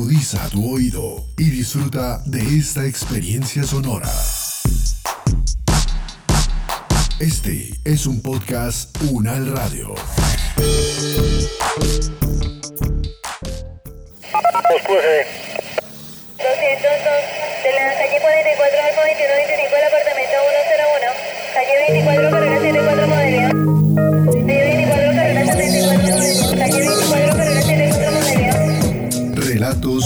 Agudiza 0.00 0.48
tu 0.48 0.76
oído 0.76 1.26
y 1.36 1.50
disfruta 1.50 2.22
de 2.24 2.40
esta 2.40 2.86
experiencia 2.86 3.64
sonora. 3.64 4.08
Este 7.18 7.68
es 7.84 8.06
un 8.06 8.22
podcast 8.22 8.96
Unal 9.10 9.54
Radio. 9.54 9.94
de 17.62 17.72
la 17.74 17.92
calle 17.98 18.20
44 18.22 18.80
al 18.80 18.94
2125 18.96 19.76
del 19.76 19.84
apartamento 19.84 20.36
101, 20.96 21.12
calle 21.52 21.74
24 21.92 22.30
carrera 22.30 22.56
74 22.56 23.06
Modelia. 23.06 23.49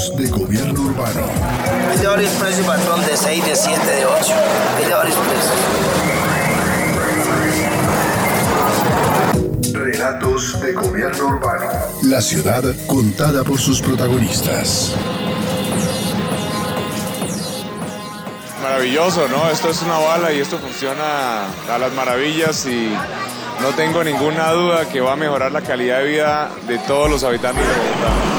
Relatos 0.05 0.17
de 0.17 0.29
gobierno 0.29 0.81
urbano. 0.83 1.23
Hay 1.91 1.99
de 1.99 2.07
varios 2.07 2.33
precios, 2.33 2.67
patrón, 2.67 3.01
de 3.07 3.17
6, 3.17 3.47
de 3.47 3.57
7, 3.57 3.87
de 3.87 4.05
8. 4.05 4.35
Hay 4.77 4.85
de 4.85 4.95
varios 4.95 5.17
precios. 5.17 5.55
Relatos 9.73 10.61
de 10.61 10.73
gobierno 10.75 11.27
urbano. 11.27 11.71
La 12.03 12.21
ciudad 12.21 12.63
contada 12.87 13.45
por 13.45 13.59
sus 13.59 13.80
protagonistas. 13.80 14.95
Maravilloso, 18.63 19.27
¿no? 19.29 19.51
Esto 19.51 19.71
es 19.71 19.80
una 19.83 19.99
bala 19.99 20.33
y 20.33 20.41
esto 20.41 20.59
funciona 20.59 21.47
a 21.73 21.79
las 21.79 21.93
maravillas 21.95 22.66
y 22.66 22.93
no 23.63 23.69
tengo 23.77 24.05
ninguna 24.05 24.51
duda 24.51 24.87
que 24.87 25.01
va 25.01 25.15
a 25.15 25.16
mejorar 25.16 25.52
la 25.52 25.63
calidad 25.63 26.01
de 26.01 26.05
vida 26.05 26.51
de 26.69 26.79
todos 26.80 27.09
los 27.09 27.25
habitantes 27.25 27.66
de 27.66 27.73
Bogotá. 27.73 28.34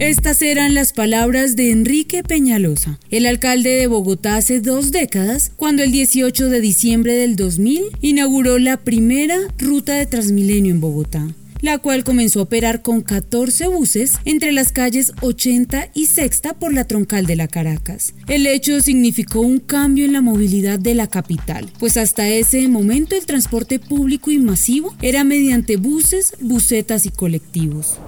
Estas 0.00 0.40
eran 0.40 0.72
las 0.72 0.94
palabras 0.94 1.56
de 1.56 1.70
Enrique 1.70 2.22
Peñalosa, 2.22 2.98
el 3.10 3.26
alcalde 3.26 3.68
de 3.68 3.86
Bogotá 3.86 4.36
hace 4.36 4.62
dos 4.62 4.92
décadas, 4.92 5.52
cuando 5.56 5.82
el 5.82 5.92
18 5.92 6.48
de 6.48 6.62
diciembre 6.62 7.16
del 7.16 7.36
2000 7.36 7.82
inauguró 8.00 8.58
la 8.58 8.78
primera 8.78 9.36
ruta 9.58 9.92
de 9.92 10.06
Transmilenio 10.06 10.72
en 10.72 10.80
Bogotá 10.80 11.26
la 11.60 11.76
cual 11.76 12.04
comenzó 12.04 12.40
a 12.40 12.44
operar 12.44 12.80
con 12.80 13.02
14 13.02 13.68
buses 13.68 14.14
entre 14.24 14.50
las 14.52 14.72
calles 14.72 15.12
80 15.20 15.90
y 15.92 16.06
Sexta 16.06 16.54
por 16.54 16.72
la 16.72 16.84
troncal 16.84 17.26
de 17.26 17.36
la 17.36 17.48
Caracas. 17.48 18.14
El 18.28 18.46
hecho 18.46 18.80
significó 18.80 19.40
un 19.40 19.58
cambio 19.58 20.06
en 20.06 20.14
la 20.14 20.22
movilidad 20.22 20.78
de 20.78 20.94
la 20.94 21.08
capital, 21.08 21.70
pues 21.78 21.98
hasta 21.98 22.26
ese 22.26 22.66
momento 22.68 23.14
el 23.14 23.26
transporte 23.26 23.78
público 23.78 24.30
y 24.30 24.38
masivo 24.38 24.94
era 25.02 25.22
mediante 25.22 25.76
buses, 25.76 26.32
busetas 26.40 27.04
y 27.04 27.10
colectivos. 27.10 27.98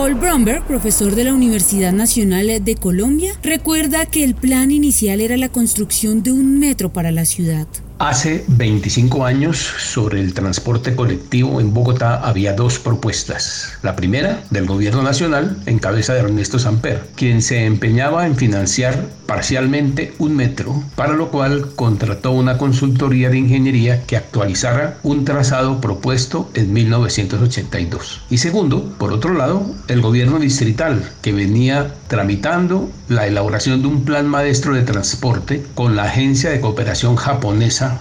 Paul 0.00 0.14
Bromberg, 0.14 0.66
profesor 0.66 1.14
de 1.14 1.24
la 1.24 1.34
Universidad 1.34 1.92
Nacional 1.92 2.64
de 2.64 2.74
Colombia, 2.74 3.34
recuerda 3.42 4.06
que 4.06 4.24
el 4.24 4.34
plan 4.34 4.70
inicial 4.70 5.20
era 5.20 5.36
la 5.36 5.50
construcción 5.50 6.22
de 6.22 6.32
un 6.32 6.58
metro 6.58 6.90
para 6.90 7.10
la 7.10 7.26
ciudad. 7.26 7.68
Hace 8.00 8.46
25 8.48 9.26
años, 9.26 9.58
sobre 9.58 10.22
el 10.22 10.32
transporte 10.32 10.96
colectivo 10.96 11.60
en 11.60 11.74
Bogotá 11.74 12.14
había 12.14 12.54
dos 12.54 12.78
propuestas. 12.78 13.74
La 13.82 13.94
primera, 13.94 14.42
del 14.48 14.64
gobierno 14.64 15.02
nacional, 15.02 15.58
en 15.66 15.78
cabeza 15.78 16.14
de 16.14 16.20
Ernesto 16.20 16.58
Samper, 16.58 17.08
quien 17.14 17.42
se 17.42 17.66
empeñaba 17.66 18.26
en 18.26 18.36
financiar 18.36 19.04
parcialmente 19.26 20.14
un 20.16 20.34
metro, 20.34 20.82
para 20.96 21.12
lo 21.12 21.28
cual 21.28 21.74
contrató 21.76 22.30
una 22.30 22.56
consultoría 22.56 23.28
de 23.28 23.36
ingeniería 23.36 24.02
que 24.06 24.16
actualizara 24.16 24.96
un 25.02 25.26
trazado 25.26 25.82
propuesto 25.82 26.50
en 26.54 26.72
1982. 26.72 28.22
Y 28.30 28.38
segundo, 28.38 28.94
por 28.96 29.12
otro 29.12 29.34
lado, 29.34 29.74
el 29.88 30.00
gobierno 30.00 30.38
distrital, 30.38 31.06
que 31.20 31.34
venía 31.34 31.94
tramitando 32.08 32.90
la 33.10 33.26
elaboración 33.26 33.82
de 33.82 33.88
un 33.88 34.04
plan 34.04 34.28
maestro 34.28 34.72
de 34.72 34.82
transporte 34.82 35.64
con 35.74 35.96
la 35.96 36.04
Agencia 36.04 36.48
de 36.50 36.60
Cooperación 36.60 37.16
Japonesa 37.16 38.00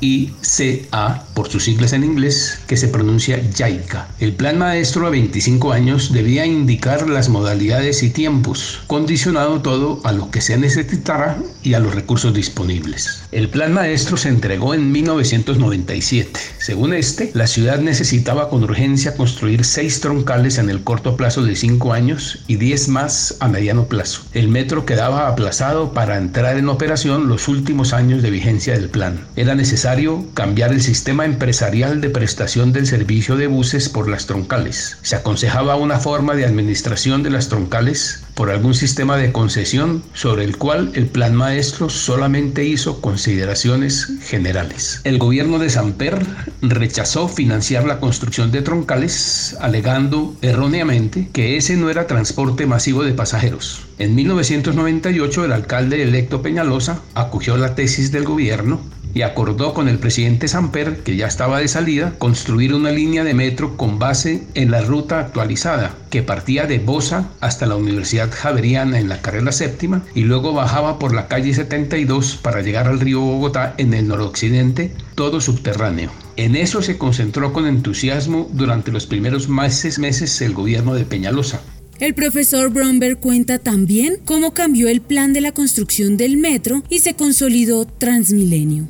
JICA, 0.00 1.24
por 1.34 1.50
sus 1.50 1.64
siglas 1.64 1.92
en 1.92 2.04
inglés, 2.04 2.60
que 2.68 2.76
se 2.76 2.86
pronuncia 2.86 3.42
JICA. 3.52 4.06
El 4.20 4.34
plan 4.34 4.58
maestro 4.58 5.08
a 5.08 5.10
25 5.10 5.72
años 5.72 6.12
debía 6.12 6.46
indicar 6.46 7.08
las 7.08 7.28
modalidades 7.28 8.04
y 8.04 8.10
tiempos, 8.10 8.82
condicionado 8.86 9.60
todo 9.60 10.00
a 10.04 10.12
lo 10.12 10.30
que 10.30 10.40
se 10.40 10.56
necesitara 10.56 11.36
y 11.64 11.74
a 11.74 11.80
los 11.80 11.92
recursos 11.92 12.32
disponibles. 12.32 13.24
El 13.32 13.48
plan 13.48 13.72
maestro 13.72 14.16
se 14.16 14.28
entregó 14.28 14.72
en 14.72 14.92
1997. 14.92 16.38
Según 16.58 16.94
este, 16.94 17.32
la 17.34 17.48
ciudad 17.48 17.80
necesitaba 17.80 18.48
con 18.48 18.62
urgencia 18.62 19.16
construir 19.16 19.64
seis 19.64 20.00
troncales 20.00 20.58
en 20.58 20.70
el 20.70 20.84
corto 20.84 21.16
plazo 21.16 21.42
de 21.42 21.56
5 21.56 21.92
años 21.92 22.38
y 22.46 22.54
10 22.54 22.88
más 22.90 23.36
a 23.40 23.48
mediano 23.48 23.86
plazo. 23.86 24.22
Metro 24.48 24.84
quedaba 24.84 25.28
aplazado 25.28 25.92
para 25.92 26.16
entrar 26.16 26.56
en 26.56 26.68
operación 26.68 27.28
los 27.28 27.48
últimos 27.48 27.92
años 27.92 28.22
de 28.22 28.30
vigencia 28.30 28.74
del 28.74 28.88
plan. 28.88 29.26
Era 29.36 29.54
necesario 29.54 30.24
cambiar 30.34 30.72
el 30.72 30.82
sistema 30.82 31.24
empresarial 31.24 32.00
de 32.00 32.10
prestación 32.10 32.72
del 32.72 32.86
servicio 32.86 33.36
de 33.36 33.46
buses 33.46 33.88
por 33.88 34.08
las 34.08 34.26
troncales. 34.26 34.98
Se 35.02 35.16
aconsejaba 35.16 35.76
una 35.76 36.00
forma 36.00 36.34
de 36.34 36.44
administración 36.44 37.22
de 37.22 37.30
las 37.30 37.48
troncales 37.48 38.23
por 38.34 38.50
algún 38.50 38.74
sistema 38.74 39.16
de 39.16 39.32
concesión 39.32 40.02
sobre 40.12 40.44
el 40.44 40.56
cual 40.56 40.90
el 40.94 41.06
plan 41.06 41.34
maestro 41.34 41.88
solamente 41.88 42.64
hizo 42.64 43.00
consideraciones 43.00 44.08
generales. 44.22 45.00
El 45.04 45.18
gobierno 45.18 45.58
de 45.58 45.70
Samper 45.70 46.26
rechazó 46.62 47.28
financiar 47.28 47.84
la 47.84 48.00
construcción 48.00 48.50
de 48.50 48.62
troncales, 48.62 49.56
alegando 49.60 50.34
erróneamente 50.42 51.28
que 51.32 51.56
ese 51.56 51.76
no 51.76 51.90
era 51.90 52.06
transporte 52.06 52.66
masivo 52.66 53.04
de 53.04 53.12
pasajeros. 53.12 53.82
En 53.98 54.14
1998 54.14 55.44
el 55.44 55.52
alcalde 55.52 56.02
electo 56.02 56.42
Peñalosa 56.42 57.00
acogió 57.14 57.56
la 57.56 57.74
tesis 57.74 58.10
del 58.10 58.24
gobierno 58.24 58.80
y 59.14 59.22
acordó 59.22 59.72
con 59.72 59.88
el 59.88 59.98
presidente 59.98 60.48
Samper, 60.48 60.98
que 60.98 61.16
ya 61.16 61.28
estaba 61.28 61.60
de 61.60 61.68
salida, 61.68 62.14
construir 62.18 62.74
una 62.74 62.90
línea 62.90 63.24
de 63.24 63.32
metro 63.32 63.76
con 63.76 63.98
base 63.98 64.42
en 64.54 64.72
la 64.72 64.82
ruta 64.82 65.20
actualizada, 65.20 65.96
que 66.10 66.22
partía 66.22 66.66
de 66.66 66.80
Bosa 66.80 67.30
hasta 67.40 67.66
la 67.66 67.76
Universidad 67.76 68.30
Javeriana 68.32 68.98
en 68.98 69.08
la 69.08 69.22
carrera 69.22 69.52
séptima 69.52 70.02
y 70.14 70.22
luego 70.22 70.52
bajaba 70.52 70.98
por 70.98 71.14
la 71.14 71.28
calle 71.28 71.54
72 71.54 72.36
para 72.42 72.60
llegar 72.60 72.88
al 72.88 73.00
río 73.00 73.20
Bogotá 73.20 73.74
en 73.78 73.94
el 73.94 74.08
noroccidente, 74.08 74.92
todo 75.14 75.40
subterráneo. 75.40 76.10
En 76.36 76.56
eso 76.56 76.82
se 76.82 76.98
concentró 76.98 77.52
con 77.52 77.66
entusiasmo 77.66 78.48
durante 78.52 78.90
los 78.90 79.06
primeros 79.06 79.48
meses, 79.48 80.00
meses 80.00 80.40
el 80.42 80.52
gobierno 80.52 80.94
de 80.94 81.04
Peñalosa. 81.04 81.60
El 82.00 82.14
profesor 82.14 82.70
Bromberg 82.70 83.20
cuenta 83.20 83.60
también 83.60 84.16
cómo 84.24 84.52
cambió 84.52 84.88
el 84.88 85.00
plan 85.00 85.32
de 85.32 85.40
la 85.40 85.52
construcción 85.52 86.16
del 86.16 86.36
metro 86.36 86.82
y 86.88 86.98
se 86.98 87.14
consolidó 87.14 87.86
Transmilenio 87.86 88.88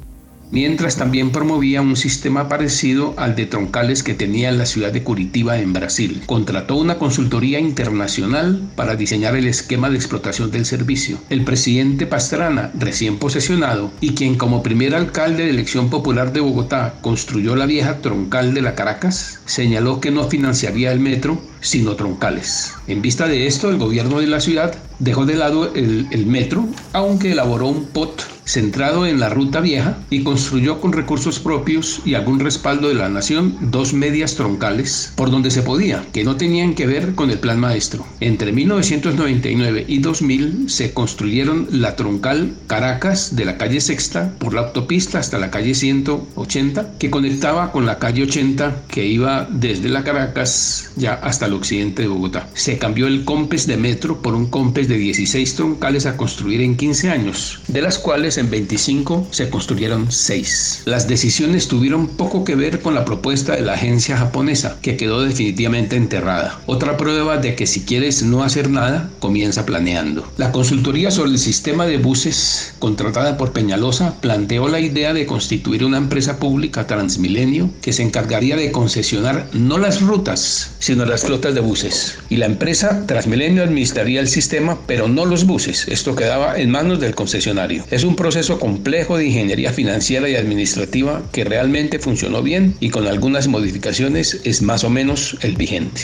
mientras 0.54 0.96
también 0.96 1.32
promovía 1.32 1.82
un 1.82 1.96
sistema 1.96 2.48
parecido 2.48 3.12
al 3.16 3.34
de 3.34 3.46
troncales 3.46 4.04
que 4.04 4.14
tenía 4.14 4.48
en 4.48 4.56
la 4.56 4.66
ciudad 4.66 4.92
de 4.92 5.02
Curitiba 5.02 5.58
en 5.58 5.72
Brasil. 5.72 6.22
Contrató 6.26 6.76
una 6.76 6.96
consultoría 6.96 7.58
internacional 7.58 8.62
para 8.76 8.94
diseñar 8.94 9.34
el 9.34 9.48
esquema 9.48 9.90
de 9.90 9.96
explotación 9.96 10.52
del 10.52 10.64
servicio. 10.64 11.18
El 11.28 11.44
presidente 11.44 12.06
Pastrana, 12.06 12.70
recién 12.78 13.18
posesionado, 13.18 13.90
y 14.00 14.14
quien 14.14 14.36
como 14.36 14.62
primer 14.62 14.94
alcalde 14.94 15.42
de 15.42 15.50
elección 15.50 15.90
popular 15.90 16.32
de 16.32 16.40
Bogotá 16.40 16.94
construyó 17.00 17.56
la 17.56 17.66
vieja 17.66 17.98
troncal 17.98 18.54
de 18.54 18.62
la 18.62 18.76
Caracas, 18.76 19.40
señaló 19.46 20.00
que 20.00 20.12
no 20.12 20.28
financiaría 20.30 20.92
el 20.92 21.00
metro 21.00 21.42
sino 21.60 21.96
troncales. 21.96 22.74
En 22.86 23.00
vista 23.00 23.26
de 23.26 23.46
esto, 23.46 23.70
el 23.70 23.78
gobierno 23.78 24.20
de 24.20 24.26
la 24.26 24.40
ciudad 24.40 24.74
dejó 24.98 25.24
de 25.24 25.34
lado 25.34 25.74
el, 25.74 26.06
el 26.10 26.26
metro, 26.26 26.68
aunque 26.92 27.32
elaboró 27.32 27.68
un 27.68 27.86
POT 27.86 28.33
centrado 28.44 29.06
en 29.06 29.20
la 29.20 29.28
ruta 29.28 29.60
vieja 29.60 29.98
y 30.10 30.22
construyó 30.22 30.80
con 30.80 30.92
recursos 30.92 31.38
propios 31.38 32.00
y 32.04 32.14
algún 32.14 32.40
respaldo 32.40 32.88
de 32.88 32.94
la 32.94 33.08
nación 33.08 33.56
dos 33.60 33.94
medias 33.94 34.34
troncales 34.34 35.12
por 35.16 35.30
donde 35.30 35.50
se 35.50 35.62
podía, 35.62 36.04
que 36.12 36.24
no 36.24 36.36
tenían 36.36 36.74
que 36.74 36.86
ver 36.86 37.14
con 37.14 37.30
el 37.30 37.38
plan 37.38 37.58
maestro. 37.58 38.06
Entre 38.20 38.52
1999 38.52 39.84
y 39.88 39.98
2000 39.98 40.70
se 40.70 40.92
construyeron 40.92 41.68
la 41.70 41.96
troncal 41.96 42.54
Caracas 42.66 43.36
de 43.36 43.44
la 43.44 43.56
calle 43.58 43.80
Sexta 43.80 44.34
por 44.38 44.54
la 44.54 44.62
autopista 44.62 45.18
hasta 45.18 45.38
la 45.38 45.50
calle 45.50 45.74
180 45.74 46.98
que 46.98 47.10
conectaba 47.10 47.72
con 47.72 47.86
la 47.86 47.98
calle 47.98 48.24
80 48.24 48.84
que 48.88 49.06
iba 49.06 49.48
desde 49.50 49.88
la 49.88 50.04
Caracas 50.04 50.92
ya 50.96 51.14
hasta 51.14 51.46
el 51.46 51.54
occidente 51.54 52.02
de 52.02 52.08
Bogotá. 52.08 52.48
Se 52.54 52.78
cambió 52.78 53.06
el 53.06 53.24
COMPES 53.24 53.66
de 53.66 53.76
metro 53.76 54.20
por 54.22 54.34
un 54.34 54.46
COMPES 54.46 54.88
de 54.88 54.98
16 54.98 55.54
troncales 55.54 56.06
a 56.06 56.16
construir 56.16 56.60
en 56.60 56.76
15 56.76 57.10
años, 57.10 57.60
de 57.68 57.82
las 57.82 57.98
cuales 57.98 58.33
en 58.38 58.50
25, 58.50 59.28
se 59.30 59.50
construyeron 59.50 60.10
6. 60.10 60.82
Las 60.84 61.08
decisiones 61.08 61.68
tuvieron 61.68 62.08
poco 62.08 62.44
que 62.44 62.54
ver 62.54 62.80
con 62.80 62.94
la 62.94 63.04
propuesta 63.04 63.54
de 63.54 63.62
la 63.62 63.74
agencia 63.74 64.16
japonesa, 64.16 64.78
que 64.82 64.96
quedó 64.96 65.22
definitivamente 65.22 65.96
enterrada. 65.96 66.60
Otra 66.66 66.96
prueba 66.96 67.38
de 67.38 67.54
que 67.54 67.66
si 67.66 67.82
quieres 67.82 68.22
no 68.22 68.42
hacer 68.42 68.70
nada, 68.70 69.10
comienza 69.20 69.66
planeando. 69.66 70.30
La 70.36 70.52
consultoría 70.52 71.10
sobre 71.10 71.32
el 71.32 71.38
sistema 71.38 71.86
de 71.86 71.98
buses 71.98 72.74
contratada 72.78 73.36
por 73.36 73.52
Peñalosa 73.52 74.14
planteó 74.20 74.68
la 74.68 74.80
idea 74.80 75.12
de 75.12 75.26
constituir 75.26 75.84
una 75.84 75.98
empresa 75.98 76.38
pública 76.38 76.86
Transmilenio 76.86 77.70
que 77.82 77.92
se 77.92 78.02
encargaría 78.02 78.56
de 78.56 78.72
concesionar 78.72 79.48
no 79.52 79.78
las 79.78 80.00
rutas, 80.00 80.72
sino 80.78 81.04
las 81.04 81.22
flotas 81.22 81.54
de 81.54 81.60
buses. 81.60 82.18
Y 82.28 82.36
la 82.36 82.46
empresa 82.46 83.06
Transmilenio 83.06 83.62
administraría 83.62 84.20
el 84.20 84.28
sistema, 84.28 84.78
pero 84.86 85.08
no 85.08 85.24
los 85.24 85.44
buses. 85.44 85.86
Esto 85.88 86.14
quedaba 86.14 86.58
en 86.58 86.70
manos 86.70 87.00
del 87.00 87.14
concesionario. 87.14 87.84
Es 87.90 88.04
un 88.04 88.16
proceso 88.24 88.58
complejo 88.58 89.18
de 89.18 89.26
ingeniería 89.26 89.70
financiera 89.70 90.30
y 90.30 90.34
administrativa 90.34 91.22
que 91.30 91.44
realmente 91.44 91.98
funcionó 91.98 92.42
bien 92.42 92.74
y 92.80 92.88
con 92.88 93.06
algunas 93.06 93.48
modificaciones 93.48 94.40
es 94.44 94.62
más 94.62 94.82
o 94.82 94.88
menos 94.88 95.36
el 95.42 95.56
vigente. 95.56 96.00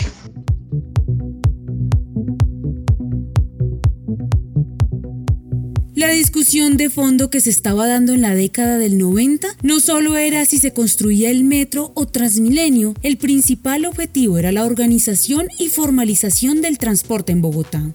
La 5.94 6.10
discusión 6.10 6.76
de 6.76 6.90
fondo 6.90 7.30
que 7.30 7.40
se 7.40 7.48
estaba 7.48 7.86
dando 7.86 8.12
en 8.12 8.20
la 8.20 8.34
década 8.34 8.76
del 8.76 8.98
90 8.98 9.48
no 9.62 9.80
solo 9.80 10.18
era 10.18 10.44
si 10.44 10.58
se 10.58 10.74
construía 10.74 11.30
el 11.30 11.42
metro 11.42 11.90
o 11.94 12.06
Transmilenio, 12.06 12.92
el 13.00 13.16
principal 13.16 13.86
objetivo 13.86 14.36
era 14.36 14.52
la 14.52 14.66
organización 14.66 15.48
y 15.58 15.68
formalización 15.68 16.60
del 16.60 16.76
transporte 16.76 17.32
en 17.32 17.40
Bogotá. 17.40 17.94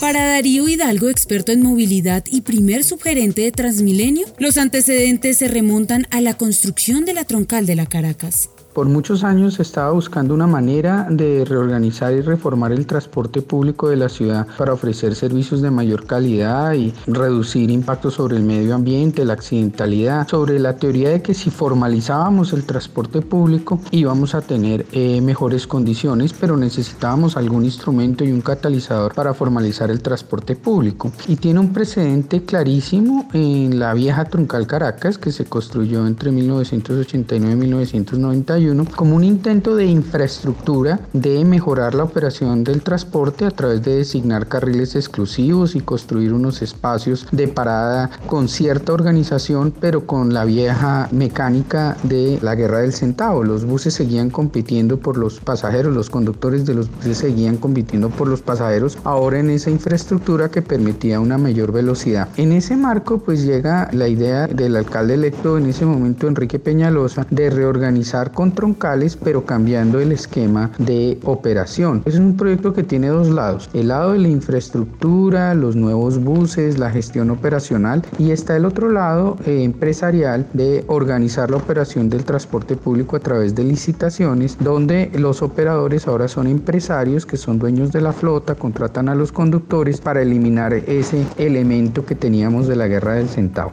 Para 0.00 0.24
Darío 0.28 0.68
Hidalgo, 0.68 1.08
experto 1.08 1.50
en 1.50 1.60
movilidad 1.60 2.24
y 2.30 2.42
primer 2.42 2.84
subgerente 2.84 3.42
de 3.42 3.50
Transmilenio, 3.50 4.28
los 4.38 4.56
antecedentes 4.56 5.38
se 5.38 5.48
remontan 5.48 6.06
a 6.12 6.20
la 6.20 6.34
construcción 6.34 7.04
de 7.04 7.14
la 7.14 7.24
troncal 7.24 7.66
de 7.66 7.74
la 7.74 7.86
Caracas. 7.86 8.48
Por 8.78 8.88
muchos 8.88 9.24
años 9.24 9.58
estaba 9.58 9.90
buscando 9.90 10.34
una 10.34 10.46
manera 10.46 11.08
de 11.10 11.44
reorganizar 11.44 12.12
y 12.12 12.20
reformar 12.20 12.70
el 12.70 12.86
transporte 12.86 13.42
público 13.42 13.88
de 13.88 13.96
la 13.96 14.08
ciudad 14.08 14.46
para 14.56 14.72
ofrecer 14.72 15.16
servicios 15.16 15.62
de 15.62 15.72
mayor 15.72 16.06
calidad 16.06 16.74
y 16.74 16.94
reducir 17.08 17.72
impactos 17.72 18.14
sobre 18.14 18.36
el 18.36 18.44
medio 18.44 18.76
ambiente, 18.76 19.24
la 19.24 19.32
accidentalidad, 19.32 20.28
sobre 20.28 20.60
la 20.60 20.76
teoría 20.76 21.10
de 21.10 21.22
que 21.22 21.34
si 21.34 21.50
formalizábamos 21.50 22.52
el 22.52 22.66
transporte 22.66 23.20
público 23.20 23.80
íbamos 23.90 24.36
a 24.36 24.42
tener 24.42 24.86
eh, 24.92 25.20
mejores 25.22 25.66
condiciones, 25.66 26.32
pero 26.32 26.56
necesitábamos 26.56 27.36
algún 27.36 27.64
instrumento 27.64 28.22
y 28.22 28.30
un 28.30 28.42
catalizador 28.42 29.12
para 29.12 29.34
formalizar 29.34 29.90
el 29.90 30.02
transporte 30.02 30.54
público. 30.54 31.10
Y 31.26 31.34
tiene 31.34 31.58
un 31.58 31.72
precedente 31.72 32.44
clarísimo 32.44 33.28
en 33.32 33.80
la 33.80 33.92
vieja 33.92 34.24
Truncal 34.26 34.68
Caracas 34.68 35.18
que 35.18 35.32
se 35.32 35.46
construyó 35.46 36.06
entre 36.06 36.30
1989 36.30 37.54
y 37.54 37.56
1991 37.56 38.67
como 38.94 39.16
un 39.16 39.24
intento 39.24 39.76
de 39.76 39.86
infraestructura 39.86 41.00
de 41.12 41.44
mejorar 41.44 41.94
la 41.94 42.04
operación 42.04 42.64
del 42.64 42.82
transporte 42.82 43.44
a 43.44 43.50
través 43.50 43.82
de 43.82 43.96
designar 43.96 44.46
carriles 44.46 44.94
exclusivos 44.94 45.74
y 45.74 45.80
construir 45.80 46.32
unos 46.32 46.62
espacios 46.62 47.26
de 47.32 47.48
parada 47.48 48.10
con 48.26 48.48
cierta 48.48 48.92
organización, 48.92 49.72
pero 49.80 50.06
con 50.06 50.34
la 50.34 50.44
vieja 50.44 51.08
mecánica 51.12 51.96
de 52.02 52.38
la 52.42 52.54
guerra 52.54 52.80
del 52.80 52.92
centavo. 52.92 53.42
Los 53.42 53.64
buses 53.64 53.94
seguían 53.94 54.30
compitiendo 54.30 54.98
por 54.98 55.16
los 55.16 55.40
pasajeros, 55.40 55.94
los 55.94 56.10
conductores 56.10 56.66
de 56.66 56.74
los 56.74 56.90
buses 56.90 57.18
seguían 57.18 57.56
compitiendo 57.56 58.10
por 58.10 58.28
los 58.28 58.42
pasajeros, 58.42 58.98
ahora 59.04 59.38
en 59.38 59.50
esa 59.50 59.70
infraestructura 59.70 60.50
que 60.50 60.62
permitía 60.62 61.20
una 61.20 61.38
mayor 61.38 61.72
velocidad. 61.72 62.28
En 62.36 62.52
ese 62.52 62.76
marco, 62.76 63.18
pues 63.18 63.44
llega 63.44 63.88
la 63.92 64.08
idea 64.08 64.46
del 64.46 64.76
alcalde 64.76 65.14
electo 65.14 65.56
en 65.58 65.66
ese 65.66 65.86
momento, 65.86 66.28
Enrique 66.28 66.58
Peñalosa, 66.58 67.26
de 67.30 67.50
reorganizar 67.50 68.32
con 68.32 68.47
troncales, 68.52 69.16
pero 69.16 69.44
cambiando 69.44 70.00
el 70.00 70.12
esquema 70.12 70.70
de 70.78 71.18
operación. 71.24 72.02
Es 72.04 72.18
un 72.18 72.36
proyecto 72.36 72.72
que 72.72 72.82
tiene 72.82 73.08
dos 73.08 73.28
lados. 73.28 73.68
El 73.72 73.88
lado 73.88 74.12
de 74.12 74.18
la 74.18 74.28
infraestructura, 74.28 75.54
los 75.54 75.76
nuevos 75.76 76.22
buses, 76.22 76.78
la 76.78 76.90
gestión 76.90 77.30
operacional 77.30 78.02
y 78.18 78.30
está 78.30 78.56
el 78.56 78.64
otro 78.64 78.90
lado 78.90 79.36
eh, 79.46 79.62
empresarial 79.62 80.46
de 80.52 80.84
organizar 80.88 81.50
la 81.50 81.56
operación 81.56 82.08
del 82.08 82.24
transporte 82.24 82.76
público 82.76 83.16
a 83.16 83.20
través 83.20 83.54
de 83.54 83.64
licitaciones, 83.64 84.56
donde 84.60 85.10
los 85.14 85.42
operadores 85.42 86.06
ahora 86.06 86.28
son 86.28 86.46
empresarios 86.46 87.26
que 87.26 87.36
son 87.36 87.58
dueños 87.58 87.92
de 87.92 88.00
la 88.00 88.12
flota, 88.12 88.54
contratan 88.54 89.08
a 89.08 89.14
los 89.14 89.32
conductores 89.32 90.00
para 90.00 90.22
eliminar 90.22 90.72
ese 90.72 91.26
elemento 91.36 92.04
que 92.04 92.14
teníamos 92.14 92.68
de 92.68 92.76
la 92.76 92.88
guerra 92.88 93.14
del 93.14 93.28
centavo. 93.28 93.72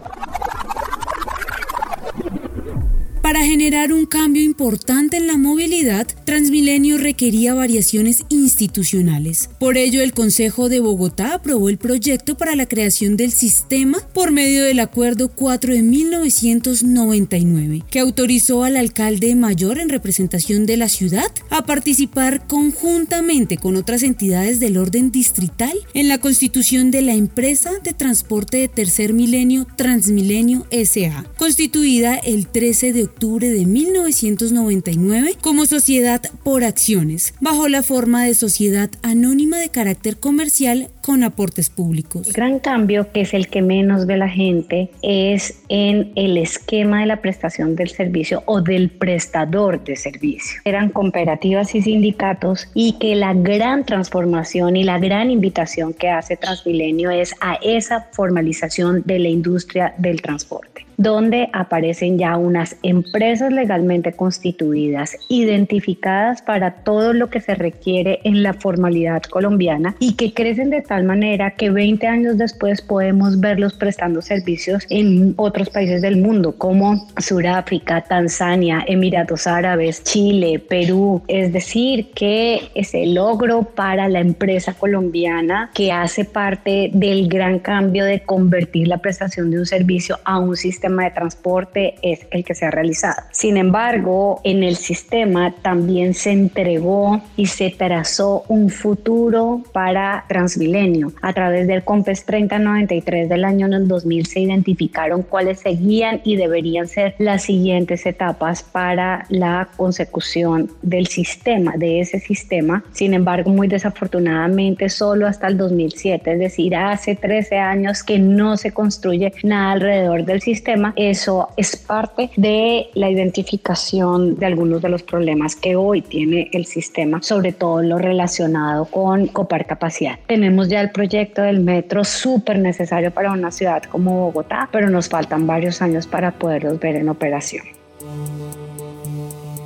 Generar 3.48 3.94
un 3.94 4.08
cambio 4.08 4.42
importante 4.42 5.18
en 5.18 5.28
la 5.28 5.38
movilidad, 5.38 6.08
Transmilenio 6.26 6.98
requería 6.98 7.54
variaciones 7.54 8.24
institucionales. 8.30 9.52
Por 9.60 9.78
ello, 9.78 10.02
el 10.02 10.14
Consejo 10.14 10.68
de 10.68 10.80
Bogotá 10.80 11.36
aprobó 11.36 11.70
el 11.70 11.78
proyecto 11.78 12.36
para 12.36 12.56
la 12.56 12.66
creación 12.66 13.18
del 13.18 13.32
sistema 13.32 14.00
por 14.16 14.32
medio 14.32 14.64
del 14.64 14.80
Acuerdo 14.80 15.30
4 15.30 15.76
de 15.76 15.84
1999, 15.84 17.84
que 17.92 18.00
autorizó 18.00 18.64
al 18.64 18.78
alcalde 18.78 19.36
mayor 19.36 19.78
en 19.78 19.90
representación 19.90 20.66
de 20.66 20.78
la 20.78 20.90
ciudad 20.90 21.32
a 21.52 21.66
participar 21.66 22.48
conjuntamente 22.48 23.58
con 23.58 23.76
otras 23.76 24.02
entidades 24.02 24.60
del 24.60 24.78
orden 24.78 25.12
distrital 25.12 25.78
en 25.94 26.08
la 26.08 26.18
constitución 26.18 26.90
de 26.90 27.04
la 27.04 27.14
empresa 27.14 27.74
de 27.84 27.94
transporte 27.94 28.58
de 28.58 28.70
tercer 28.70 29.14
milenio 29.14 29.68
Transmilenio 29.76 30.66
SA, 30.72 31.26
constituida 31.38 32.16
el 32.16 32.48
13 32.48 32.92
de 32.92 33.04
octubre 33.04 33.35
de 33.44 33.66
1999 33.66 35.38
como 35.42 35.66
sociedad 35.66 36.22
por 36.44 36.64
acciones, 36.64 37.34
bajo 37.42 37.68
la 37.68 37.84
forma 37.84 38.24
de 38.24 38.34
sociedad 38.34 38.90
anónima 39.02 39.58
de 39.58 39.70
carácter 39.70 40.18
comercial 40.18 40.90
con 41.06 41.24
aportes 41.24 41.70
públicos. 41.70 42.26
El 42.26 42.34
gran 42.34 42.58
cambio, 42.58 43.12
que 43.12 43.22
es 43.22 43.36
el 43.36 43.48
que 43.48 43.62
menos 43.62 44.08
ve 44.08 44.18
la 44.18 44.28
gente, 44.28 44.90
es 45.04 45.62
en 45.70 46.12
el 46.16 46.36
esquema 46.36 47.02
de 47.02 47.06
la 47.06 47.22
prestación 47.22 47.76
del 47.76 47.90
servicio 47.90 48.42
o 48.48 48.60
del 48.60 48.90
prestador 48.90 49.84
de 49.84 49.98
servicio. 49.98 50.62
Eran 50.66 50.90
cooperativas 50.90 51.76
y 51.76 51.84
sindicatos 51.84 52.70
y 52.74 52.94
que 52.94 53.14
la 53.14 53.36
gran 53.36 53.86
transformación 53.86 54.78
y 54.78 54.84
la 54.84 54.98
gran 54.98 55.30
invitación 55.30 55.94
que 55.94 56.10
hace 56.10 56.38
Transmilenio 56.38 57.12
es 57.12 57.36
a 57.40 57.60
esa 57.62 58.08
formalización 58.12 59.04
de 59.06 59.20
la 59.20 59.30
industria 59.30 59.94
del 60.00 60.24
transporte 60.24 60.86
donde 60.98 61.50
aparecen 61.54 62.18
ya 62.18 62.38
unas 62.38 62.78
empresas 62.84 63.52
legalmente 63.52 64.14
constituidas, 64.14 65.18
identificadas 65.30 66.42
para 66.42 66.72
todo 66.72 67.14
lo 67.14 67.30
que 67.30 67.42
se 67.42 67.56
requiere 67.56 68.20
en 68.24 68.44
la 68.44 68.54
formalidad 68.54 69.24
colombiana 69.24 69.96
y 70.00 70.14
que 70.14 70.34
crecen 70.34 70.70
de 70.70 70.82
tal 70.82 70.95
manera 71.04 71.52
que 71.52 71.70
20 71.70 72.08
años 72.08 72.38
después 72.38 72.82
podemos 72.82 73.40
verlos 73.40 73.74
prestando 73.74 74.22
servicios 74.22 74.86
en 74.90 75.34
otros 75.38 75.70
países 75.70 76.02
del 76.02 76.18
mundo 76.18 76.56
como 76.58 77.08
Sudáfrica, 77.18 78.02
Tanzania, 78.02 78.84
Emiratos 78.88 79.48
Árabes, 79.48 80.04
Chile, 80.04 80.60
Perú. 80.60 81.22
Es 81.28 81.52
decir, 81.54 82.12
que 82.16 82.70
ese 82.76 83.06
logro 83.06 83.64
para 83.64 84.08
la 84.08 84.20
empresa 84.20 84.74
colombiana 84.74 85.72
que 85.74 85.92
hace 85.92 86.26
parte 86.26 86.90
del 86.94 87.28
gran 87.28 87.60
cambio 87.60 88.06
de 88.06 88.22
convertir 88.22 88.88
la 88.88 88.98
prestación 88.98 89.52
de 89.52 89.60
un 89.60 89.66
servicio 89.66 90.20
a 90.24 90.40
un 90.40 90.56
sistema 90.56 91.04
de 91.04 91.12
transporte 91.12 91.96
es 92.02 92.28
el 92.32 92.44
que 92.44 92.56
se 92.56 92.66
ha 92.66 92.72
realizado. 92.72 93.22
Sin 93.32 93.58
embargo, 93.58 94.42
en 94.44 94.64
el 94.64 94.76
sistema 94.76 95.54
también 95.62 96.14
se 96.14 96.32
entregó 96.32 97.22
y 97.36 97.48
se 97.48 97.72
trazó 97.72 98.44
un 98.48 98.70
futuro 98.70 99.64
para 99.74 100.26
Transmilenio. 100.28 100.85
A 101.22 101.34
través 101.34 101.68
del 101.68 101.84
COMPES 101.84 102.26
3093 102.26 103.30
del 103.30 103.46
año 103.46 103.68
2000 103.70 104.26
se 104.26 104.40
identificaron 104.42 105.24
cuáles 105.24 105.60
seguían 105.60 106.22
y 106.24 106.36
deberían 106.36 106.88
ser 106.88 107.16
las 107.20 107.44
siguientes 107.44 108.06
etapas 108.06 108.64
para 108.64 109.26
la 109.30 109.70
consecución 109.78 110.70
del 110.82 111.08
sistema, 111.08 111.74
de 111.78 112.02
ese 112.02 112.20
sistema. 112.20 112.84
Sin 112.92 113.14
embargo, 113.14 113.52
muy 113.52 113.68
desafortunadamente, 113.68 114.90
solo 114.90 115.28
hasta 115.28 115.48
el 115.48 115.58
2007, 115.58 116.34
es 116.34 116.40
decir, 116.40 116.76
hace 116.76 117.16
13 117.16 117.58
años 117.58 118.04
que 118.04 118.20
no 118.20 118.58
se 118.58 118.72
construye 118.72 119.34
nada 119.44 119.72
alrededor 119.72 120.26
del 120.26 120.42
sistema 120.42 120.94
eso 120.96 121.50
es 121.58 121.76
parte 121.76 122.30
de 122.36 122.88
la 122.94 123.10
identificación 123.10 124.38
de 124.38 124.46
algunos 124.46 124.82
de 124.82 124.90
los 124.90 125.04
problemas 125.04 125.56
que 125.56 125.76
hoy 125.76 126.02
tiene 126.02 126.50
el 126.52 126.66
sistema, 126.66 127.22
sobre 127.22 127.52
todo 127.52 127.82
lo 127.82 127.98
relacionado 127.98 128.86
con 128.86 129.28
copar 129.28 129.66
capacidad. 129.66 130.18
Tenemos 130.28 130.70
ya 130.70 130.75
el 130.82 130.92
proyecto 130.92 131.42
del 131.42 131.60
metro 131.60 132.04
súper 132.04 132.60
necesario 132.60 133.12
para 133.12 133.32
una 133.32 133.52
ciudad 133.52 133.84
como 133.84 134.26
Bogotá, 134.26 134.70
pero 134.72 134.90
nos 134.90 135.10
faltan 135.10 135.48
varios 135.48 135.82
años 135.82 136.08
para 136.08 136.32
poderlos 136.32 136.80
ver 136.80 136.96
en 136.96 137.10
operación. 137.10 137.64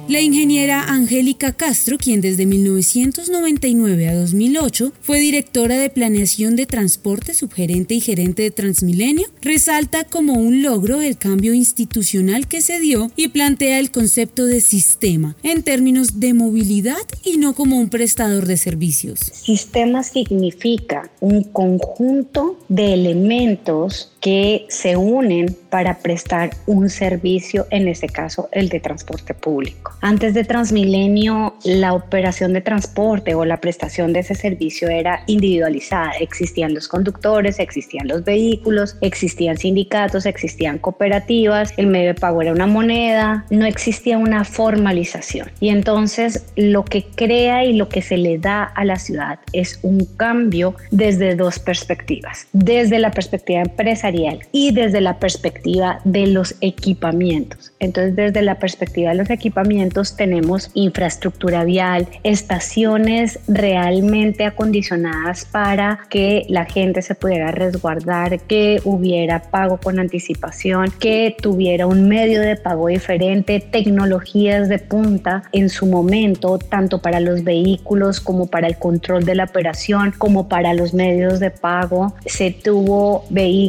La 0.09 0.21
ingeniera 0.21 0.85
Angélica 0.85 1.51
Castro, 1.51 1.99
quien 1.99 2.19
desde 2.19 2.47
1999 2.47 4.09
a 4.09 4.15
2008 4.15 4.91
fue 5.01 5.19
directora 5.19 5.77
de 5.77 5.91
planeación 5.91 6.55
de 6.55 6.65
transporte, 6.65 7.35
subgerente 7.35 7.93
y 7.93 8.01
gerente 8.01 8.41
de 8.41 8.49
Transmilenio, 8.49 9.27
resalta 9.43 10.05
como 10.05 10.33
un 10.33 10.63
logro 10.63 11.01
el 11.01 11.15
cambio 11.15 11.53
institucional 11.53 12.47
que 12.47 12.61
se 12.61 12.79
dio 12.79 13.11
y 13.15 13.27
plantea 13.27 13.77
el 13.77 13.91
concepto 13.91 14.45
de 14.45 14.61
sistema 14.61 15.35
en 15.43 15.61
términos 15.61 16.19
de 16.19 16.33
movilidad 16.33 16.97
y 17.23 17.37
no 17.37 17.53
como 17.53 17.77
un 17.77 17.91
prestador 17.91 18.47
de 18.47 18.57
servicios. 18.57 19.19
Sistema 19.19 20.01
significa 20.01 21.11
un 21.19 21.43
conjunto 21.43 22.57
de 22.67 22.95
elementos 22.95 24.11
que 24.21 24.65
se 24.69 24.97
unen 24.97 25.55
para 25.69 25.99
prestar 25.99 26.51
un 26.65 26.89
servicio, 26.89 27.67
en 27.69 27.87
este 27.87 28.07
caso 28.07 28.49
el 28.51 28.69
de 28.69 28.79
transporte 28.79 29.33
público. 29.33 29.93
Antes 30.01 30.33
de 30.33 30.43
Transmilenio, 30.43 31.55
la 31.63 31.93
operación 31.93 32.53
de 32.53 32.61
transporte 32.61 33.35
o 33.35 33.45
la 33.45 33.61
prestación 33.61 34.13
de 34.13 34.19
ese 34.19 34.35
servicio 34.35 34.89
era 34.89 35.23
individualizada. 35.27 36.11
Existían 36.19 36.73
los 36.73 36.87
conductores, 36.87 37.59
existían 37.59 38.07
los 38.07 38.23
vehículos, 38.23 38.97
existían 39.01 39.57
sindicatos, 39.57 40.25
existían 40.25 40.79
cooperativas, 40.79 41.73
el 41.77 41.87
medio 41.87 42.09
de 42.09 42.15
pago 42.15 42.41
era 42.41 42.51
una 42.51 42.67
moneda, 42.67 43.45
no 43.49 43.65
existía 43.65 44.17
una 44.17 44.43
formalización. 44.43 45.51
Y 45.59 45.69
entonces 45.69 46.45
lo 46.55 46.83
que 46.83 47.05
crea 47.05 47.63
y 47.63 47.73
lo 47.73 47.89
que 47.89 48.01
se 48.01 48.17
le 48.17 48.37
da 48.37 48.63
a 48.63 48.83
la 48.85 48.97
ciudad 48.97 49.39
es 49.53 49.79
un 49.83 50.05
cambio 50.17 50.75
desde 50.91 51.35
dos 51.35 51.59
perspectivas. 51.59 52.47
Desde 52.53 52.99
la 52.99 53.11
perspectiva 53.11 53.61
empresarial 53.61 54.08
y 54.51 54.71
desde 54.71 55.01
la 55.01 55.19
perspectiva 55.19 55.99
de 56.03 56.27
los 56.27 56.55
equipamientos. 56.61 57.71
Entonces, 57.79 58.15
desde 58.15 58.41
la 58.41 58.55
perspectiva 58.55 59.11
de 59.11 59.17
los 59.17 59.29
equipamientos 59.29 60.15
tenemos 60.15 60.71
infraestructura 60.73 61.63
vial, 61.63 62.07
estaciones 62.23 63.39
realmente 63.47 64.45
acondicionadas 64.45 65.45
para 65.45 65.99
que 66.09 66.45
la 66.49 66.65
gente 66.65 67.01
se 67.01 67.15
pudiera 67.15 67.51
resguardar, 67.51 68.39
que 68.41 68.81
hubiera 68.83 69.41
pago 69.43 69.77
con 69.77 69.99
anticipación, 69.99 70.91
que 70.99 71.35
tuviera 71.41 71.87
un 71.87 72.07
medio 72.07 72.41
de 72.41 72.55
pago 72.55 72.87
diferente, 72.87 73.59
tecnologías 73.59 74.69
de 74.69 74.79
punta 74.79 75.43
en 75.51 75.69
su 75.69 75.85
momento, 75.85 76.57
tanto 76.57 77.01
para 77.01 77.19
los 77.19 77.43
vehículos 77.43 78.19
como 78.19 78.47
para 78.47 78.67
el 78.67 78.77
control 78.77 79.25
de 79.25 79.35
la 79.35 79.45
operación, 79.45 80.13
como 80.17 80.47
para 80.47 80.73
los 80.73 80.93
medios 80.93 81.39
de 81.39 81.51
pago. 81.51 82.13
Se 82.25 82.51
tuvo 82.51 83.25
vehículos, 83.29 83.59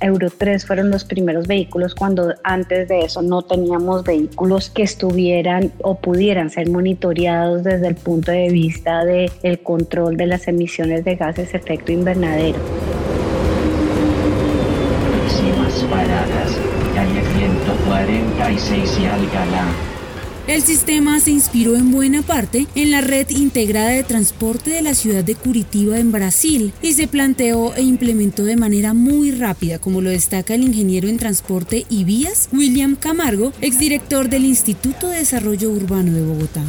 Euro 0.00 0.30
3 0.30 0.64
fueron 0.64 0.90
los 0.90 1.04
primeros 1.04 1.46
vehículos 1.46 1.94
cuando 1.94 2.32
antes 2.44 2.88
de 2.88 3.00
eso 3.00 3.20
no 3.20 3.42
teníamos 3.42 4.02
vehículos 4.02 4.70
que 4.70 4.82
estuvieran 4.82 5.70
o 5.82 5.96
pudieran 5.96 6.48
ser 6.48 6.70
monitoreados 6.70 7.62
desde 7.62 7.88
el 7.88 7.94
punto 7.94 8.32
de 8.32 8.48
vista 8.48 9.04
del 9.04 9.30
el 9.42 9.58
control 9.58 10.16
de 10.16 10.26
las 10.26 10.48
emisiones 10.48 11.04
de 11.04 11.16
gases 11.16 11.52
efecto 11.52 11.92
invernadero. 11.92 12.58
Próximas 15.10 15.84
paradas, 15.90 16.58
calle 16.94 17.22
146 17.36 18.98
y 18.98 19.04
Alcalá. 19.04 19.93
El 20.46 20.62
sistema 20.62 21.20
se 21.20 21.30
inspiró 21.30 21.74
en 21.74 21.90
buena 21.90 22.20
parte 22.20 22.66
en 22.74 22.90
la 22.90 23.00
red 23.00 23.30
integrada 23.30 23.88
de 23.88 24.04
transporte 24.04 24.70
de 24.70 24.82
la 24.82 24.92
ciudad 24.92 25.24
de 25.24 25.36
Curitiba 25.36 25.98
en 25.98 26.12
Brasil 26.12 26.74
y 26.82 26.92
se 26.92 27.08
planteó 27.08 27.74
e 27.74 27.80
implementó 27.80 28.44
de 28.44 28.56
manera 28.56 28.92
muy 28.92 29.30
rápida, 29.30 29.78
como 29.78 30.02
lo 30.02 30.10
destaca 30.10 30.54
el 30.54 30.62
ingeniero 30.62 31.08
en 31.08 31.16
transporte 31.16 31.86
y 31.88 32.04
vías 32.04 32.50
William 32.52 32.94
Camargo, 32.94 33.54
exdirector 33.62 34.28
del 34.28 34.44
Instituto 34.44 35.08
de 35.08 35.20
Desarrollo 35.20 35.70
Urbano 35.70 36.12
de 36.12 36.22
Bogotá. 36.22 36.62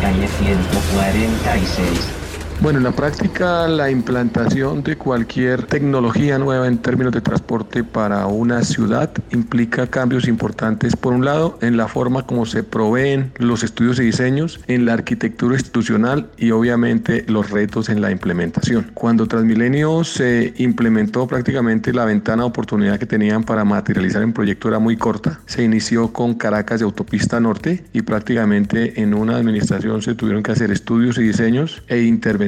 Calle 0.00 0.28
146. 0.38 2.23
Bueno, 2.60 2.78
en 2.78 2.84
la 2.84 2.92
práctica 2.92 3.68
la 3.68 3.90
implantación 3.90 4.82
de 4.84 4.96
cualquier 4.96 5.64
tecnología 5.64 6.38
nueva 6.38 6.66
en 6.66 6.78
términos 6.78 7.12
de 7.12 7.20
transporte 7.20 7.82
para 7.84 8.26
una 8.26 8.62
ciudad 8.62 9.10
implica 9.32 9.88
cambios 9.88 10.28
importantes, 10.28 10.96
por 10.96 11.12
un 11.12 11.24
lado, 11.24 11.58
en 11.60 11.76
la 11.76 11.88
forma 11.88 12.22
como 12.22 12.46
se 12.46 12.62
proveen 12.62 13.32
los 13.38 13.64
estudios 13.64 13.98
y 13.98 14.04
diseños, 14.04 14.60
en 14.66 14.86
la 14.86 14.94
arquitectura 14.94 15.56
institucional 15.56 16.30
y 16.38 16.52
obviamente 16.52 17.24
los 17.28 17.50
retos 17.50 17.88
en 17.88 18.00
la 18.00 18.10
implementación. 18.10 18.92
Cuando 18.94 19.26
Transmilenio 19.26 20.04
se 20.04 20.54
implementó 20.56 21.26
prácticamente 21.26 21.92
la 21.92 22.04
ventana 22.04 22.44
de 22.44 22.48
oportunidad 22.48 22.98
que 22.98 23.06
tenían 23.06 23.42
para 23.42 23.64
materializar 23.64 24.22
el 24.22 24.32
proyecto 24.32 24.68
era 24.68 24.78
muy 24.78 24.96
corta. 24.96 25.40
Se 25.46 25.64
inició 25.64 26.12
con 26.12 26.34
Caracas 26.34 26.80
de 26.80 26.84
Autopista 26.84 27.40
Norte 27.40 27.84
y 27.92 28.02
prácticamente 28.02 29.02
en 29.02 29.12
una 29.12 29.36
administración 29.36 30.00
se 30.02 30.14
tuvieron 30.14 30.42
que 30.42 30.52
hacer 30.52 30.70
estudios 30.70 31.18
y 31.18 31.24
diseños 31.24 31.82
e 31.88 32.02
intervenciones 32.02 32.43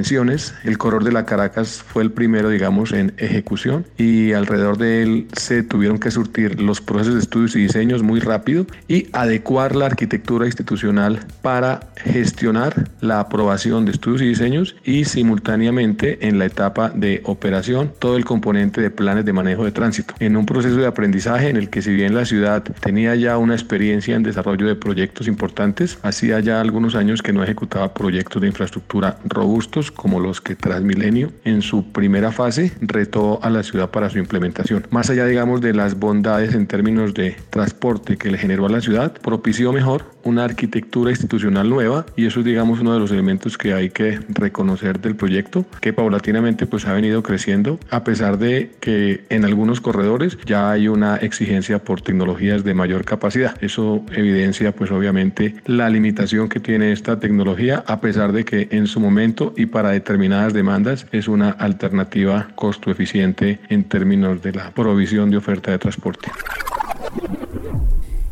el 0.64 0.78
corredor 0.78 1.04
de 1.04 1.12
la 1.12 1.24
Caracas 1.24 1.82
fue 1.86 2.02
el 2.02 2.10
primero, 2.10 2.50
digamos, 2.50 2.92
en 2.92 3.14
ejecución 3.16 3.86
y 3.96 4.32
alrededor 4.32 4.76
de 4.78 5.02
él 5.02 5.26
se 5.36 5.62
tuvieron 5.62 5.98
que 5.98 6.10
surtir 6.10 6.60
los 6.60 6.80
procesos 6.80 7.14
de 7.14 7.20
estudios 7.20 7.56
y 7.56 7.60
diseños 7.60 8.02
muy 8.02 8.20
rápido 8.20 8.66
y 8.88 9.08
adecuar 9.12 9.74
la 9.74 9.86
arquitectura 9.86 10.46
institucional 10.46 11.20
para 11.42 11.80
gestionar 11.96 12.90
la 13.00 13.20
aprobación 13.20 13.84
de 13.84 13.92
estudios 13.92 14.22
y 14.22 14.28
diseños 14.28 14.76
y 14.84 15.06
simultáneamente 15.06 16.26
en 16.28 16.38
la 16.38 16.46
etapa 16.46 16.90
de 16.90 17.22
operación 17.24 17.92
todo 17.98 18.16
el 18.16 18.24
componente 18.24 18.80
de 18.80 18.90
planes 18.90 19.24
de 19.24 19.32
manejo 19.32 19.64
de 19.64 19.72
tránsito. 19.72 20.14
En 20.18 20.36
un 20.36 20.46
proceso 20.46 20.76
de 20.76 20.86
aprendizaje 20.86 21.48
en 21.48 21.56
el 21.56 21.70
que 21.70 21.82
si 21.82 21.94
bien 21.94 22.14
la 22.14 22.24
ciudad 22.24 22.62
tenía 22.80 23.14
ya 23.14 23.38
una 23.38 23.54
experiencia 23.54 24.14
en 24.14 24.22
desarrollo 24.22 24.66
de 24.66 24.76
proyectos 24.76 25.26
importantes, 25.26 25.98
hacía 26.02 26.38
ya 26.40 26.60
algunos 26.60 26.94
años 26.94 27.22
que 27.22 27.32
no 27.32 27.42
ejecutaba 27.42 27.94
proyectos 27.94 28.42
de 28.42 28.48
infraestructura 28.48 29.18
robustos 29.24 29.86
como 29.90 30.21
los 30.21 30.40
que 30.40 30.57
Transmilenio 30.57 31.33
en 31.45 31.62
su 31.62 31.93
primera 31.93 32.33
fase 32.33 32.73
retó 32.81 33.40
a 33.43 33.50
la 33.50 33.62
ciudad 33.62 33.90
para 33.90 34.11
su 34.11 34.19
implementación. 34.19 34.87
Más 34.90 35.11
allá, 35.11 35.26
digamos, 35.26 35.61
de 35.61 35.75
las 35.75 35.99
bondades 35.99 36.55
en 36.55 36.66
términos 36.66 37.14
de 37.14 37.37
transporte 37.50 38.16
que 38.16 38.31
le 38.31 38.38
generó 38.38 38.66
a 38.66 38.71
la 38.71 38.81
ciudad, 38.81 39.12
propició 39.21 39.73
mejor 39.73 40.15
una 40.26 40.45
arquitectura 40.45 41.11
institucional 41.11 41.68
nueva 41.68 42.04
y 42.16 42.26
eso 42.26 42.40
es, 42.40 42.47
digamos, 42.47 42.80
uno 42.80 42.92
de 42.92 43.00
los 43.00 43.11
elementos 43.11 43.56
que 43.56 43.73
hay 43.73 43.90
que 43.90 44.18
reconocer 44.28 45.00
del 45.00 45.16
proyecto, 45.16 45.64
que 45.80 45.92
paulatinamente 45.92 46.66
pues 46.66 46.87
ha 46.87 46.92
venido 46.92 47.23
creciendo, 47.23 47.78
a 47.90 48.04
pesar 48.04 48.38
de 48.38 48.73
que 48.80 49.25
en 49.30 49.45
algunos 49.45 49.80
corredores 49.80 50.37
ya 50.45 50.71
hay 50.71 50.88
una 50.88 51.16
exigencia 51.16 51.78
por 51.78 52.00
tecnologías 52.00 52.64
de 52.64 52.75
mayor 52.75 53.04
capacidad. 53.04 53.56
Eso 53.62 54.04
evidencia 54.12 54.73
pues 54.73 54.90
obviamente 54.90 55.54
la 55.66 55.88
limitación 55.88 56.49
que 56.49 56.61
tiene 56.61 56.92
esta 56.92 57.18
tecnología, 57.21 57.85
a 57.87 58.00
pesar 58.00 58.33
de 58.33 58.45
que 58.45 58.68
en 58.71 58.87
su 58.87 59.00
momento 59.00 59.54
y 59.56 59.66
para 59.66 59.90
determinadas 59.90 60.52
demandas 60.52 61.06
es 61.12 61.28
una 61.28 61.50
alternativa 61.50 62.49
costo 62.54 62.90
eficiente 62.90 63.61
en 63.68 63.85
términos 63.85 64.42
de 64.42 64.52
la 64.52 64.71
provisión 64.71 65.30
de 65.30 65.37
oferta 65.37 65.71
de 65.71 65.78
transporte. 65.78 66.30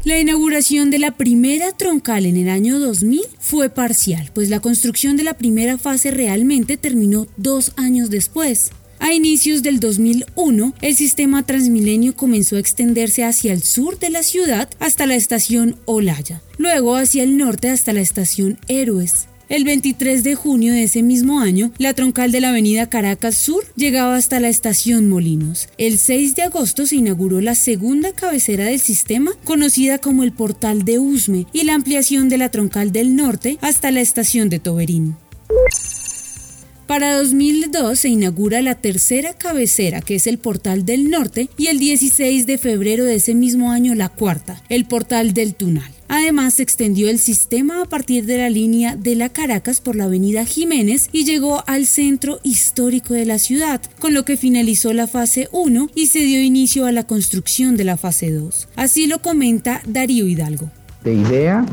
La 0.04 0.18
inauguración 0.18 0.90
de 0.90 0.98
la 0.98 1.12
primera 1.12 1.72
troncal 1.72 2.26
en 2.26 2.36
el 2.36 2.50
año 2.50 2.78
2000 2.78 3.22
fue 3.40 3.70
parcial, 3.70 4.30
pues 4.34 4.50
la 4.50 4.60
construcción 4.60 5.16
de 5.16 5.22
la 5.22 5.32
primera 5.32 5.78
fase 5.78 6.10
realmente 6.10 6.76
terminó 6.76 7.26
dos 7.38 7.72
años 7.76 8.10
después. 8.10 8.70
A 8.98 9.14
inicios 9.14 9.62
del 9.62 9.80
2001, 9.80 10.74
el 10.82 10.94
sistema 10.94 11.46
Transmilenio 11.46 12.14
comenzó 12.14 12.56
a 12.56 12.58
extenderse 12.58 13.24
hacia 13.24 13.54
el 13.54 13.62
sur 13.62 13.98
de 13.98 14.10
la 14.10 14.22
ciudad 14.22 14.68
hasta 14.78 15.06
la 15.06 15.14
estación 15.14 15.76
Olaya, 15.86 16.42
luego 16.58 16.96
hacia 16.96 17.22
el 17.22 17.38
norte 17.38 17.70
hasta 17.70 17.94
la 17.94 18.02
estación 18.02 18.58
Héroes. 18.68 19.28
El 19.50 19.64
23 19.64 20.24
de 20.24 20.34
junio 20.34 20.72
de 20.72 20.84
ese 20.84 21.02
mismo 21.02 21.40
año, 21.40 21.70
la 21.76 21.92
troncal 21.92 22.32
de 22.32 22.40
la 22.40 22.48
avenida 22.48 22.88
Caracas 22.88 23.34
Sur 23.34 23.62
llegaba 23.76 24.16
hasta 24.16 24.40
la 24.40 24.48
estación 24.48 25.10
Molinos. 25.10 25.68
El 25.76 25.98
6 25.98 26.34
de 26.34 26.42
agosto 26.42 26.86
se 26.86 26.96
inauguró 26.96 27.42
la 27.42 27.54
segunda 27.54 28.12
cabecera 28.12 28.64
del 28.64 28.80
sistema, 28.80 29.32
conocida 29.44 29.98
como 29.98 30.22
el 30.24 30.32
Portal 30.32 30.86
de 30.86 30.98
Usme, 30.98 31.46
y 31.52 31.64
la 31.64 31.74
ampliación 31.74 32.30
de 32.30 32.38
la 32.38 32.50
troncal 32.50 32.90
del 32.90 33.16
norte 33.16 33.58
hasta 33.60 33.90
la 33.90 34.00
estación 34.00 34.48
de 34.48 34.60
Toberín. 34.60 35.16
Para 36.86 37.16
2002 37.18 37.98
se 37.98 38.10
inaugura 38.10 38.60
la 38.60 38.74
tercera 38.74 39.32
cabecera, 39.32 40.02
que 40.02 40.16
es 40.16 40.26
el 40.26 40.36
Portal 40.36 40.84
del 40.84 41.08
Norte, 41.08 41.48
y 41.56 41.68
el 41.68 41.78
16 41.78 42.46
de 42.46 42.58
febrero 42.58 43.04
de 43.04 43.14
ese 43.14 43.34
mismo 43.34 43.72
año 43.72 43.94
la 43.94 44.10
cuarta, 44.10 44.62
el 44.68 44.84
Portal 44.84 45.32
del 45.32 45.54
Tunal. 45.54 45.90
Además, 46.08 46.54
se 46.54 46.62
extendió 46.62 47.08
el 47.08 47.18
sistema 47.18 47.80
a 47.80 47.86
partir 47.86 48.26
de 48.26 48.36
la 48.36 48.50
línea 48.50 48.96
de 48.96 49.16
la 49.16 49.30
Caracas 49.30 49.80
por 49.80 49.96
la 49.96 50.04
avenida 50.04 50.44
Jiménez 50.44 51.08
y 51.10 51.24
llegó 51.24 51.64
al 51.66 51.86
centro 51.86 52.40
histórico 52.42 53.14
de 53.14 53.24
la 53.24 53.38
ciudad, 53.38 53.80
con 53.98 54.12
lo 54.12 54.26
que 54.26 54.36
finalizó 54.36 54.92
la 54.92 55.06
fase 55.06 55.48
1 55.52 55.90
y 55.94 56.06
se 56.06 56.20
dio 56.20 56.42
inicio 56.42 56.84
a 56.84 56.92
la 56.92 57.06
construcción 57.06 57.76
de 57.78 57.84
la 57.84 57.96
fase 57.96 58.30
2. 58.30 58.68
Así 58.76 59.06
lo 59.06 59.22
comenta 59.22 59.80
Darío 59.86 60.28
Hidalgo. 60.28 60.70
De 61.04 61.12
idea 61.12 61.64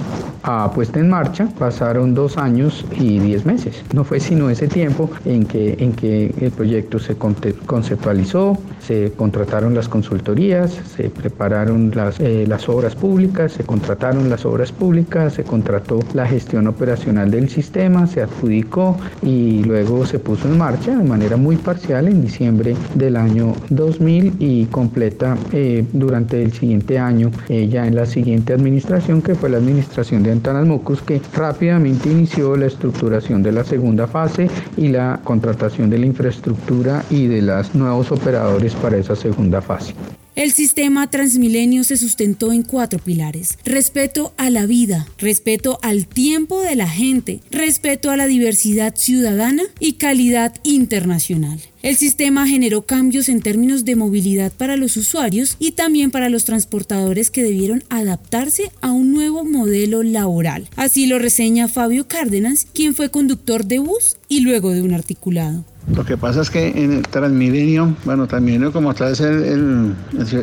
a 0.43 0.71
puesta 0.71 0.99
en 0.99 1.09
marcha 1.09 1.47
pasaron 1.57 2.13
dos 2.13 2.37
años 2.37 2.85
y 2.99 3.19
diez 3.19 3.45
meses. 3.45 3.83
No 3.93 4.03
fue 4.03 4.19
sino 4.19 4.49
ese 4.49 4.67
tiempo 4.67 5.09
en 5.25 5.45
que, 5.45 5.75
en 5.79 5.93
que 5.93 6.33
el 6.41 6.51
proyecto 6.51 6.99
se 6.99 7.15
conceptualizó, 7.15 8.57
se 8.79 9.11
contrataron 9.15 9.75
las 9.75 9.87
consultorías, 9.87 10.71
se 10.95 11.09
prepararon 11.09 11.91
las, 11.93 12.19
eh, 12.19 12.45
las 12.47 12.67
obras 12.67 12.95
públicas, 12.95 13.53
se 13.53 13.63
contrataron 13.63 14.29
las 14.29 14.45
obras 14.45 14.71
públicas, 14.71 15.33
se 15.33 15.43
contrató 15.43 15.99
la 16.13 16.25
gestión 16.25 16.67
operacional 16.67 17.29
del 17.31 17.49
sistema, 17.49 18.07
se 18.07 18.23
adjudicó 18.23 18.97
y 19.21 19.63
luego 19.63 20.05
se 20.05 20.19
puso 20.19 20.47
en 20.47 20.57
marcha 20.57 20.95
de 20.95 21.07
manera 21.07 21.37
muy 21.37 21.55
parcial 21.55 22.07
en 22.07 22.21
diciembre 22.21 22.75
del 22.95 23.15
año 23.15 23.53
2000 23.69 24.35
y 24.39 24.65
completa 24.65 25.37
eh, 25.51 25.85
durante 25.93 26.41
el 26.41 26.51
siguiente 26.51 26.97
año, 26.97 27.31
eh, 27.49 27.67
ya 27.67 27.85
en 27.85 27.95
la 27.95 28.05
siguiente 28.05 28.53
administración 28.53 29.20
que 29.21 29.35
fue 29.35 29.49
la 29.49 29.57
administración 29.57 30.23
de 30.23 30.31
Antanas 30.31 30.65
Mocus, 30.65 31.01
que 31.01 31.21
rápidamente 31.33 32.09
inició 32.09 32.55
la 32.55 32.67
estructuración 32.67 33.43
de 33.43 33.51
la 33.51 33.63
segunda 33.63 34.07
fase 34.07 34.49
y 34.77 34.87
la 34.87 35.19
contratación 35.23 35.89
de 35.89 35.99
la 35.99 36.05
infraestructura 36.05 37.03
y 37.09 37.27
de 37.27 37.41
los 37.41 37.75
nuevos 37.75 38.11
operadores 38.11 38.73
para 38.75 38.97
esa 38.97 39.15
segunda 39.15 39.61
fase. 39.61 39.93
El 40.33 40.53
sistema 40.53 41.09
Transmilenio 41.09 41.83
se 41.83 41.97
sustentó 41.97 42.53
en 42.53 42.63
cuatro 42.63 42.99
pilares. 42.99 43.57
Respeto 43.65 44.33
a 44.37 44.49
la 44.49 44.65
vida, 44.65 45.05
respeto 45.17 45.77
al 45.81 46.07
tiempo 46.07 46.61
de 46.61 46.77
la 46.77 46.87
gente, 46.87 47.41
respeto 47.51 48.11
a 48.11 48.17
la 48.17 48.27
diversidad 48.27 48.95
ciudadana 48.95 49.63
y 49.79 49.93
calidad 49.93 50.55
internacional. 50.63 51.59
El 51.81 51.97
sistema 51.97 52.47
generó 52.47 52.83
cambios 52.83 53.27
en 53.27 53.41
términos 53.41 53.85
de 53.85 53.95
movilidad 53.95 54.51
para 54.51 54.77
los 54.77 54.97
usuarios 54.97 55.55
y 55.57 55.71
también 55.71 56.11
para 56.11 56.29
los 56.29 56.45
transportadores 56.45 57.31
que 57.31 57.41
debieron 57.41 57.83
adaptarse 57.89 58.71
a 58.81 58.91
un 58.91 59.11
nuevo 59.11 59.43
modelo 59.43 60.03
laboral. 60.03 60.69
Así 60.75 61.07
lo 61.07 61.17
reseña 61.17 61.67
Fabio 61.67 62.07
Cárdenas, 62.07 62.67
quien 62.71 62.93
fue 62.93 63.09
conductor 63.09 63.65
de 63.65 63.79
bus 63.79 64.17
y 64.27 64.41
luego 64.41 64.71
de 64.71 64.83
un 64.83 64.93
articulado. 64.93 65.65
Lo 65.95 66.05
que 66.05 66.17
pasa 66.17 66.41
es 66.41 66.49
que 66.49 66.67
en 66.67 66.93
el 66.93 67.01
Transmilenio, 67.03 67.95
bueno, 68.05 68.25
Transmilenio 68.25 68.71
como 68.71 68.93
tal 68.93 69.11
es 69.11 69.19
el, 69.19 69.93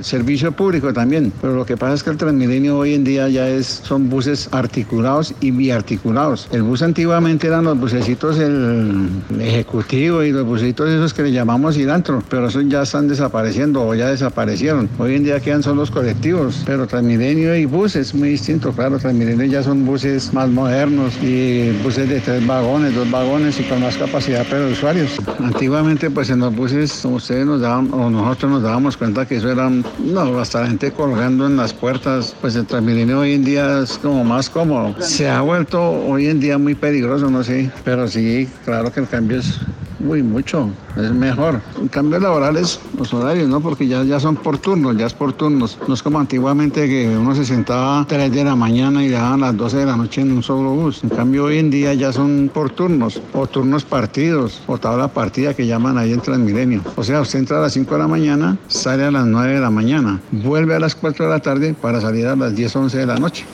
servicio 0.02 0.52
público 0.52 0.92
también, 0.92 1.32
pero 1.40 1.54
lo 1.54 1.64
que 1.64 1.76
pasa 1.76 1.94
es 1.94 2.02
que 2.02 2.10
el 2.10 2.16
Transmilenio 2.16 2.76
hoy 2.76 2.94
en 2.94 3.04
día 3.04 3.28
ya 3.28 3.48
es, 3.48 3.66
son 3.66 4.10
buses 4.10 4.48
articulados 4.52 5.34
y 5.40 5.50
biarticulados. 5.50 6.48
El 6.52 6.62
bus 6.62 6.82
antiguamente 6.82 7.46
eran 7.46 7.64
los 7.64 7.78
bucecitos 7.78 8.38
el, 8.38 9.08
ejecutivo 9.40 10.22
y 10.22 10.32
los 10.32 10.44
bucecitos 10.44 10.90
esos 10.90 11.14
que 11.14 11.22
le 11.22 11.32
llamamos 11.32 11.76
cilantro, 11.76 12.22
pero 12.28 12.48
esos 12.48 12.68
ya 12.68 12.82
están 12.82 13.08
desapareciendo 13.08 13.86
o 13.86 13.94
ya 13.94 14.08
desaparecieron. 14.08 14.88
Hoy 14.98 15.14
en 15.14 15.24
día 15.24 15.40
quedan 15.40 15.62
son 15.62 15.78
los 15.78 15.90
colectivos, 15.90 16.62
pero 16.66 16.86
Transmilenio 16.86 17.56
y 17.56 17.64
bus 17.64 17.96
es 17.96 18.14
muy 18.14 18.30
distinto, 18.30 18.72
claro, 18.72 18.98
Transmilenio 18.98 19.46
ya 19.46 19.62
son 19.62 19.86
buses 19.86 20.32
más 20.34 20.50
modernos 20.50 21.14
y 21.22 21.70
buses 21.82 22.08
de 22.08 22.20
tres 22.20 22.46
vagones, 22.46 22.94
dos 22.94 23.10
vagones 23.10 23.58
y 23.58 23.62
con 23.64 23.80
más 23.80 23.96
capacidad 23.96 24.46
para 24.46 24.66
usuarios. 24.66 25.18
Antiguamente, 25.38 26.11
pues 26.11 26.30
en 26.30 26.40
los 26.40 26.54
buses, 26.54 27.04
ustedes 27.04 27.47
nos 27.47 27.61
daban, 27.61 27.92
o 27.92 28.11
nosotros 28.11 28.52
nos 28.52 28.62
dábamos 28.62 28.97
cuenta 28.97 29.26
que 29.26 29.37
eso 29.37 29.50
era, 29.50 29.71
no, 29.71 30.38
hasta 30.38 30.62
la 30.62 30.66
gente 30.66 30.90
colgando 30.92 31.47
en 31.47 31.57
las 31.57 31.73
puertas. 31.73 32.35
Pues 32.40 32.57
el 32.57 32.66
Transmilenio 32.66 33.21
hoy 33.21 33.35
en 33.35 33.45
día 33.45 33.80
es 33.80 33.99
como 33.99 34.25
más 34.25 34.50
cómodo. 34.50 34.95
Se 35.00 35.28
ha 35.28 35.40
vuelto 35.40 35.80
hoy 35.80 36.26
en 36.26 36.40
día 36.40 36.59
muy 36.59 36.75
peligroso, 36.75 37.30
no 37.30 37.45
sé, 37.45 37.71
pero 37.85 38.09
sí, 38.09 38.49
claro 38.64 38.92
que 38.92 39.00
el 39.00 39.09
cambio 39.09 39.38
es 39.38 39.61
muy 40.00 40.23
mucho, 40.23 40.71
es 40.97 41.12
mejor. 41.12 41.61
En 41.80 41.88
cambio 41.88 42.18
laborales, 42.21 42.80
los 42.97 43.12
horarios, 43.12 43.49
¿no? 43.49 43.61
Porque 43.61 43.87
ya, 43.87 44.04
ya 44.04 44.21
son 44.21 44.37
por 44.37 44.59
turnos, 44.59 44.97
ya 44.97 45.07
es 45.07 45.14
por 45.14 45.33
turnos. 45.33 45.78
No 45.88 45.95
es 45.95 46.02
como 46.02 46.21
antiguamente 46.21 46.88
que 46.88 47.16
uno 47.16 47.35
se 47.35 47.45
sentaba 47.45 48.00
a 48.00 48.04
3 48.07 48.33
de 48.33 48.45
la 48.45 48.54
mañana 48.54 49.02
y 49.04 49.09
dejaban 49.09 49.40
las 49.40 49.57
12 49.57 49.76
de 49.78 49.87
la 49.87 49.97
noche 49.97 50.21
en 50.21 50.33
un 50.33 50.42
solo 50.42 50.71
bus. 50.71 51.02
En 51.02 51.11
cambio 51.11 51.45
hoy 51.45 51.59
en 51.59 51.71
día 51.71 51.95
ya 51.95 52.12
son 52.12 52.50
por 52.52 52.71
turnos, 52.71 53.21
o 53.33 53.47
turnos 53.47 53.85
partidos, 53.85 54.62
o 54.66 54.78
tabla 54.78 55.09
partida 55.09 55.27
que 55.30 55.66
llaman 55.66 55.99
ahí 55.99 56.12
en 56.12 56.20
Transmilenio. 56.20 56.82
O 56.97 57.04
sea, 57.04 57.20
usted 57.20 57.38
entra 57.38 57.58
a 57.58 57.61
las 57.61 57.73
5 57.73 57.94
de 57.94 58.00
la 58.00 58.08
mañana, 58.08 58.58
sale 58.68 59.04
a 59.04 59.11
las 59.11 59.26
9 59.26 59.54
de 59.54 59.61
la 59.61 59.70
mañana, 59.70 60.20
vuelve 60.30 60.75
a 60.75 60.80
las 60.80 60.94
4 60.94 61.26
de 61.26 61.30
la 61.30 61.40
tarde 61.40 61.75
para 61.75 62.00
salir 62.00 62.26
a 62.26 62.37
las 62.37 62.54
10, 62.54 62.76
11 62.76 62.99
de 62.99 63.06
la 63.06 63.16
noche. 63.16 63.44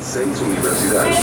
Seis 0.00 0.26
universidades. 0.44 1.18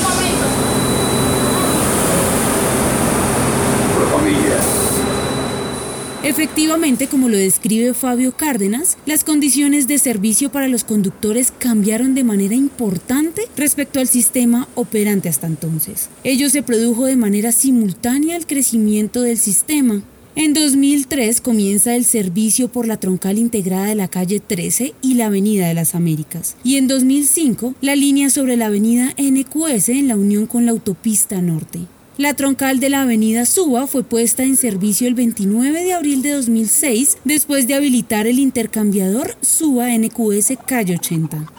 Efectivamente, 6.22 7.08
como 7.08 7.30
lo 7.30 7.38
describe 7.38 7.94
Fabio 7.94 8.34
Cárdenas, 8.36 8.98
las 9.06 9.24
condiciones 9.24 9.88
de 9.88 9.98
servicio 9.98 10.52
para 10.52 10.68
los 10.68 10.84
conductores 10.84 11.54
cambiaron 11.58 12.14
de 12.14 12.26
manera 12.26 12.56
importante 12.56 13.44
respecto 13.56 14.02
al 14.02 14.08
sistema 14.10 14.68
operante 14.76 15.30
hasta 15.30 15.48
entonces. 15.48 16.10
Ello 16.26 16.50
se 16.50 16.62
produjo 16.62 17.06
de 17.06 17.16
manera 17.16 17.54
simultánea 17.54 18.36
al 18.36 18.46
crecimiento 18.46 19.22
del 19.22 19.38
sistema. 19.38 20.02
En 20.36 20.54
2003 20.54 21.40
comienza 21.40 21.96
el 21.96 22.04
servicio 22.04 22.68
por 22.68 22.86
la 22.86 22.98
troncal 22.98 23.38
integrada 23.38 23.86
de 23.86 23.96
la 23.96 24.10
calle 24.10 24.42
13 24.42 24.94
y 25.02 25.14
la 25.14 25.28
Avenida 25.28 25.70
de 25.70 25.74
las 25.74 25.96
Américas. 25.96 26.58
Y 26.66 26.76
en 26.76 26.88
2005 26.90 27.76
la 27.80 27.96
línea 27.96 28.30
sobre 28.30 28.58
la 28.58 28.66
Avenida 28.66 29.14
NQS 29.18 29.90
en 29.90 30.10
la 30.10 30.18
unión 30.18 30.48
con 30.48 30.66
la 30.66 30.72
autopista 30.72 31.42
norte. 31.42 31.80
La 32.20 32.34
troncal 32.34 32.82
de 32.82 32.90
la 32.90 33.04
avenida 33.04 33.46
Suba 33.46 33.88
fue 33.88 34.04
puesta 34.04 34.44
en 34.44 34.58
servicio 34.58 35.08
el 35.08 35.14
29 35.14 35.86
de 35.86 35.94
abril 35.94 36.22
de 36.22 36.32
2006 36.32 37.18
después 37.24 37.66
de 37.66 37.76
habilitar 37.76 38.28
el 38.28 38.40
intercambiador 38.40 39.38
Suba 39.40 39.88
NQS 39.98 40.58
Calle 40.68 40.96
80. 40.96 41.50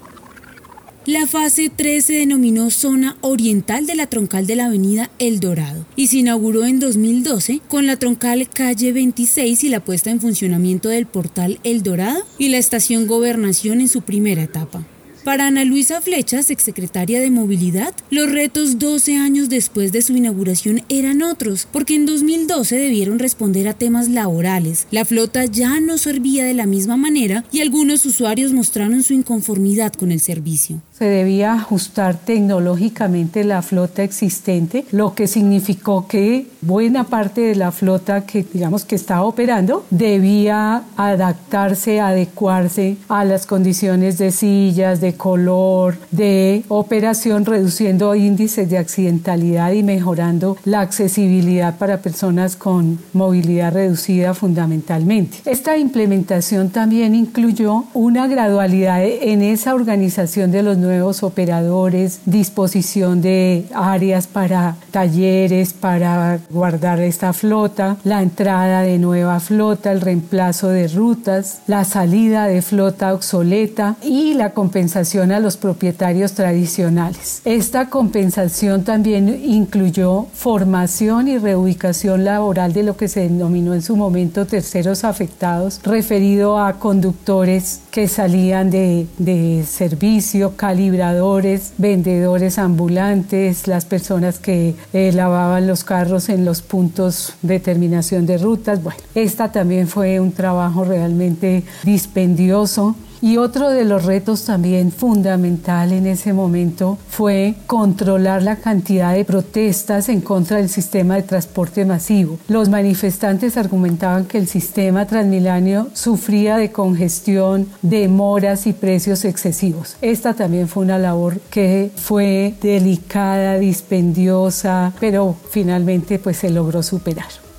La 1.06 1.26
fase 1.26 1.72
3 1.74 2.04
se 2.04 2.12
denominó 2.12 2.68
Zona 2.68 3.16
Oriental 3.22 3.86
de 3.86 3.94
la 3.94 4.06
troncal 4.06 4.46
de 4.46 4.56
la 4.56 4.66
avenida 4.66 5.10
El 5.18 5.40
Dorado 5.40 5.86
y 5.96 6.08
se 6.08 6.18
inauguró 6.18 6.66
en 6.66 6.78
2012 6.78 7.62
con 7.66 7.86
la 7.86 7.96
troncal 7.96 8.46
Calle 8.50 8.92
26 8.92 9.64
y 9.64 9.70
la 9.70 9.82
puesta 9.82 10.10
en 10.10 10.20
funcionamiento 10.20 10.90
del 10.90 11.06
portal 11.06 11.58
El 11.64 11.82
Dorado 11.82 12.22
y 12.36 12.50
la 12.50 12.58
estación 12.58 13.06
Gobernación 13.06 13.80
en 13.80 13.88
su 13.88 14.02
primera 14.02 14.42
etapa. 14.42 14.84
Para 15.24 15.48
Ana 15.48 15.66
Luisa 15.66 16.00
Flechas, 16.00 16.50
exsecretaria 16.50 17.20
de 17.20 17.30
Movilidad, 17.30 17.94
los 18.10 18.32
retos 18.32 18.78
12 18.78 19.16
años 19.16 19.50
después 19.50 19.92
de 19.92 20.00
su 20.00 20.16
inauguración 20.16 20.82
eran 20.88 21.22
otros, 21.22 21.68
porque 21.70 21.94
en 21.94 22.06
2012 22.06 22.76
debieron 22.76 23.18
responder 23.18 23.68
a 23.68 23.74
temas 23.74 24.08
laborales. 24.08 24.86
La 24.90 25.04
flota 25.04 25.44
ya 25.44 25.78
no 25.78 25.98
servía 25.98 26.46
de 26.46 26.54
la 26.54 26.64
misma 26.64 26.96
manera 26.96 27.44
y 27.52 27.60
algunos 27.60 28.06
usuarios 28.06 28.52
mostraron 28.54 29.02
su 29.02 29.12
inconformidad 29.12 29.92
con 29.92 30.10
el 30.10 30.20
servicio 30.20 30.80
se 31.00 31.06
debía 31.06 31.54
ajustar 31.54 32.16
tecnológicamente 32.16 33.42
la 33.42 33.62
flota 33.62 34.02
existente, 34.02 34.84
lo 34.90 35.14
que 35.14 35.28
significó 35.28 36.06
que 36.06 36.46
buena 36.60 37.04
parte 37.04 37.40
de 37.40 37.54
la 37.54 37.72
flota 37.72 38.26
que 38.26 38.42
digamos 38.42 38.84
que 38.84 38.96
estaba 38.96 39.22
operando 39.22 39.86
debía 39.88 40.82
adaptarse, 40.98 42.00
adecuarse 42.00 42.98
a 43.08 43.24
las 43.24 43.46
condiciones 43.46 44.18
de 44.18 44.30
sillas, 44.30 45.00
de 45.00 45.14
color, 45.14 45.96
de 46.10 46.64
operación, 46.68 47.46
reduciendo 47.46 48.14
índices 48.14 48.68
de 48.68 48.76
accidentalidad 48.76 49.72
y 49.72 49.82
mejorando 49.82 50.58
la 50.66 50.80
accesibilidad 50.82 51.78
para 51.78 52.02
personas 52.02 52.56
con 52.56 52.98
movilidad 53.14 53.72
reducida 53.72 54.34
fundamentalmente. 54.34 55.38
Esta 55.46 55.78
implementación 55.78 56.68
también 56.68 57.14
incluyó 57.14 57.84
una 57.94 58.26
gradualidad 58.26 59.02
en 59.02 59.40
esa 59.40 59.74
organización 59.74 60.50
de 60.50 60.62
los 60.62 60.76
nuevos 60.76 60.89
nuevos 60.90 61.22
operadores, 61.22 62.20
disposición 62.26 63.22
de 63.22 63.64
áreas 63.74 64.26
para 64.26 64.76
talleres, 64.90 65.72
para 65.72 66.40
guardar 66.50 66.98
esta 67.00 67.32
flota, 67.32 67.96
la 68.02 68.22
entrada 68.22 68.82
de 68.82 68.98
nueva 68.98 69.38
flota, 69.38 69.92
el 69.92 70.00
reemplazo 70.00 70.68
de 70.68 70.88
rutas, 70.88 71.60
la 71.68 71.84
salida 71.84 72.46
de 72.46 72.60
flota 72.60 73.14
obsoleta 73.14 73.96
y 74.02 74.34
la 74.34 74.50
compensación 74.50 75.30
a 75.30 75.38
los 75.38 75.56
propietarios 75.56 76.32
tradicionales. 76.32 77.40
Esta 77.44 77.88
compensación 77.88 78.82
también 78.82 79.28
incluyó 79.28 80.26
formación 80.34 81.28
y 81.28 81.38
reubicación 81.38 82.24
laboral 82.24 82.72
de 82.72 82.82
lo 82.82 82.96
que 82.96 83.06
se 83.06 83.20
denominó 83.20 83.74
en 83.74 83.82
su 83.82 83.94
momento 83.94 84.44
terceros 84.46 85.04
afectados, 85.04 85.80
referido 85.84 86.58
a 86.58 86.80
conductores 86.80 87.80
que 87.92 88.08
salían 88.08 88.70
de, 88.70 89.06
de 89.18 89.64
servicio, 89.68 90.56
calibradores, 90.80 91.74
vendedores 91.76 92.58
ambulantes, 92.58 93.66
las 93.66 93.84
personas 93.84 94.38
que 94.38 94.74
eh, 94.94 95.12
lavaban 95.12 95.66
los 95.66 95.84
carros 95.84 96.30
en 96.30 96.46
los 96.46 96.62
puntos 96.62 97.34
de 97.42 97.60
terminación 97.60 98.24
de 98.24 98.38
rutas. 98.38 98.82
Bueno, 98.82 98.98
esta 99.14 99.52
también 99.52 99.88
fue 99.88 100.20
un 100.20 100.32
trabajo 100.32 100.84
realmente 100.84 101.64
dispendioso 101.82 102.96
Y 103.22 103.36
otro 103.36 103.68
de 103.68 103.84
los 103.84 104.06
retos 104.06 104.44
también 104.46 104.92
fundamental 104.92 105.92
en 105.92 106.06
ese 106.06 106.32
momento 106.32 106.96
fue 107.08 107.54
controlar 107.66 108.42
la 108.42 108.56
cantidad 108.56 109.12
de 109.12 109.26
protestas 109.26 110.08
en 110.08 110.22
contra 110.22 110.56
del 110.56 110.70
sistema 110.70 111.16
de 111.16 111.22
transporte 111.22 111.84
masivo. 111.84 112.38
Los 112.48 112.70
manifestantes 112.70 113.58
argumentaban 113.58 114.24
que 114.24 114.38
el 114.38 114.48
sistema 114.48 115.06
Transmilenio 115.06 115.88
sufría 115.92 116.56
de 116.56 116.72
congestión, 116.72 117.68
demoras 117.82 118.66
y 118.66 118.72
precios 118.72 119.26
excesivos. 119.26 119.96
Esta 120.00 120.32
también 120.32 120.66
fue 120.66 120.84
una 120.84 120.98
labor 120.98 121.40
que 121.50 121.90
fue 121.94 122.54
delicada, 122.62 123.58
dispendiosa, 123.58 124.92
pero 124.98 125.36
finalmente 125.50 126.18
pues 126.18 126.38
se 126.38 126.48
logró 126.48 126.82
superar. 126.82 127.49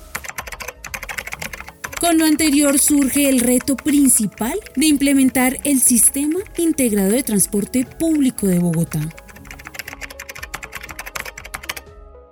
Con 2.02 2.18
lo 2.18 2.24
anterior 2.24 2.80
surge 2.80 3.28
el 3.28 3.38
reto 3.38 3.76
principal 3.76 4.58
de 4.74 4.86
implementar 4.86 5.58
el 5.62 5.78
Sistema 5.78 6.40
Integrado 6.56 7.12
de 7.12 7.22
Transporte 7.22 7.86
Público 7.86 8.48
de 8.48 8.58
Bogotá. 8.58 9.08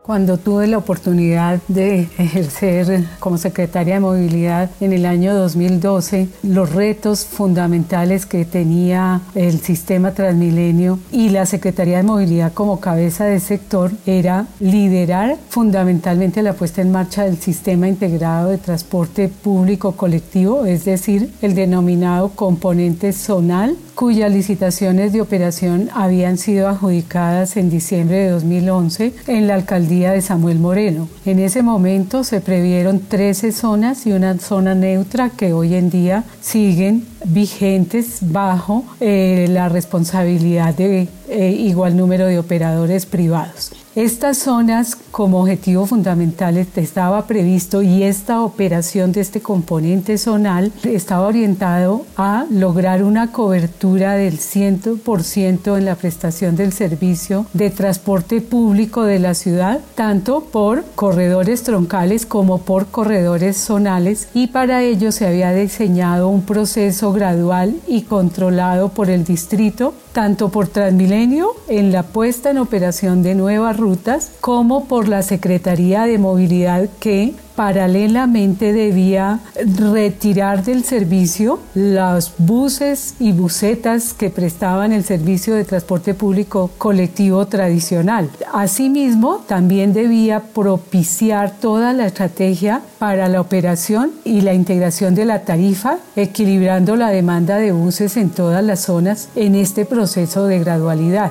Cuando 0.03 0.39
tuve 0.39 0.67
la 0.67 0.79
oportunidad 0.79 1.61
de 1.69 2.09
ejercer 2.17 3.05
como 3.19 3.37
secretaria 3.37 3.95
de 3.95 4.01
movilidad 4.01 4.71
en 4.81 4.95
el 4.95 5.05
año 5.05 5.35
2012, 5.35 6.27
los 6.43 6.73
retos 6.73 7.27
fundamentales 7.27 8.25
que 8.25 8.47
tenía 8.47 9.21
el 9.35 9.61
sistema 9.61 10.13
Transmilenio 10.13 10.99
y 11.13 11.29
la 11.29 11.45
Secretaría 11.45 11.99
de 11.99 12.03
Movilidad 12.03 12.55
como 12.55 12.81
cabeza 12.81 13.27
de 13.27 13.41
sector 13.41 13.93
era 14.07 14.47
liderar 14.59 15.37
fundamentalmente 15.51 16.43
la 16.43 16.55
puesta 16.55 16.81
en 16.81 16.93
marcha 16.93 17.25
del 17.25 17.37
sistema 17.37 17.87
integrado 17.87 18.49
de 18.49 18.59
transporte 18.59 19.29
público 19.29 19.93
colectivo, 19.93 20.65
es 20.65 20.87
decir, 20.87 21.31
el 21.43 21.55
denominado 21.55 22.31
componente 22.31 23.13
zonal 23.13 23.77
cuyas 23.95 24.33
licitaciones 24.33 25.13
de 25.13 25.21
operación 25.21 25.91
habían 25.93 26.39
sido 26.39 26.69
adjudicadas 26.69 27.59
en 27.59 27.69
diciembre 27.69 28.17
de 28.17 28.31
2011 28.31 29.13
en 29.27 29.47
la 29.47 29.57
alcaldía 29.57 30.00
de 30.09 30.23
Samuel 30.23 30.59
Moreno. 30.59 31.09
En 31.27 31.39
ese 31.39 31.63
momento 31.63 32.25
se 32.25 32.41
previeron 32.41 33.01
13 33.01 33.53
zonas 33.53 34.07
y 34.07 34.13
una 34.13 34.39
zona 34.39 34.75
neutra 34.75 35.29
que 35.31 35.53
hoy 35.53 35.75
en 35.75 35.91
día 35.91 36.25
siguen 36.41 37.07
vigentes 37.25 38.19
bajo 38.23 38.85
eh, 39.01 39.47
la 39.51 39.69
responsabilidad 39.69 40.75
de 40.75 41.09
eh, 41.29 41.51
igual 41.51 41.97
número 41.97 42.27
de 42.27 42.39
operadores 42.39 43.05
privados. 43.05 43.73
Estas 43.96 44.38
zonas 44.38 44.96
como 45.11 45.40
objetivo 45.40 45.85
fundamental 45.85 46.57
estaba 46.57 47.26
previsto 47.26 47.83
y 47.83 48.05
esta 48.05 48.40
operación 48.42 49.11
de 49.11 49.20
este 49.20 49.40
componente 49.40 50.16
zonal 50.16 50.70
estaba 50.85 51.26
orientado 51.26 52.07
a 52.16 52.46
lograr 52.50 53.03
una 53.03 53.33
cobertura 53.33 54.14
del 54.14 54.38
100% 54.38 55.76
en 55.76 55.85
la 55.85 55.96
prestación 55.96 56.55
del 56.55 56.72
servicio 56.72 57.46
de 57.53 57.70
transporte 57.70 58.40
público 58.40 59.03
de 59.03 59.18
la 59.18 59.35
ciudad, 59.35 59.81
tanto 59.96 60.44
por 60.44 60.85
corredores 60.94 61.64
troncales 61.64 62.26
como 62.26 62.59
por 62.59 62.87
corredores 62.87 63.57
zonales 63.57 64.29
y 64.35 64.46
para 64.46 64.85
ello 64.85 65.11
se 65.11 65.26
había 65.26 65.53
diseñado 65.53 66.29
un 66.29 66.42
proceso 66.42 67.12
gradual 67.12 67.74
y 67.88 68.03
controlado 68.03 68.90
por 68.90 69.11
el 69.11 69.24
distrito, 69.24 69.94
tanto 70.12 70.49
por 70.49 70.68
Transmilenio 70.68 71.55
en 71.68 71.92
la 71.92 72.03
puesta 72.03 72.51
en 72.51 72.59
operación 72.59 73.23
de 73.23 73.35
nuevas 73.35 73.77
rutas 73.77 74.33
como 74.40 74.87
por 74.87 75.09
la 75.09 75.23
Secretaría 75.23 76.05
de 76.05 76.18
Movilidad 76.18 76.88
que 76.99 77.35
paralelamente 77.61 78.73
debía 78.73 79.40
retirar 79.77 80.64
del 80.64 80.83
servicio 80.83 81.61
los 81.75 82.33
buses 82.38 83.16
y 83.20 83.33
busetas 83.33 84.14
que 84.14 84.31
prestaban 84.31 84.92
el 84.92 85.05
servicio 85.05 85.55
de 85.55 85.64
transporte 85.64 86.14
público 86.14 86.70
colectivo 86.79 87.44
tradicional. 87.49 88.31
Asimismo, 88.55 89.44
también 89.46 89.92
debía 89.92 90.40
propiciar 90.40 91.53
toda 91.61 91.92
la 91.92 92.07
estrategia 92.07 92.81
para 92.99 93.29
la 93.29 93.42
operación 93.42 94.11
y 94.25 94.40
la 94.40 94.55
integración 94.55 95.14
de 95.14 95.27
la 95.27 95.42
tarifa, 95.42 95.99
equilibrando 96.16 96.96
la 96.96 97.11
demanda 97.11 97.59
de 97.59 97.73
buses 97.73 98.16
en 98.16 98.31
todas 98.31 98.64
las 98.64 98.81
zonas 98.81 99.29
en 99.37 99.55
este 99.55 99.85
proceso 99.85 100.46
de 100.46 100.61
gradualidad. 100.61 101.31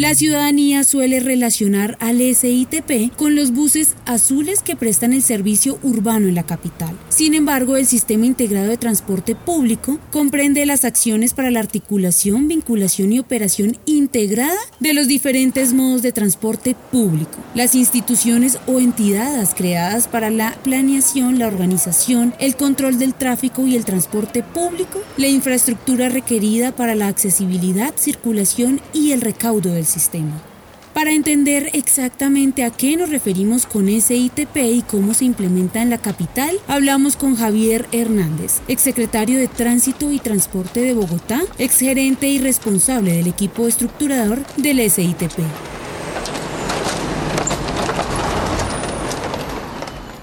La 0.00 0.14
ciudadanía 0.14 0.82
suele 0.82 1.20
relacionar 1.20 1.98
al 2.00 2.20
SITP 2.20 3.14
con 3.16 3.36
los 3.36 3.52
buses 3.52 3.96
azules 4.06 4.62
que 4.62 4.74
prestan 4.74 5.12
el 5.12 5.22
servicio 5.22 5.78
urbano 5.82 6.26
en 6.26 6.36
la 6.36 6.42
capital. 6.42 6.96
Sin 7.10 7.34
embargo, 7.34 7.76
el 7.76 7.86
Sistema 7.86 8.24
Integrado 8.24 8.70
de 8.70 8.78
Transporte 8.78 9.34
Público 9.34 9.98
comprende 10.10 10.64
las 10.64 10.86
acciones 10.86 11.34
para 11.34 11.50
la 11.50 11.60
articulación, 11.60 12.48
vinculación 12.48 13.12
y 13.12 13.18
operación 13.18 13.76
integrada 13.84 14.56
de 14.78 14.94
los 14.94 15.06
diferentes 15.06 15.74
modos 15.74 16.00
de 16.00 16.12
transporte 16.12 16.74
público. 16.90 17.36
Las 17.54 17.74
instituciones 17.74 18.58
o 18.66 18.80
entidades 18.80 19.50
creadas 19.54 20.08
para 20.08 20.30
la 20.30 20.54
planeación, 20.64 21.38
la 21.38 21.46
organización, 21.46 22.32
el 22.38 22.56
control 22.56 22.98
del 22.98 23.12
tráfico 23.12 23.66
y 23.66 23.76
el 23.76 23.84
transporte 23.84 24.42
público, 24.42 25.02
la 25.18 25.28
infraestructura 25.28 26.08
requerida 26.08 26.74
para 26.74 26.94
la 26.94 27.08
accesibilidad, 27.08 27.92
circulación 27.96 28.80
y 28.94 29.12
el 29.12 29.20
recaudo 29.20 29.49
del 29.58 29.84
sistema. 29.84 30.40
Para 30.94 31.12
entender 31.12 31.70
exactamente 31.72 32.64
a 32.64 32.70
qué 32.70 32.96
nos 32.96 33.10
referimos 33.10 33.66
con 33.66 33.88
SITP 33.88 34.56
y 34.56 34.82
cómo 34.82 35.14
se 35.14 35.24
implementa 35.24 35.82
en 35.82 35.90
la 35.90 35.98
capital, 35.98 36.56
hablamos 36.68 37.16
con 37.16 37.36
Javier 37.36 37.86
Hernández, 37.90 38.60
exsecretario 38.68 39.38
de 39.38 39.48
Tránsito 39.48 40.12
y 40.12 40.18
Transporte 40.18 40.80
de 40.80 40.94
Bogotá, 40.94 41.42
exgerente 41.58 42.28
y 42.28 42.38
responsable 42.38 43.12
del 43.12 43.28
equipo 43.28 43.66
estructurador 43.66 44.44
del 44.56 44.88
SITP. 44.88 45.40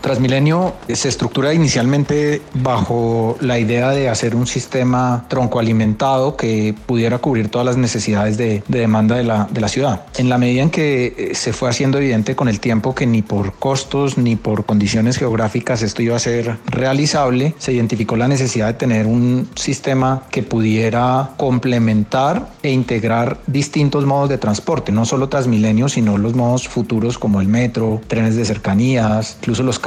Transmilenio 0.07 0.73
se 0.87 1.09
estructura 1.09 1.53
inicialmente 1.53 2.41
bajo 2.53 3.35
la 3.41 3.59
idea 3.59 3.89
de 3.89 4.07
hacer 4.07 4.37
un 4.37 4.47
sistema 4.47 5.25
troncoalimentado 5.27 6.37
que 6.37 6.73
pudiera 6.85 7.17
cubrir 7.17 7.49
todas 7.49 7.65
las 7.65 7.75
necesidades 7.75 8.37
de, 8.37 8.63
demanda 8.69 9.17
de 9.17 9.25
la, 9.25 9.49
de 9.51 9.59
la, 9.59 9.67
ciudad. 9.67 10.05
En 10.17 10.29
la 10.29 10.37
medida 10.37 10.61
en 10.61 10.69
que 10.69 11.07
eh, 11.17 11.35
se 11.35 11.51
fue 11.51 11.69
haciendo 11.69 11.97
evidente 11.97 12.37
con 12.37 12.47
el 12.47 12.61
tiempo 12.61 12.95
que 12.95 13.05
ni 13.05 13.21
por 13.21 13.55
costos 13.55 14.17
ni 14.17 14.37
por 14.37 14.63
condiciones 14.65 15.17
geográficas 15.17 15.81
esto 15.81 16.01
iba 16.01 16.15
a 16.15 16.19
ser 16.19 16.55
realizable, 16.67 17.53
se 17.57 17.73
identificó 17.73 18.15
la 18.15 18.29
necesidad 18.29 18.67
de 18.67 18.75
tener 18.75 19.07
un 19.07 19.49
sistema 19.55 20.23
que 20.31 20.41
pudiera 20.41 21.31
complementar 21.35 22.47
e 22.63 22.71
integrar 22.71 23.39
distintos 23.45 24.05
modos 24.05 24.29
de 24.29 24.37
transporte, 24.37 24.93
no 24.93 25.03
solo 25.03 25.27
Transmilenio, 25.27 25.89
sino 25.89 26.17
los 26.17 26.33
modos 26.33 26.65
futuros 26.69 27.17
como 27.17 27.41
el 27.41 27.49
metro, 27.49 27.99
trenes 28.07 28.37
de 28.37 28.45
cercanías, 28.45 29.35
incluso 29.41 29.63
los 29.63 29.79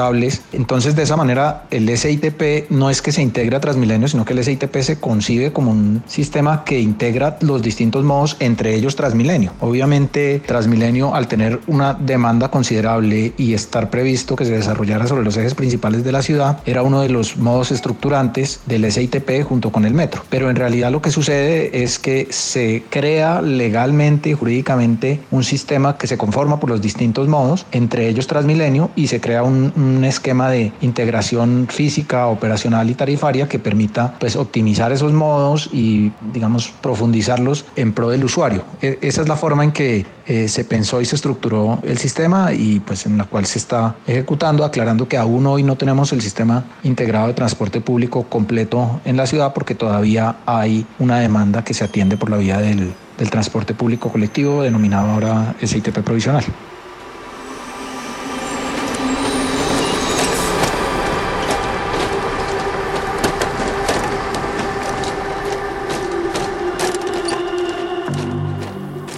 entonces, 0.53 0.96
de 0.96 1.03
esa 1.03 1.16
manera, 1.16 1.64
el 1.70 1.96
SITP 1.96 2.70
no 2.70 2.90
es 2.90 3.03
que 3.03 3.12
se 3.12 3.23
integre 3.23 3.57
a 3.57 3.61
Transmilenio, 3.61 4.09
sino 4.09 4.25
que 4.25 4.33
el 4.33 4.42
SITP 4.44 4.77
se 4.79 4.99
concibe 4.99 5.53
como 5.53 5.70
un 5.70 6.03
sistema 6.07 6.64
que 6.64 6.81
integra 6.81 7.37
los 7.40 7.62
distintos 7.62 8.05
modos, 8.05 8.37
entre 8.40 8.75
ellos 8.75 8.96
Transmilenio. 8.96 9.53
Obviamente, 9.61 10.40
Transmilenio, 10.44 11.14
al 11.14 11.29
tener 11.29 11.61
una 11.66 11.94
demanda 11.94 12.51
considerable 12.51 13.33
y 13.37 13.55
estar 13.55 13.90
previsto 13.90 14.37
que 14.37 14.44
se 14.44 14.53
desarrollara 14.53 15.07
sobre 15.07 15.25
los 15.25 15.37
ejes 15.37 15.55
principales 15.55 16.05
de 16.05 16.12
la 16.12 16.23
ciudad, 16.23 16.59
era 16.66 16.83
uno 16.83 17.01
de 17.01 17.09
los 17.09 17.37
modos 17.37 17.70
estructurantes 17.70 18.61
del 18.66 18.90
SITP 18.90 19.44
junto 19.44 19.70
con 19.70 19.85
el 19.85 19.94
metro. 19.94 20.23
Pero 20.29 20.51
en 20.51 20.57
realidad 20.57 20.90
lo 20.90 21.03
que 21.03 21.11
sucede 21.11 21.83
es 21.83 21.99
que 21.99 22.29
se 22.31 22.85
crea 22.90 23.42
legalmente 23.42 24.31
y 24.31 24.35
jurídicamente 24.35 25.20
un 25.31 25.44
sistema 25.44 25.96
que 25.96 26.07
se 26.07 26.18
conforma 26.18 26.61
por 26.61 26.70
los 26.70 26.83
distintos 26.83 27.29
modos, 27.29 27.66
entre 27.73 28.09
ellos 28.09 28.27
Transmilenio, 28.27 28.90
y 28.96 29.07
se 29.07 29.20
crea 29.20 29.42
un 29.42 29.99
esquema 30.04 30.50
de 30.50 30.72
integración 30.80 31.66
física, 31.70 32.26
operacional 32.26 32.88
y 32.90 32.94
tarifaria 32.94 33.48
que 33.48 33.58
permita 33.58 34.14
pues, 34.18 34.36
optimizar 34.36 34.92
esos 34.92 35.12
modos 35.12 35.68
y, 35.72 36.12
digamos, 36.32 36.72
profundizarlos 36.80 37.64
en 37.76 37.92
pro 37.92 38.10
del 38.10 38.24
usuario. 38.24 38.64
E, 38.80 38.98
esa 39.02 39.22
es 39.22 39.28
la 39.28 39.36
forma 39.36 39.64
en 39.64 39.72
que 39.72 40.06
eh, 40.26 40.48
se 40.48 40.64
pensó 40.64 41.00
y 41.00 41.04
se 41.04 41.16
estructuró 41.16 41.80
el 41.82 41.98
sistema 41.98 42.52
y 42.52 42.80
pues 42.80 43.06
en 43.06 43.18
la 43.18 43.24
cual 43.24 43.46
se 43.46 43.58
está 43.58 43.96
ejecutando, 44.06 44.64
aclarando 44.64 45.08
que 45.08 45.16
aún 45.16 45.46
hoy 45.46 45.62
no 45.62 45.76
tenemos 45.76 46.12
el 46.12 46.20
sistema 46.20 46.64
integrado 46.84 47.28
de 47.28 47.34
transporte 47.34 47.80
público 47.80 48.24
completo 48.24 49.00
en 49.04 49.16
la 49.16 49.26
ciudad 49.26 49.52
porque 49.52 49.74
todavía 49.74 50.36
hay 50.46 50.86
una 50.98 51.18
demanda 51.18 51.64
que 51.64 51.74
se 51.74 51.84
atiende 51.84 52.16
por 52.16 52.30
la 52.30 52.36
vía 52.36 52.58
del, 52.58 52.92
del 53.18 53.30
transporte 53.30 53.74
público 53.74 54.10
colectivo 54.10 54.62
denominado 54.62 55.10
ahora 55.10 55.54
SITP 55.62 55.98
provisional. 55.98 56.44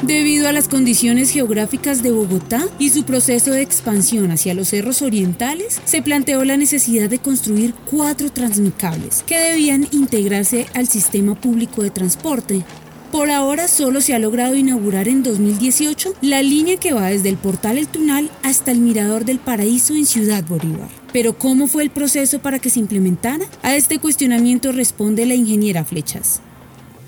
Debido 0.03 0.49
a 0.49 0.53
las 0.53 0.67
condiciones 0.67 1.31
geográficas 1.31 2.03
de 2.03 2.11
Bogotá 2.11 2.67
y 2.81 2.91
su 2.91 3.05
proceso 3.05 3.53
de 3.53 3.63
expansión 3.63 4.33
hacia 4.33 4.53
los 4.53 4.71
cerros 4.71 5.01
orientales, 5.01 5.81
se 5.85 6.03
planteó 6.03 6.45
la 6.45 6.57
necesidad 6.57 7.09
de 7.09 7.21
construir 7.21 7.73
cuatro 7.89 8.29
transmicables 8.33 9.23
que 9.25 9.39
debían 9.39 9.87
integrarse 9.93 10.67
al 10.75 10.89
sistema 10.89 11.41
público 11.41 11.85
de 11.85 11.91
transporte. 11.91 12.65
Por 13.13 13.31
ahora 13.31 13.69
solo 13.69 14.01
se 14.01 14.13
ha 14.13 14.19
logrado 14.19 14.57
inaugurar 14.57 15.07
en 15.07 15.23
2018 15.23 16.15
la 16.21 16.43
línea 16.43 16.79
que 16.79 16.93
va 16.93 17.07
desde 17.07 17.29
el 17.29 17.37
portal 17.37 17.79
El 17.79 17.87
Tunal 17.87 18.29
hasta 18.43 18.73
el 18.73 18.81
Mirador 18.81 19.25
del 19.25 19.39
Paraíso 19.39 19.95
en 19.95 20.07
Ciudad 20.07 20.43
Bolívar. 20.43 20.89
Pero 21.13 21.39
¿cómo 21.39 21.69
fue 21.69 21.85
el 21.85 21.91
proceso 21.91 22.41
para 22.41 22.59
que 22.59 22.71
se 22.71 22.81
implementara? 22.81 23.45
A 23.63 23.77
este 23.77 24.01
cuestionamiento 24.01 24.73
responde 24.73 25.27
la 25.27 25.35
ingeniera 25.37 25.85
Flechas. 25.85 26.41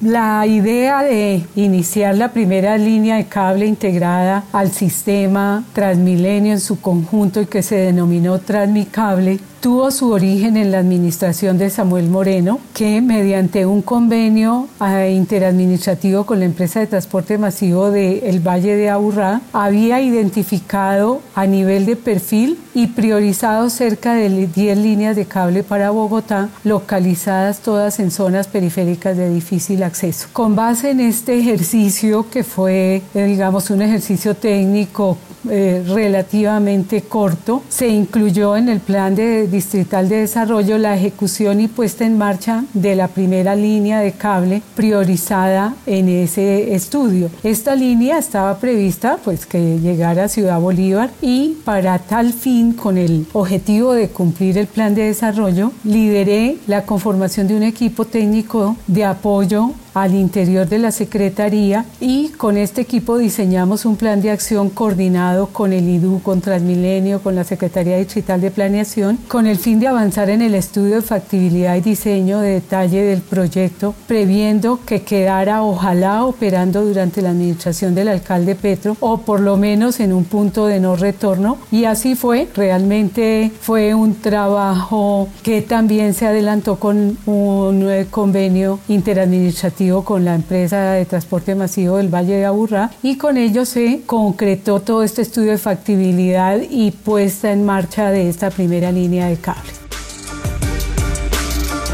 La 0.05 0.47
idea 0.47 1.03
de 1.03 1.47
iniciar 1.57 2.15
la 2.15 2.29
primera 2.29 2.77
línea 2.77 3.17
de 3.17 3.25
cable 3.25 3.65
integrada 3.65 4.45
al 4.53 4.71
sistema 4.71 5.65
Transmilenio 5.73 6.53
en 6.53 6.61
su 6.61 6.79
conjunto 6.79 7.41
y 7.41 7.47
que 7.47 7.63
se 7.63 7.77
denominó 7.77 8.39
Transmicable 8.39 9.39
tuvo 9.65 9.91
su 9.91 10.11
origen 10.11 10.59
en 10.59 10.73
la 10.73 10.79
administración 10.81 11.57
de 11.57 11.71
Samuel 11.71 12.11
Moreno, 12.11 12.61
que 12.75 13.01
mediante 13.01 13.65
un 13.65 13.81
convenio 13.81 14.69
eh, 14.87 15.15
interadministrativo 15.17 16.27
con 16.27 16.41
la 16.41 16.45
empresa 16.45 16.81
de 16.81 16.87
transporte 16.87 17.39
masivo 17.39 17.91
del 17.91 18.47
Valle 18.47 18.77
de 18.77 18.91
Aburrá, 18.91 19.41
había 19.55 20.03
identificado 20.03 21.23
a 21.35 21.47
nivel 21.47 21.87
de 21.87 21.97
perfil 21.97 22.59
y 22.75 22.89
priorizado 22.89 23.71
cerca 23.71 24.13
de 24.13 24.49
10 24.49 24.77
líneas 24.77 25.17
de 25.17 25.25
cable 25.25 25.63
para 25.63 25.89
Bogotá, 25.89 26.51
localizadas 26.63 27.61
todas 27.61 28.01
en 28.01 28.11
zonas 28.11 28.49
periféricas 28.49 29.17
de 29.17 29.31
difícil 29.31 29.83
acceso. 29.83 30.29
Con 30.35 30.55
base 30.55 30.91
en 30.91 31.01
este 31.01 31.39
ejercicio, 31.39 32.27
que 32.31 32.45
fue, 32.45 33.01
eh, 33.15 33.25
digamos, 33.25 33.71
un 33.71 33.81
ejercicio 33.81 34.35
técnico 34.35 35.17
eh, 35.49 35.83
relativamente 35.87 37.03
corto, 37.03 37.63
se 37.69 37.89
incluyó 37.89 38.57
en 38.57 38.69
el 38.69 38.81
plan 38.81 39.15
de 39.15 39.47
distrital 39.55 40.09
de 40.09 40.17
desarrollo 40.17 40.79
la 40.79 40.97
ejecución 40.97 41.61
y 41.61 41.69
puesta 41.69 42.05
en 42.05 42.19
marcha 42.19 42.65
de 42.75 42.97
la 42.97 43.09
primera 43.09 43.55
línea 43.55 44.01
de 44.01 44.13
cable 44.13 44.63
priorizada 44.75 45.75
en 45.87 46.09
ese 46.09 46.75
estudio. 46.75 47.31
Esta 47.43 47.77
línea 47.77 48.19
estaba 48.19 48.59
prevista 48.59 49.19
pues 49.25 49.47
que 49.47 49.79
llegara 49.79 50.25
a 50.25 50.29
Ciudad 50.29 50.61
Bolívar 50.61 51.11
y 51.23 51.57
para 51.65 51.99
tal 52.01 52.33
fin 52.33 52.73
con 52.73 52.99
el 52.99 53.27
objetivo 53.33 53.93
de 53.93 54.09
cumplir 54.09 54.59
el 54.59 54.67
plan 54.67 54.95
de 54.95 55.03
desarrollo 55.03 55.71
lideré 55.85 56.59
la 56.67 56.83
conformación 56.83 57.47
de 57.47 57.57
un 57.57 57.63
equipo 57.63 58.05
técnico 58.05 58.77
de 58.89 59.05
apoyo 59.05 59.71
al 59.95 60.15
interior 60.15 60.69
de 60.69 60.79
la 60.79 60.91
Secretaría 60.91 61.85
y 62.01 62.31
con 62.31 62.57
este 62.57 62.81
equipo 62.81 63.17
diseñamos 63.17 63.85
un 63.85 63.97
plan 63.97 64.21
de 64.21 64.31
acción 64.31 64.69
coordinado 64.69 65.47
con 65.47 65.73
el 65.73 65.89
IDU, 65.89 66.21
con 66.21 66.41
Transmilenio, 66.41 67.23
con 67.23 67.37
la 67.37 67.45
Secretaría 67.45 67.97
Digital 67.97 68.41
de 68.41 68.51
Planeación, 68.51 69.19
con 69.29 69.47
el 69.47 69.57
fin 69.57 69.79
de 69.79 69.87
avanzar 69.87 70.31
en 70.31 70.43
el 70.43 70.55
estudio 70.55 70.97
de 70.97 71.03
factibilidad 71.03 71.77
y 71.77 71.81
diseño 71.81 72.41
de 72.41 72.55
detalle 72.55 73.03
del 73.03 73.21
proyecto, 73.21 73.95
previendo 74.07 74.81
que 74.85 75.03
quedara 75.03 75.63
ojalá 75.63 76.25
operando 76.25 76.85
durante 76.85 77.23
la 77.23 77.31
administración 77.31 77.95
del 77.95 78.09
alcalde 78.09 78.57
Petro 78.57 78.97
o 79.01 79.19
por 79.19 79.41
lo 79.41 79.57
menos 79.57 80.01
en 80.01 80.13
un 80.13 80.25
punto 80.25 80.67
de 80.67 80.81
no 80.81 80.97
retorno. 80.97 81.59
Y 81.71 81.85
así 81.85 82.17
fue, 82.17 82.49
realmente 82.55 83.53
fue 83.61 83.95
un 83.95 84.17
trabajo 84.17 85.29
que 85.43 85.63
también 85.63 86.15
se 86.15 86.27
adelantó 86.27 86.77
con 86.77 87.17
un 87.27 88.07
convenio 88.11 88.81
interadministrativo 88.89 89.84
con 89.85 90.25
la 90.25 90.35
empresa 90.35 90.93
de 90.93 91.05
transporte 91.05 91.55
masivo 91.55 91.99
del 91.99 92.09
Valle 92.09 92.37
de 92.37 92.47
Aburrá 92.47 92.91
y 93.03 93.17
con 93.19 93.37
ello 93.37 93.67
se 93.67 94.01
concretó 94.07 94.81
todo 94.81 95.03
este 95.03 95.21
estudio 95.21 95.51
de 95.51 95.59
factibilidad 95.59 96.59
y 96.71 96.91
puesta 96.91 97.53
en 97.53 97.67
marcha 97.67 98.11
de 98.11 98.31
esta 98.31 98.51
primera 98.51 98.91
línea 98.91 99.27
de 99.27 99.37
cables. 99.37 99.81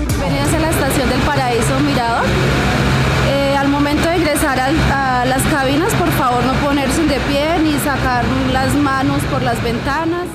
Bienvenidos 0.07 0.55
a 0.55 0.59
la 0.61 0.71
estación 0.71 1.09
del 1.09 1.21
Paraíso 1.23 1.81
Mirador. 1.81 2.27
Eh, 3.29 3.57
al 3.57 3.69
momento 3.69 4.09
de 4.09 4.19
ingresar 4.19 4.61
a, 4.61 5.23
a 5.23 5.25
las 5.25 5.43
cabinas, 5.49 5.93
por 5.95 6.11
favor 6.13 6.45
no 6.45 6.53
ponerse 6.65 7.03
de 7.03 7.19
pie 7.29 7.59
ni 7.65 7.73
sacar 7.81 8.25
las 8.53 8.73
manos 8.77 9.21
por 9.33 9.43
las 9.43 9.61
ventanas. 9.65 10.29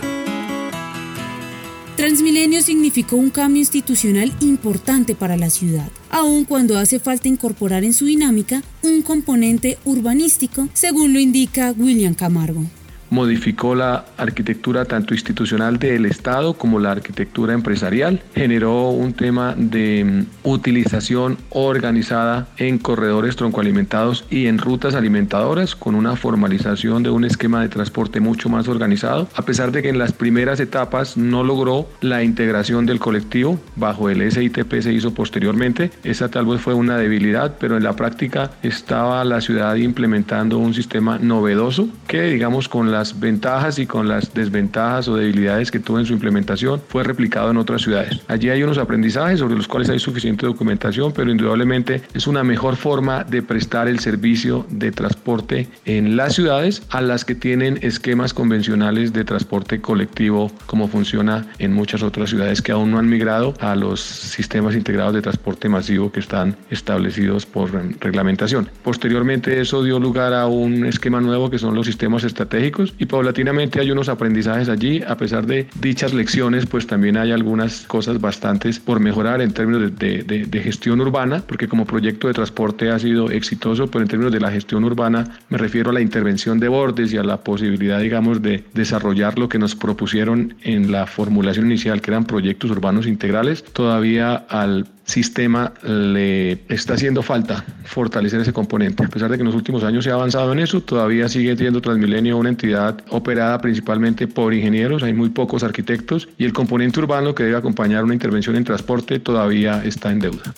Transmilenio 1.95 2.61
significó 2.61 3.15
un 3.15 3.29
cambio 3.29 3.61
institucional 3.61 4.33
importante 4.41 5.15
para 5.15 5.37
la 5.37 5.49
ciudad, 5.49 5.87
aun 6.15 6.45
cuando 6.45 6.77
hace 6.77 6.97
falta 6.97 7.27
incorporar 7.27 7.83
en 7.83 7.93
su 7.93 8.05
dinámica 8.05 8.63
un 8.83 9.01
componente 9.01 9.77
urbanístico, 9.83 10.69
según 10.71 11.11
lo 11.11 11.19
indica 11.19 11.73
William 11.77 12.13
Camargo 12.13 12.63
modificó 13.09 13.75
la 13.75 14.05
arquitectura 14.17 14.85
tanto 14.85 15.13
institucional 15.13 15.77
del 15.79 16.05
Estado 16.05 16.53
como 16.53 16.79
la 16.79 16.91
arquitectura 16.91 17.53
empresarial, 17.53 18.21
generó 18.33 18.89
un 18.89 19.13
tema 19.13 19.53
de 19.57 20.03
mm, 20.05 20.47
utilización 20.47 21.37
organizada 21.49 22.47
en 22.57 22.77
corredores 22.77 23.35
troncoalimentados 23.35 24.25
y 24.29 24.47
en 24.47 24.57
rutas 24.57 24.95
alimentadoras 24.95 25.75
con 25.75 25.95
una 25.95 26.15
formalización 26.15 27.03
de 27.03 27.09
un 27.09 27.25
esquema 27.25 27.61
de 27.61 27.69
transporte 27.69 28.19
mucho 28.19 28.49
más 28.49 28.67
organizado, 28.67 29.27
a 29.35 29.41
pesar 29.43 29.71
de 29.71 29.81
que 29.81 29.89
en 29.89 29.99
las 29.99 30.11
primeras 30.11 30.59
etapas 30.59 31.17
no 31.17 31.43
logró 31.43 31.87
la 32.01 32.23
integración 32.23 32.85
del 32.85 32.99
colectivo, 32.99 33.59
bajo 33.75 34.09
el 34.09 34.31
SITP 34.31 34.81
se 34.81 34.93
hizo 34.93 35.13
posteriormente, 35.13 35.91
esa 36.03 36.29
tal 36.29 36.45
vez 36.45 36.61
fue 36.61 36.73
una 36.73 36.97
debilidad, 36.97 37.55
pero 37.59 37.77
en 37.77 37.83
la 37.83 37.95
práctica 37.95 38.51
estaba 38.63 39.23
la 39.23 39.41
ciudad 39.41 39.75
implementando 39.75 40.57
un 40.57 40.73
sistema 40.73 41.19
novedoso 41.19 41.89
que 42.07 42.23
digamos 42.23 42.69
con 42.69 42.91
las 42.95 43.19
ventajas 43.19 43.77
y 43.77 43.85
con 43.85 44.07
las 44.07 44.33
desventajas 44.33 45.09
o 45.09 45.17
debilidades 45.17 45.69
que 45.69 45.79
tuvo 45.79 45.99
en 45.99 46.05
su 46.05 46.13
implementación 46.13 46.81
fue 46.87 47.03
replicado 47.03 47.51
en 47.51 47.57
otras 47.57 47.81
ciudades. 47.81 48.21
Allí 48.29 48.49
hay 48.49 48.63
unos 48.63 48.77
aprendizajes 48.77 49.39
sobre 49.39 49.55
los 49.55 49.67
cuales 49.67 49.89
hay 49.89 49.99
suficiente 49.99 50.45
documentación, 50.45 51.11
pero 51.11 51.29
indudablemente 51.29 52.03
es 52.13 52.25
una 52.25 52.45
mejor 52.45 52.77
forma 52.77 53.25
de 53.25 53.41
prestar 53.41 53.89
el 53.89 53.99
servicio 53.99 54.65
de 54.69 54.93
transporte 54.93 55.67
en 55.83 56.15
las 56.15 56.35
ciudades 56.35 56.83
a 56.89 57.01
las 57.01 57.25
que 57.25 57.35
tienen 57.35 57.79
esquemas 57.81 58.33
convencionales 58.33 59.11
de 59.11 59.25
transporte 59.25 59.81
colectivo 59.81 60.49
como 60.65 60.87
funciona 60.87 61.47
en 61.59 61.73
muchas 61.73 62.01
otras 62.01 62.29
ciudades 62.29 62.61
que 62.61 62.71
aún 62.71 62.91
no 62.91 62.97
han 62.97 63.09
migrado 63.09 63.55
a 63.59 63.75
los 63.75 63.99
sistemas 63.99 64.73
integrados 64.73 65.15
de 65.15 65.21
transporte 65.21 65.67
masivo 65.67 66.13
que 66.13 66.21
están 66.21 66.55
establecidos 66.69 67.45
por 67.45 67.73
reglamentación. 67.99 68.69
Posteriormente 68.83 69.59
eso 69.59 69.83
dio 69.83 69.99
lugar 69.99 70.33
a 70.33 70.47
un 70.47 70.85
esquema 70.85 71.19
nuevo 71.19 71.49
que 71.49 71.59
son 71.59 71.75
los 71.75 71.85
sistemas 71.85 72.23
estratégicos 72.23 72.84
y 72.97 73.05
paulatinamente 73.05 73.79
hay 73.79 73.91
unos 73.91 74.09
aprendizajes 74.09 74.69
allí. 74.69 75.01
A 75.07 75.17
pesar 75.17 75.45
de 75.45 75.67
dichas 75.79 76.13
lecciones, 76.13 76.65
pues 76.65 76.87
también 76.87 77.17
hay 77.17 77.31
algunas 77.31 77.81
cosas 77.87 78.19
bastantes 78.19 78.79
por 78.79 78.99
mejorar 78.99 79.41
en 79.41 79.53
términos 79.53 79.97
de, 79.97 80.23
de, 80.23 80.61
gestión 80.61 81.01
urbana, 81.01 81.43
porque 81.45 81.67
como 81.67 81.85
proyecto 81.85 82.27
de 82.27 82.33
transporte 82.33 82.89
ha 82.89 82.99
sido 82.99 83.29
exitoso, 83.29 83.87
pero 83.87 84.03
en 84.03 84.07
términos 84.07 84.33
de 84.33 84.39
la 84.39 84.51
gestión 84.51 84.83
urbana 84.83 85.39
me 85.49 85.57
refiero 85.57 85.91
a 85.91 85.93
la 85.93 86.01
intervención 86.01 86.59
de 86.59 86.67
bordes 86.67 87.13
y 87.13 87.17
a 87.17 87.23
la 87.23 87.37
posibilidad, 87.41 87.99
digamos, 87.99 88.41
de 88.41 88.63
desarrollar 88.73 89.37
lo 89.37 89.49
que 89.49 89.59
nos 89.59 89.75
propusieron 89.75 90.55
en 90.63 90.91
la 90.91 91.05
formulación 91.05 91.67
inicial, 91.67 92.01
que 92.01 92.11
eran 92.11 92.25
proyectos 92.25 92.71
urbanos 92.71 93.05
integrales. 93.07 93.63
Todavía 93.63 94.35
al 94.35 94.87
sistema 95.05 95.71
le 95.83 96.63
está 96.67 96.95
haciendo 96.95 97.21
falta 97.21 97.63
fortalecer 97.83 98.41
ese 98.41 98.53
componente. 98.53 99.05
A 99.05 99.07
pesar 99.07 99.29
de 99.29 99.37
que 99.37 99.41
en 99.41 99.47
los 99.47 99.55
últimos 99.55 99.83
años 99.83 100.03
se 100.03 100.11
ha 100.11 100.15
avanzado 100.15 100.51
en 100.51 100.59
eso, 100.59 100.81
todavía 100.81 101.29
sigue 101.29 101.55
siendo 101.55 101.81
Transmilenio 101.81 102.37
una 102.37 102.49
entidad 102.49 102.97
operada 103.09 103.59
principalmente 103.59 104.27
por 104.27 104.53
ingenieros, 104.53 105.03
hay 105.03 105.13
muy 105.13 105.29
pocos 105.29 105.63
arquitectos 105.63 106.27
y 106.37 106.45
el 106.45 106.53
componente 106.53 106.99
urbano 106.99 107.35
que 107.35 107.43
debe 107.43 107.57
acompañar 107.57 108.03
una 108.03 108.13
intervención 108.13 108.55
en 108.55 108.63
transporte 108.63 109.19
todavía 109.19 109.83
está 109.83 110.11
en 110.11 110.19
deuda. 110.19 110.53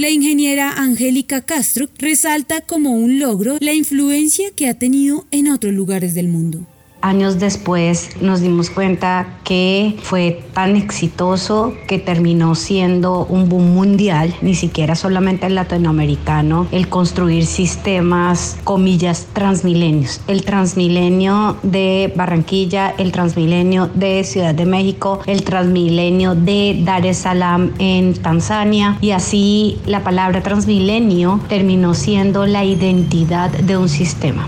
La 0.00 0.08
ingeniera 0.08 0.72
Angélica 0.72 1.42
Castro 1.42 1.86
resalta 1.98 2.62
como 2.62 2.92
un 2.92 3.18
logro 3.18 3.58
la 3.60 3.74
influencia 3.74 4.50
que 4.56 4.66
ha 4.66 4.72
tenido 4.78 5.26
en 5.30 5.48
otros 5.48 5.74
lugares 5.74 6.14
del 6.14 6.26
mundo. 6.26 6.66
Años 7.02 7.38
después 7.38 8.20
nos 8.20 8.40
dimos 8.40 8.68
cuenta 8.68 9.38
que 9.42 9.96
fue 10.02 10.42
tan 10.52 10.76
exitoso 10.76 11.72
que 11.88 11.98
terminó 11.98 12.54
siendo 12.54 13.24
un 13.24 13.48
boom 13.48 13.72
mundial, 13.72 14.34
ni 14.42 14.54
siquiera 14.54 14.94
solamente 14.94 15.46
el 15.46 15.54
latinoamericano, 15.54 16.66
el 16.72 16.88
construir 16.88 17.46
sistemas, 17.46 18.58
comillas, 18.64 19.26
transmilenios. 19.32 20.20
El 20.26 20.44
transmilenio 20.44 21.56
de 21.62 22.12
Barranquilla, 22.14 22.94
el 22.98 23.12
transmilenio 23.12 23.88
de 23.94 24.22
Ciudad 24.24 24.54
de 24.54 24.66
México, 24.66 25.20
el 25.26 25.42
transmilenio 25.42 26.34
de 26.34 26.82
Dar 26.84 27.06
es 27.06 27.18
Salaam 27.18 27.72
en 27.78 28.12
Tanzania 28.14 28.98
y 29.00 29.12
así 29.12 29.78
la 29.86 30.04
palabra 30.04 30.42
transmilenio 30.42 31.40
terminó 31.48 31.94
siendo 31.94 32.46
la 32.46 32.64
identidad 32.64 33.50
de 33.50 33.76
un 33.78 33.88
sistema. 33.88 34.46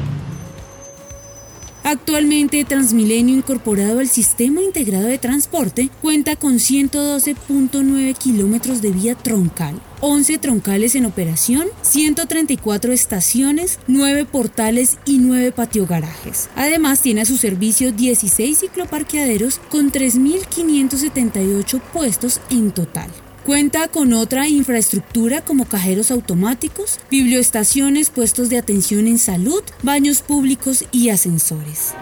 Actualmente 1.85 2.65
Transmilenio 2.65 3.35
incorporado 3.37 3.99
al 3.99 4.09
Sistema 4.09 4.63
Integrado 4.63 5.07
de 5.07 5.19
Transporte 5.19 5.91
cuenta 6.01 6.37
con 6.37 6.55
112.9 6.55 8.17
kilómetros 8.17 8.81
de 8.83 8.93
vía 8.93 9.17
troncal, 9.17 9.81
11 10.01 10.39
troncales 10.39 10.95
en 10.95 11.07
operación, 11.07 11.67
134 11.83 12.93
estaciones, 12.93 13.81
9 13.89 14.27
portales 14.27 14.99
y 15.05 15.19
9 15.19 15.51
patiogarajes. 15.51 16.49
Además 16.55 17.03
tiene 17.03 17.23
a 17.23 17.27
su 17.27 17.37
servicio 17.37 17.91
16 17.91 18.59
cicloparqueaderos 18.59 19.59
con 19.69 19.91
3.578 19.91 21.81
puestos 21.93 22.41
en 22.51 22.71
total. 22.71 23.11
Cuenta 23.45 23.89
con 23.89 24.13
otra 24.13 24.47
infraestructura 24.47 25.41
como 25.45 25.65
cajeros 25.65 26.13
automáticos, 26.13 27.01
biblioestaciones, 27.11 28.11
puestos 28.11 28.51
de 28.51 28.59
atención 28.59 29.09
en 29.09 29.19
salud, 29.19 29.63
baños 29.83 30.23
públicos 30.23 30.85
y 30.93 31.09
ascensores. 31.09 31.93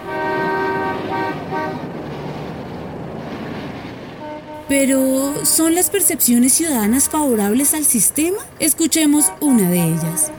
Pero, 4.68 5.46
¿son 5.46 5.74
las 5.74 5.88
percepciones 5.88 6.52
ciudadanas 6.52 7.08
favorables 7.08 7.72
al 7.72 7.86
sistema? 7.86 8.38
Escuchemos 8.58 9.32
una 9.40 9.70
de 9.70 9.78
ellas. 9.78 10.30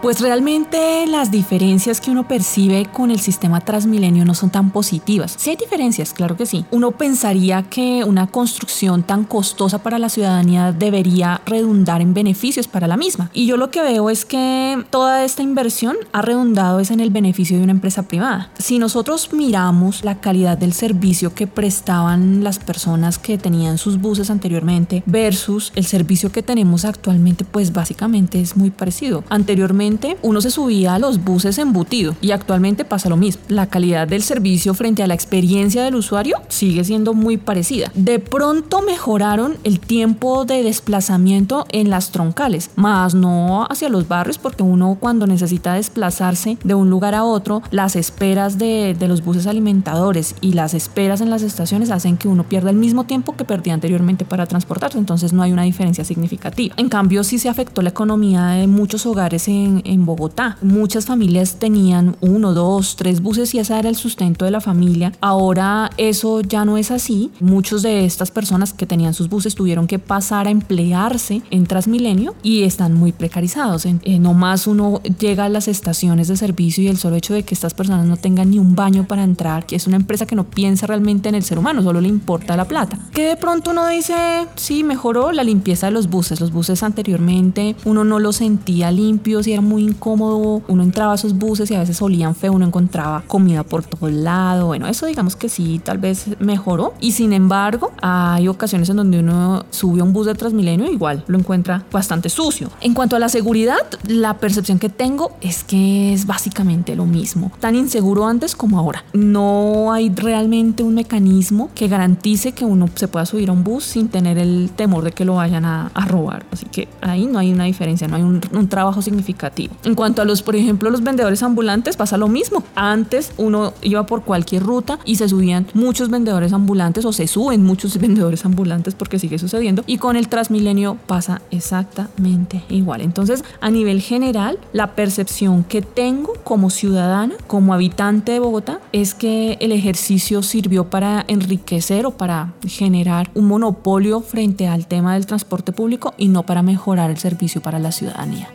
Pues 0.00 0.20
realmente 0.20 1.08
las 1.08 1.32
diferencias 1.32 2.00
que 2.00 2.12
uno 2.12 2.28
percibe 2.28 2.86
con 2.86 3.10
el 3.10 3.18
sistema 3.18 3.60
Transmilenio 3.60 4.24
no 4.24 4.32
son 4.32 4.48
tan 4.48 4.70
positivas. 4.70 5.34
Sí 5.36 5.50
hay 5.50 5.56
diferencias, 5.56 6.12
claro 6.12 6.36
que 6.36 6.46
sí. 6.46 6.64
Uno 6.70 6.92
pensaría 6.92 7.64
que 7.64 8.04
una 8.04 8.28
construcción 8.28 9.02
tan 9.02 9.24
costosa 9.24 9.82
para 9.82 9.98
la 9.98 10.08
ciudadanía 10.08 10.70
debería 10.70 11.40
redundar 11.46 12.00
en 12.00 12.14
beneficios 12.14 12.68
para 12.68 12.86
la 12.86 12.96
misma. 12.96 13.30
Y 13.34 13.46
yo 13.46 13.56
lo 13.56 13.72
que 13.72 13.82
veo 13.82 14.08
es 14.08 14.24
que 14.24 14.80
toda 14.90 15.24
esta 15.24 15.42
inversión 15.42 15.96
ha 16.12 16.22
redundado 16.22 16.78
es 16.78 16.92
en 16.92 17.00
el 17.00 17.10
beneficio 17.10 17.56
de 17.56 17.64
una 17.64 17.72
empresa 17.72 18.04
privada. 18.04 18.52
Si 18.56 18.78
nosotros 18.78 19.32
miramos 19.32 20.04
la 20.04 20.20
calidad 20.20 20.56
del 20.56 20.74
servicio 20.74 21.34
que 21.34 21.48
prestaban 21.48 22.44
las 22.44 22.60
personas 22.60 23.18
que 23.18 23.36
tenían 23.36 23.78
sus 23.78 24.00
buses 24.00 24.30
anteriormente 24.30 25.02
versus 25.06 25.72
el 25.74 25.86
servicio 25.86 26.30
que 26.30 26.44
tenemos 26.44 26.84
actualmente, 26.84 27.44
pues 27.44 27.72
básicamente 27.72 28.40
es 28.40 28.56
muy 28.56 28.70
parecido. 28.70 29.24
Anteriormente 29.28 29.87
uno 30.22 30.40
se 30.40 30.50
subía 30.50 30.94
a 30.94 30.98
los 30.98 31.24
buses 31.24 31.58
embutido 31.58 32.14
y 32.20 32.32
actualmente 32.32 32.84
pasa 32.84 33.08
lo 33.08 33.16
mismo. 33.16 33.42
La 33.48 33.66
calidad 33.66 34.06
del 34.06 34.22
servicio 34.22 34.74
frente 34.74 35.02
a 35.02 35.06
la 35.06 35.14
experiencia 35.14 35.82
del 35.82 35.94
usuario 35.94 36.36
sigue 36.48 36.84
siendo 36.84 37.14
muy 37.14 37.36
parecida. 37.36 37.90
De 37.94 38.18
pronto 38.18 38.82
mejoraron 38.82 39.56
el 39.64 39.80
tiempo 39.80 40.44
de 40.44 40.62
desplazamiento 40.62 41.66
en 41.70 41.90
las 41.90 42.10
troncales, 42.10 42.70
más 42.76 43.14
no 43.14 43.66
hacia 43.68 43.88
los 43.88 44.08
barrios 44.08 44.38
porque 44.38 44.62
uno 44.62 44.96
cuando 45.00 45.26
necesita 45.26 45.74
desplazarse 45.74 46.58
de 46.64 46.74
un 46.74 46.90
lugar 46.90 47.14
a 47.14 47.24
otro, 47.24 47.62
las 47.70 47.96
esperas 47.96 48.58
de, 48.58 48.96
de 48.98 49.08
los 49.08 49.24
buses 49.24 49.46
alimentadores 49.46 50.34
y 50.40 50.52
las 50.52 50.74
esperas 50.74 51.20
en 51.20 51.30
las 51.30 51.42
estaciones 51.42 51.90
hacen 51.90 52.16
que 52.16 52.28
uno 52.28 52.44
pierda 52.44 52.70
el 52.70 52.76
mismo 52.76 53.04
tiempo 53.04 53.36
que 53.36 53.44
perdía 53.44 53.74
anteriormente 53.74 54.24
para 54.24 54.46
transportarse, 54.46 54.98
entonces 54.98 55.32
no 55.32 55.42
hay 55.42 55.52
una 55.52 55.62
diferencia 55.62 56.04
significativa. 56.04 56.74
En 56.76 56.88
cambio, 56.88 57.24
sí 57.24 57.38
se 57.38 57.48
afectó 57.48 57.82
la 57.82 57.90
economía 57.90 58.46
de 58.48 58.66
muchos 58.66 59.06
hogares 59.06 59.48
en, 59.48 59.77
en, 59.84 60.06
Bogotá. 60.06 60.56
Muchas 60.62 61.06
familias 61.06 61.56
tenían 61.58 62.16
uno, 62.20 62.54
dos, 62.54 62.96
tres 62.96 63.20
buses 63.20 63.54
y 63.54 63.58
ese 63.58 63.78
era 63.78 63.88
el 63.88 63.96
sustento 63.96 64.44
de 64.44 64.50
la 64.50 64.60
familia. 64.60 65.12
Ahora 65.20 65.90
eso 65.96 66.40
ya 66.40 66.64
no 66.64 66.78
es 66.78 66.90
así. 66.90 67.30
Muchos 67.40 67.82
de 67.82 68.04
estas 68.04 68.30
personas 68.30 68.72
que 68.72 68.86
tenían 68.86 69.14
sus 69.14 69.28
buses 69.28 69.54
tuvieron 69.54 69.86
que 69.86 69.98
pasar 69.98 70.46
a 70.46 70.50
emplearse 70.50 71.42
en 71.50 71.66
Transmilenio 71.66 72.34
y 72.42 72.62
están 72.62 72.94
muy 72.94 73.12
precarizados. 73.12 73.84
Eh, 73.86 74.18
no 74.18 74.34
más 74.34 74.66
uno 74.66 75.02
llega 75.18 75.44
a 75.44 75.48
las 75.48 75.68
estaciones 75.68 76.28
de 76.28 76.36
servicio 76.36 76.84
y 76.84 76.88
el 76.88 76.98
solo 76.98 77.16
hecho 77.16 77.34
de 77.34 77.42
que 77.42 77.54
estas 77.54 77.74
personas 77.74 78.06
no 78.06 78.16
tengan 78.16 78.50
ni 78.50 78.58
un 78.58 78.74
baño 78.74 79.06
para 79.06 79.24
entrar, 79.24 79.66
que 79.66 79.76
es 79.76 79.86
una 79.86 79.96
empresa 79.96 80.26
que 80.26 80.36
no 80.36 80.44
piensa 80.44 80.86
realmente 80.86 81.28
en 81.28 81.34
el 81.34 81.42
ser 81.42 81.58
humano, 81.58 81.82
solo 81.82 82.00
le 82.00 82.08
importa 82.08 82.56
la 82.56 82.66
plata. 82.66 82.98
Que 83.12 83.28
de 83.28 83.36
pronto 83.36 83.70
uno 83.70 83.86
dice, 83.88 84.14
sí, 84.56 84.84
mejoró 84.84 85.32
la 85.32 85.44
limpieza 85.44 85.86
de 85.86 85.92
los 85.92 86.08
buses. 86.08 86.40
Los 86.40 86.52
buses 86.52 86.82
anteriormente 86.82 87.76
uno 87.84 88.04
no 88.04 88.18
los 88.18 88.36
sentía 88.36 88.90
limpios 88.90 89.46
y 89.46 89.52
era 89.52 89.62
muy 89.68 89.84
incómodo. 89.84 90.62
Uno 90.68 90.82
entraba 90.82 91.12
a 91.12 91.14
esos 91.14 91.34
buses 91.34 91.70
y 91.70 91.74
a 91.74 91.80
veces 91.80 92.00
olían 92.02 92.34
feo, 92.34 92.52
uno 92.52 92.66
encontraba 92.66 93.22
comida 93.26 93.62
por 93.62 93.84
todo 93.84 94.10
lado. 94.10 94.66
Bueno, 94.66 94.86
eso 94.86 95.06
digamos 95.06 95.36
que 95.36 95.48
sí, 95.48 95.80
tal 95.82 95.98
vez 95.98 96.26
mejoró. 96.40 96.94
Y 97.00 97.12
sin 97.12 97.32
embargo, 97.32 97.92
hay 98.00 98.48
ocasiones 98.48 98.88
en 98.88 98.96
donde 98.96 99.20
uno 99.20 99.64
sube 99.70 100.00
a 100.00 100.04
un 100.04 100.12
bus 100.12 100.26
de 100.26 100.34
Transmilenio 100.34 100.90
igual 100.90 101.24
lo 101.26 101.38
encuentra 101.38 101.84
bastante 101.92 102.28
sucio. 102.28 102.70
En 102.80 102.94
cuanto 102.94 103.16
a 103.16 103.18
la 103.18 103.28
seguridad, 103.28 103.78
la 104.06 104.34
percepción 104.34 104.78
que 104.78 104.88
tengo 104.88 105.32
es 105.40 105.64
que 105.64 106.12
es 106.12 106.26
básicamente 106.26 106.96
lo 106.96 107.04
mismo. 107.04 107.52
Tan 107.60 107.76
inseguro 107.76 108.26
antes 108.26 108.56
como 108.56 108.78
ahora. 108.78 109.04
No 109.12 109.92
hay 109.92 110.10
realmente 110.10 110.82
un 110.82 110.94
mecanismo 110.94 111.70
que 111.74 111.88
garantice 111.88 112.52
que 112.52 112.64
uno 112.64 112.88
se 112.94 113.08
pueda 113.08 113.26
subir 113.26 113.50
a 113.50 113.52
un 113.52 113.64
bus 113.64 113.84
sin 113.84 114.08
tener 114.08 114.38
el 114.38 114.70
temor 114.74 115.04
de 115.04 115.12
que 115.12 115.24
lo 115.24 115.34
vayan 115.34 115.64
a, 115.64 115.90
a 115.94 116.04
robar. 116.06 116.46
Así 116.50 116.66
que 116.66 116.88
ahí 117.00 117.26
no 117.26 117.38
hay 117.38 117.52
una 117.52 117.64
diferencia, 117.64 118.08
no 118.08 118.16
hay 118.16 118.22
un, 118.22 118.40
un 118.52 118.68
trabajo 118.68 119.02
significativo. 119.02 119.57
En 119.84 119.94
cuanto 119.94 120.22
a 120.22 120.24
los, 120.24 120.42
por 120.42 120.56
ejemplo, 120.56 120.90
los 120.90 121.02
vendedores 121.02 121.42
ambulantes, 121.42 121.96
pasa 121.96 122.16
lo 122.16 122.28
mismo. 122.28 122.62
Antes 122.74 123.32
uno 123.36 123.72
iba 123.82 124.06
por 124.06 124.22
cualquier 124.22 124.62
ruta 124.62 124.98
y 125.04 125.16
se 125.16 125.28
subían 125.28 125.66
muchos 125.74 126.10
vendedores 126.10 126.52
ambulantes 126.52 127.04
o 127.04 127.12
se 127.12 127.26
suben 127.26 127.64
muchos 127.64 127.98
vendedores 128.00 128.44
ambulantes 128.44 128.94
porque 128.94 129.18
sigue 129.18 129.38
sucediendo. 129.38 129.82
Y 129.86 129.98
con 129.98 130.16
el 130.16 130.28
Transmilenio 130.28 130.96
pasa 131.06 131.42
exactamente 131.50 132.62
igual. 132.68 133.00
Entonces, 133.00 133.44
a 133.60 133.70
nivel 133.70 134.00
general, 134.00 134.58
la 134.72 134.94
percepción 134.94 135.64
que 135.64 135.82
tengo 135.82 136.34
como 136.44 136.70
ciudadana, 136.70 137.34
como 137.46 137.74
habitante 137.74 138.32
de 138.32 138.40
Bogotá, 138.40 138.80
es 138.92 139.14
que 139.14 139.56
el 139.60 139.72
ejercicio 139.72 140.42
sirvió 140.42 140.90
para 140.90 141.24
enriquecer 141.28 142.06
o 142.06 142.12
para 142.12 142.52
generar 142.66 143.30
un 143.34 143.46
monopolio 143.46 144.20
frente 144.20 144.68
al 144.68 144.86
tema 144.86 145.14
del 145.14 145.26
transporte 145.26 145.72
público 145.72 146.14
y 146.16 146.28
no 146.28 146.44
para 146.44 146.62
mejorar 146.62 147.10
el 147.10 147.18
servicio 147.18 147.60
para 147.60 147.78
la 147.78 147.92
ciudadanía. 147.92 148.48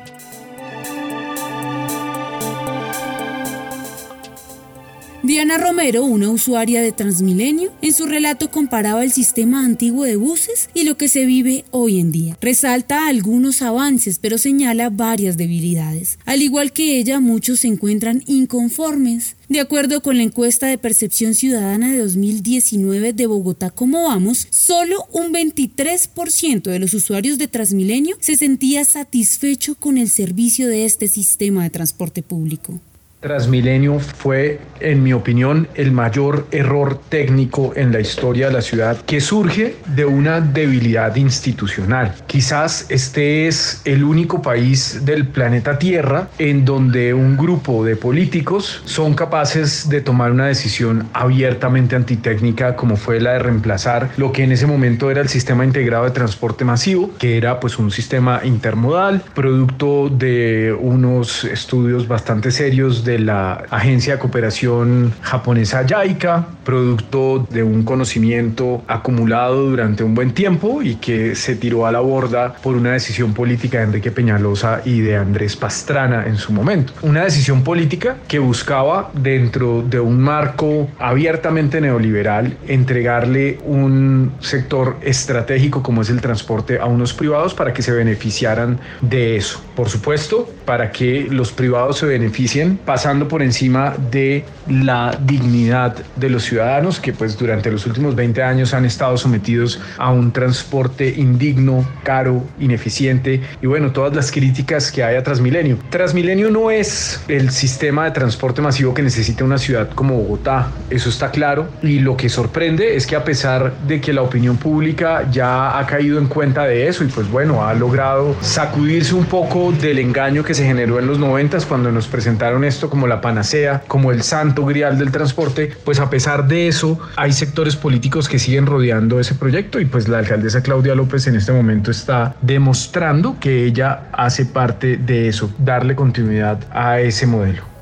Diana 5.34 5.58
Romero, 5.58 6.04
una 6.04 6.30
usuaria 6.30 6.84
de 6.84 6.91
Transmilenio, 6.91 7.74
en 7.82 7.91
su 7.91 8.06
relato 8.06 8.52
comparaba 8.52 9.04
el 9.04 9.12
sistema 9.12 9.65
antiguo 9.65 10.04
de 10.04 10.15
buses 10.15 10.69
y 10.76 10.84
lo 10.84 10.96
que 10.96 11.08
se 11.08 11.26
vive 11.26 11.65
hoy 11.72 12.00
en 12.00 12.12
día. 12.12 12.38
Resalta 12.39 13.08
algunos 13.08 13.63
avances, 13.63 14.19
pero 14.19 14.38
señala 14.38 14.91
varias 14.91 15.36
debilidades. 15.36 16.19
Al 16.26 16.43
igual 16.43 16.72
que 16.72 17.00
ella, 17.00 17.19
muchos 17.19 17.62
se 17.62 17.67
encuentran 17.67 18.22
inconformes. 18.28 19.36
De 19.50 19.60
acuerdo 19.60 20.04
con 20.04 20.17
la 20.17 20.24
encuesta 20.24 20.67
de 20.67 20.78
percepción 20.78 21.34
ciudadana 21.34 21.91
de 21.91 21.98
2019 21.98 23.13
de 23.13 23.26
Bogotá 23.26 23.72
Como 23.72 24.04
Vamos, 24.04 24.46
solo 24.52 25.08
un 25.12 25.34
23% 25.34 26.62
de 26.62 26.78
los 26.78 26.93
usuarios 26.93 27.39
de 27.39 27.48
Transmilenio 27.48 28.17
se 28.19 28.36
sentía 28.36 28.86
satisfecho 28.86 29.74
con 29.74 29.98
el 29.98 30.12
servicio 30.12 30.67
de 30.67 30.86
este 30.86 31.08
sistema 31.08 31.63
de 31.63 31.72
transporte 31.72 32.22
público. 32.22 32.80
Transmilenio 33.23 33.99
fue, 33.99 34.59
en 34.81 35.01
mi 35.01 35.13
opinión, 35.13 35.69
el 35.75 35.93
mayor 35.93 36.45
error 36.51 36.99
técnico 37.07 37.71
en 37.73 37.93
la 37.93 38.01
historia 38.01 38.47
de 38.47 38.53
la 38.53 38.62
ciudad 38.62 38.97
que 39.05 39.21
surge 39.21 39.77
de 39.95 40.03
una 40.03 40.41
debilidad 40.41 41.15
institucional. 41.15 42.13
Quizás 42.27 42.86
este 42.89 43.47
es 43.47 43.81
el 43.86 44.03
único 44.03 44.41
país 44.41 45.05
del 45.05 45.25
planeta 45.25 45.79
Tierra 45.79 46.27
en 46.38 46.65
donde 46.65 47.13
un 47.13 47.38
grupo 47.38 47.86
de 47.86 47.95
políticos 47.95 48.81
son 48.83 49.13
capaces 49.13 49.88
de 49.88 50.01
tomar 50.01 50.31
una 50.31 50.47
decisión 50.47 51.07
abiertamente 51.13 51.95
antitécnica 51.95 52.75
como 52.75 52.97
fue 52.97 53.21
la 53.21 53.33
de 53.33 53.39
reemplazar 53.39 54.09
lo 54.17 54.33
que 54.33 54.43
en 54.43 54.51
ese 54.51 54.67
momento 54.67 55.09
era 55.09 55.21
el 55.21 55.29
sistema 55.29 55.63
integrado 55.63 56.03
de 56.03 56.12
transporte 56.12 56.65
masivo, 56.65 57.12
que 57.17 57.38
era 57.38 57.62
pues 57.62 57.79
un 57.79 57.89
sistema 57.89 58.41
intermodal, 58.43 59.23
producto 59.33 60.09
de 60.09 60.75
unos 60.77 61.45
estudios 61.45 62.05
bastante 62.05 62.51
serios 62.51 63.05
de 63.05 63.12
de 63.13 63.19
la 63.19 63.63
agencia 63.69 64.13
de 64.13 64.19
cooperación 64.19 65.13
japonesa 65.21 65.86
JICA, 65.86 66.47
producto 66.63 67.45
de 67.49 67.62
un 67.62 67.84
conocimiento 67.84 68.84
acumulado 68.88 69.69
durante 69.69 70.04
un 70.04 70.15
buen 70.15 70.32
tiempo 70.34 70.82
y 70.82 70.95
que 70.95 71.36
se 71.36 71.56
tiró 71.56 71.86
a 71.86 71.91
la 71.91 71.99
borda 71.99 72.54
por 72.63 72.76
una 72.76 72.93
decisión 72.93 73.34
política 73.34 73.80
de 73.80 73.84
Enrique 73.86 74.12
Peñalosa 74.12 74.82
y 74.84 75.02
de 75.02 75.17
Andrés 75.17 75.56
Pastrana 75.56 76.26
en 76.26 76.38
su 76.38 76.54
momento. 76.54 76.93
Una 77.04 77.23
decisión 77.23 77.63
política 77.63 78.17
que 78.28 78.39
buscaba 78.39 79.12
dentro 79.13 79.84
de 79.84 79.99
un 79.99 80.19
marco 80.19 80.89
abiertamente 80.97 81.80
neoliberal 81.82 82.58
entregarle 82.67 83.60
un 83.65 84.32
sector 84.39 84.97
estratégico 85.02 85.84
como 85.84 86.02
es 86.02 86.10
el 86.10 86.21
transporte 86.21 86.80
a 86.80 86.86
unos 86.86 87.13
privados 87.13 87.54
para 87.54 87.73
que 87.73 87.82
se 87.84 87.91
beneficiaran 87.91 88.80
de 89.02 89.38
eso. 89.38 89.62
Por 89.76 89.89
supuesto, 89.89 90.49
para 90.65 90.91
que 90.91 91.28
los 91.30 91.52
privados 91.52 91.99
se 91.99 92.06
beneficien, 92.06 92.78
pasa 92.78 93.02
pasando 93.03 93.27
por 93.27 93.41
encima 93.41 93.95
de 94.11 94.45
la 94.69 95.19
dignidad 95.25 95.93
de 96.15 96.29
los 96.29 96.43
ciudadanos 96.43 97.01
que 97.01 97.11
pues 97.11 97.37
durante 97.37 97.69
los 97.69 97.85
últimos 97.85 98.15
20 98.15 98.41
años 98.41 98.73
han 98.73 98.85
estado 98.85 99.17
sometidos 99.17 99.81
a 99.97 100.09
un 100.09 100.31
transporte 100.31 101.09
indigno, 101.17 101.85
caro, 102.03 102.45
ineficiente 102.61 103.41
y 103.61 103.67
bueno, 103.67 103.91
todas 103.91 104.15
las 104.15 104.31
críticas 104.31 104.89
que 104.89 105.03
hay 105.03 105.17
a 105.17 105.23
Transmilenio. 105.23 105.79
Transmilenio 105.89 106.49
no 106.49 106.71
es 106.71 107.21
el 107.27 107.49
sistema 107.49 108.05
de 108.05 108.11
transporte 108.11 108.61
masivo 108.61 108.93
que 108.93 109.01
necesita 109.01 109.43
una 109.43 109.57
ciudad 109.57 109.89
como 109.89 110.15
Bogotá, 110.15 110.71
eso 110.89 111.09
está 111.09 111.29
claro 111.29 111.67
y 111.81 111.99
lo 111.99 112.15
que 112.15 112.29
sorprende 112.29 112.95
es 112.95 113.05
que 113.05 113.17
a 113.17 113.25
pesar 113.25 113.73
de 113.85 113.99
que 113.99 114.13
la 114.13 114.21
opinión 114.21 114.55
pública 114.55 115.29
ya 115.29 115.77
ha 115.77 115.85
caído 115.85 116.19
en 116.19 116.27
cuenta 116.27 116.63
de 116.63 116.87
eso 116.87 117.03
y 117.03 117.07
pues 117.07 117.29
bueno, 117.29 117.67
ha 117.67 117.73
logrado 117.73 118.33
sacudirse 118.39 119.13
un 119.13 119.25
poco 119.25 119.73
del 119.73 119.99
engaño 119.99 120.41
que 120.41 120.53
se 120.53 120.63
generó 120.63 120.99
en 120.99 121.07
los 121.07 121.19
90 121.19 121.53
cuando 121.67 121.91
nos 121.91 122.07
presentaron 122.07 122.63
esto 122.63 122.89
como 122.93 123.08
la 123.08 123.21
panacea, 123.21 123.82
como 123.88 124.12
el 124.12 124.21
santo 124.21 124.67
grial 124.67 125.00
del 125.00 125.12
transporte, 125.12 125.75
pues 125.83 126.00
a 126.00 126.12
pesar 126.12 126.48
de 126.48 126.67
eso 126.67 127.00
hay 127.15 127.33
sectores 127.33 127.75
políticos 127.75 128.29
que 128.29 128.37
siguen 128.37 128.67
rodeando 128.67 129.19
ese 129.19 129.33
proyecto 129.33 129.79
y 129.79 129.85
pues 129.85 130.08
la 130.08 130.19
alcaldesa 130.19 130.62
Claudia 130.62 130.94
López 130.94 131.25
en 131.25 131.35
este 131.35 131.52
momento 131.52 131.89
está 131.89 132.35
demostrando 132.44 133.39
que 133.39 133.65
ella 133.65 134.04
hace 134.12 134.46
parte 134.46 134.98
de 134.98 135.27
eso, 135.27 135.52
darle 135.58 135.96
continuidad 135.96 136.60
a 136.71 137.00
ese 137.00 137.25
modelo. 137.25 137.73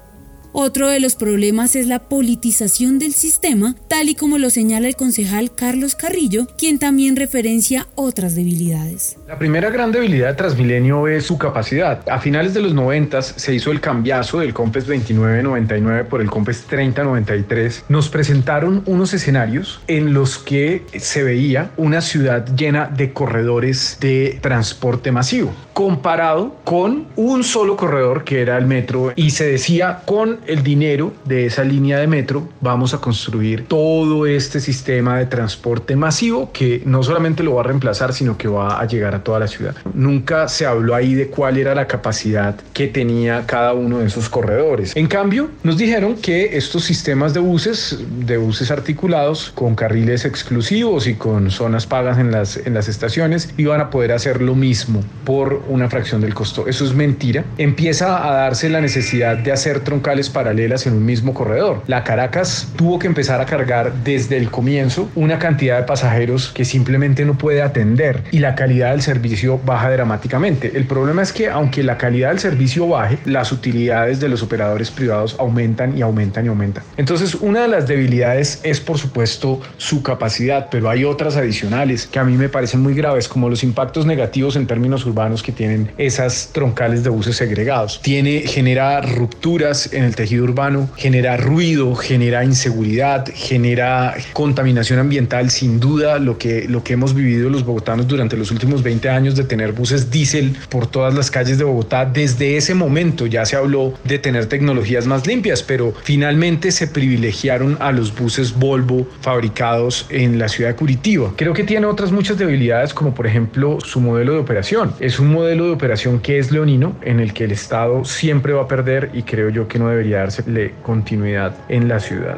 Otro 0.53 0.89
de 0.89 0.99
los 0.99 1.15
problemas 1.15 1.77
es 1.77 1.87
la 1.87 1.99
politización 1.99 2.99
del 2.99 3.13
sistema, 3.13 3.73
tal 3.87 4.09
y 4.09 4.15
como 4.15 4.37
lo 4.37 4.49
señala 4.49 4.89
el 4.89 4.97
concejal 4.97 5.55
Carlos 5.55 5.95
Carrillo, 5.95 6.45
quien 6.57 6.77
también 6.77 7.15
referencia 7.15 7.87
otras 7.95 8.35
debilidades. 8.35 9.17
La 9.29 9.39
primera 9.39 9.69
gran 9.69 9.93
debilidad 9.93 10.27
de 10.27 10.33
Transmilenio 10.33 11.07
es 11.07 11.25
su 11.25 11.37
capacidad. 11.37 12.07
A 12.09 12.19
finales 12.19 12.53
de 12.53 12.61
los 12.61 12.73
90 12.73 13.21
se 13.21 13.55
hizo 13.55 13.71
el 13.71 13.79
cambiazo 13.79 14.39
del 14.39 14.53
COMPES 14.53 14.87
2999 14.87 16.03
por 16.03 16.19
el 16.19 16.29
COMPES 16.29 16.65
3093. 16.65 17.85
Nos 17.87 18.09
presentaron 18.09 18.83
unos 18.87 19.13
escenarios 19.13 19.79
en 19.87 20.13
los 20.13 20.37
que 20.37 20.83
se 20.97 21.23
veía 21.23 21.71
una 21.77 22.01
ciudad 22.01 22.45
llena 22.57 22.87
de 22.87 23.13
corredores 23.13 23.99
de 24.01 24.37
transporte 24.41 25.13
masivo, 25.13 25.53
comparado 25.71 26.57
con 26.65 27.07
un 27.15 27.45
solo 27.45 27.77
corredor 27.77 28.25
que 28.25 28.41
era 28.41 28.57
el 28.57 28.65
metro 28.65 29.13
y 29.15 29.29
se 29.29 29.45
decía 29.45 30.01
con 30.05 30.40
el 30.47 30.63
dinero 30.63 31.13
de 31.25 31.45
esa 31.45 31.63
línea 31.63 31.99
de 31.99 32.07
metro 32.07 32.47
vamos 32.61 32.93
a 32.93 32.99
construir 32.99 33.65
todo 33.67 34.25
este 34.25 34.59
sistema 34.59 35.17
de 35.17 35.25
transporte 35.25 35.95
masivo 35.95 36.51
que 36.51 36.81
no 36.85 37.03
solamente 37.03 37.43
lo 37.43 37.55
va 37.55 37.61
a 37.61 37.65
reemplazar, 37.65 38.13
sino 38.13 38.37
que 38.37 38.47
va 38.47 38.79
a 38.79 38.85
llegar 38.85 39.15
a 39.15 39.23
toda 39.23 39.39
la 39.39 39.47
ciudad. 39.47 39.75
Nunca 39.93 40.47
se 40.47 40.65
habló 40.65 40.95
ahí 40.95 41.13
de 41.13 41.27
cuál 41.27 41.57
era 41.57 41.75
la 41.75 41.87
capacidad 41.87 42.55
que 42.73 42.87
tenía 42.87 43.45
cada 43.45 43.73
uno 43.73 43.99
de 43.99 44.07
esos 44.07 44.29
corredores. 44.29 44.95
En 44.95 45.07
cambio, 45.07 45.49
nos 45.63 45.77
dijeron 45.77 46.15
que 46.15 46.57
estos 46.57 46.83
sistemas 46.83 47.33
de 47.33 47.39
buses, 47.39 47.99
de 48.19 48.37
buses 48.37 48.71
articulados 48.71 49.51
con 49.53 49.75
carriles 49.75 50.25
exclusivos 50.25 51.07
y 51.07 51.15
con 51.15 51.51
zonas 51.51 51.85
pagas 51.85 52.17
en 52.17 52.31
las, 52.31 52.57
en 52.57 52.73
las 52.73 52.87
estaciones, 52.87 53.53
iban 53.57 53.81
a 53.81 53.89
poder 53.89 54.11
hacer 54.11 54.41
lo 54.41 54.55
mismo 54.55 55.03
por 55.25 55.63
una 55.67 55.89
fracción 55.89 56.21
del 56.21 56.33
costo. 56.33 56.67
Eso 56.67 56.85
es 56.85 56.93
mentira. 56.93 57.43
Empieza 57.57 58.27
a 58.27 58.33
darse 58.33 58.69
la 58.69 58.81
necesidad 58.81 59.37
de 59.37 59.51
hacer 59.51 59.81
troncales 59.81 60.29
paralelas 60.31 60.87
en 60.87 60.93
un 60.93 61.05
mismo 61.05 61.33
corredor. 61.33 61.83
La 61.87 62.03
Caracas 62.03 62.67
tuvo 62.75 62.99
que 62.99 63.07
empezar 63.07 63.41
a 63.41 63.45
cargar 63.45 63.93
desde 64.03 64.37
el 64.37 64.49
comienzo 64.49 65.09
una 65.15 65.39
cantidad 65.39 65.77
de 65.77 65.83
pasajeros 65.83 66.51
que 66.53 66.65
simplemente 66.65 67.25
no 67.25 67.37
puede 67.37 67.61
atender 67.61 68.23
y 68.31 68.39
la 68.39 68.55
calidad 68.55 68.91
del 68.91 69.01
servicio 69.01 69.59
baja 69.63 69.91
dramáticamente. 69.91 70.71
El 70.75 70.85
problema 70.85 71.21
es 71.21 71.33
que 71.33 71.49
aunque 71.49 71.83
la 71.83 71.97
calidad 71.97 72.29
del 72.29 72.39
servicio 72.39 72.87
baje, 72.87 73.17
las 73.25 73.51
utilidades 73.51 74.19
de 74.19 74.29
los 74.29 74.43
operadores 74.43 74.91
privados 74.91 75.35
aumentan 75.39 75.97
y 75.97 76.01
aumentan 76.01 76.45
y 76.45 76.49
aumentan. 76.49 76.83
Entonces, 76.97 77.35
una 77.35 77.61
de 77.61 77.67
las 77.67 77.87
debilidades 77.87 78.59
es 78.63 78.79
por 78.79 78.97
supuesto 78.97 79.61
su 79.77 80.03
capacidad, 80.03 80.67
pero 80.69 80.89
hay 80.89 81.03
otras 81.03 81.35
adicionales 81.35 82.07
que 82.07 82.19
a 82.19 82.23
mí 82.23 82.37
me 82.37 82.49
parecen 82.49 82.81
muy 82.81 82.93
graves 82.93 83.27
como 83.27 83.49
los 83.49 83.63
impactos 83.63 84.05
negativos 84.05 84.55
en 84.55 84.67
términos 84.67 85.05
urbanos 85.05 85.43
que 85.43 85.51
tienen 85.51 85.91
esas 85.97 86.49
troncales 86.51 87.03
de 87.03 87.09
buses 87.09 87.35
segregados. 87.35 88.01
Tiene 88.01 88.41
genera 88.41 89.01
rupturas 89.01 89.91
en 89.93 90.03
el 90.03 90.15
tejido 90.21 90.43
urbano, 90.43 90.87
genera 90.97 91.35
ruido, 91.35 91.95
genera 91.95 92.45
inseguridad, 92.45 93.25
genera 93.33 94.15
contaminación 94.33 94.99
ambiental, 94.99 95.49
sin 95.49 95.79
duda 95.79 96.19
lo 96.19 96.37
que, 96.37 96.67
lo 96.69 96.83
que 96.83 96.93
hemos 96.93 97.15
vivido 97.15 97.49
los 97.49 97.65
bogotanos 97.65 98.07
durante 98.07 98.37
los 98.37 98.51
últimos 98.51 98.83
20 98.83 99.09
años 99.09 99.35
de 99.35 99.45
tener 99.45 99.71
buses 99.71 100.11
diésel 100.11 100.55
por 100.69 100.85
todas 100.85 101.15
las 101.15 101.31
calles 101.31 101.57
de 101.57 101.63
Bogotá, 101.63 102.05
desde 102.05 102.55
ese 102.55 102.75
momento 102.75 103.25
ya 103.25 103.47
se 103.47 103.55
habló 103.55 103.95
de 104.03 104.19
tener 104.19 104.45
tecnologías 104.45 105.07
más 105.07 105.25
limpias, 105.25 105.63
pero 105.63 105.91
finalmente 106.03 106.71
se 106.71 106.85
privilegiaron 106.85 107.77
a 107.79 107.91
los 107.91 108.15
buses 108.15 108.53
Volvo 108.53 109.07
fabricados 109.21 110.05
en 110.09 110.37
la 110.37 110.49
ciudad 110.49 110.69
de 110.69 110.75
Curitiba. 110.75 111.33
Creo 111.35 111.53
que 111.53 111.63
tiene 111.63 111.87
otras 111.87 112.11
muchas 112.11 112.37
debilidades, 112.37 112.93
como 112.93 113.15
por 113.15 113.25
ejemplo 113.25 113.79
su 113.81 113.99
modelo 113.99 114.33
de 114.33 114.39
operación. 114.39 114.93
Es 114.99 115.19
un 115.19 115.31
modelo 115.31 115.65
de 115.65 115.71
operación 115.71 116.19
que 116.19 116.37
es 116.37 116.51
leonino, 116.51 116.95
en 117.01 117.19
el 117.19 117.33
que 117.33 117.45
el 117.45 117.51
Estado 117.51 118.05
siempre 118.05 118.53
va 118.53 118.61
a 118.61 118.67
perder 118.67 119.09
y 119.15 119.23
creo 119.23 119.49
yo 119.49 119.67
que 119.67 119.79
no 119.79 119.89
debería 119.89 120.10
dársele 120.11 120.73
continuidad 120.83 121.55
en 121.69 121.87
la 121.87 121.99
ciudad. 121.99 122.37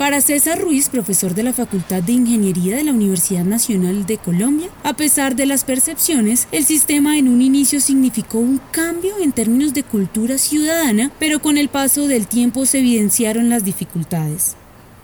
Para 0.00 0.22
César 0.22 0.58
Ruiz, 0.58 0.88
profesor 0.88 1.34
de 1.34 1.42
la 1.42 1.52
Facultad 1.52 2.02
de 2.02 2.12
Ingeniería 2.12 2.74
de 2.74 2.84
la 2.84 2.92
Universidad 2.92 3.44
Nacional 3.44 4.06
de 4.06 4.16
Colombia, 4.16 4.68
a 4.82 4.94
pesar 4.94 5.36
de 5.36 5.44
las 5.44 5.64
percepciones, 5.64 6.48
el 6.52 6.64
sistema 6.64 7.18
en 7.18 7.28
un 7.28 7.42
inicio 7.42 7.80
significó 7.80 8.38
un 8.38 8.60
cambio 8.72 9.12
en 9.20 9.32
términos 9.32 9.74
de 9.74 9.82
cultura 9.82 10.38
ciudadana, 10.38 11.12
pero 11.18 11.40
con 11.40 11.58
el 11.58 11.68
paso 11.68 12.08
del 12.08 12.26
tiempo 12.26 12.64
se 12.64 12.78
evidenciaron 12.78 13.50
las 13.50 13.62
dificultades. 13.62 14.56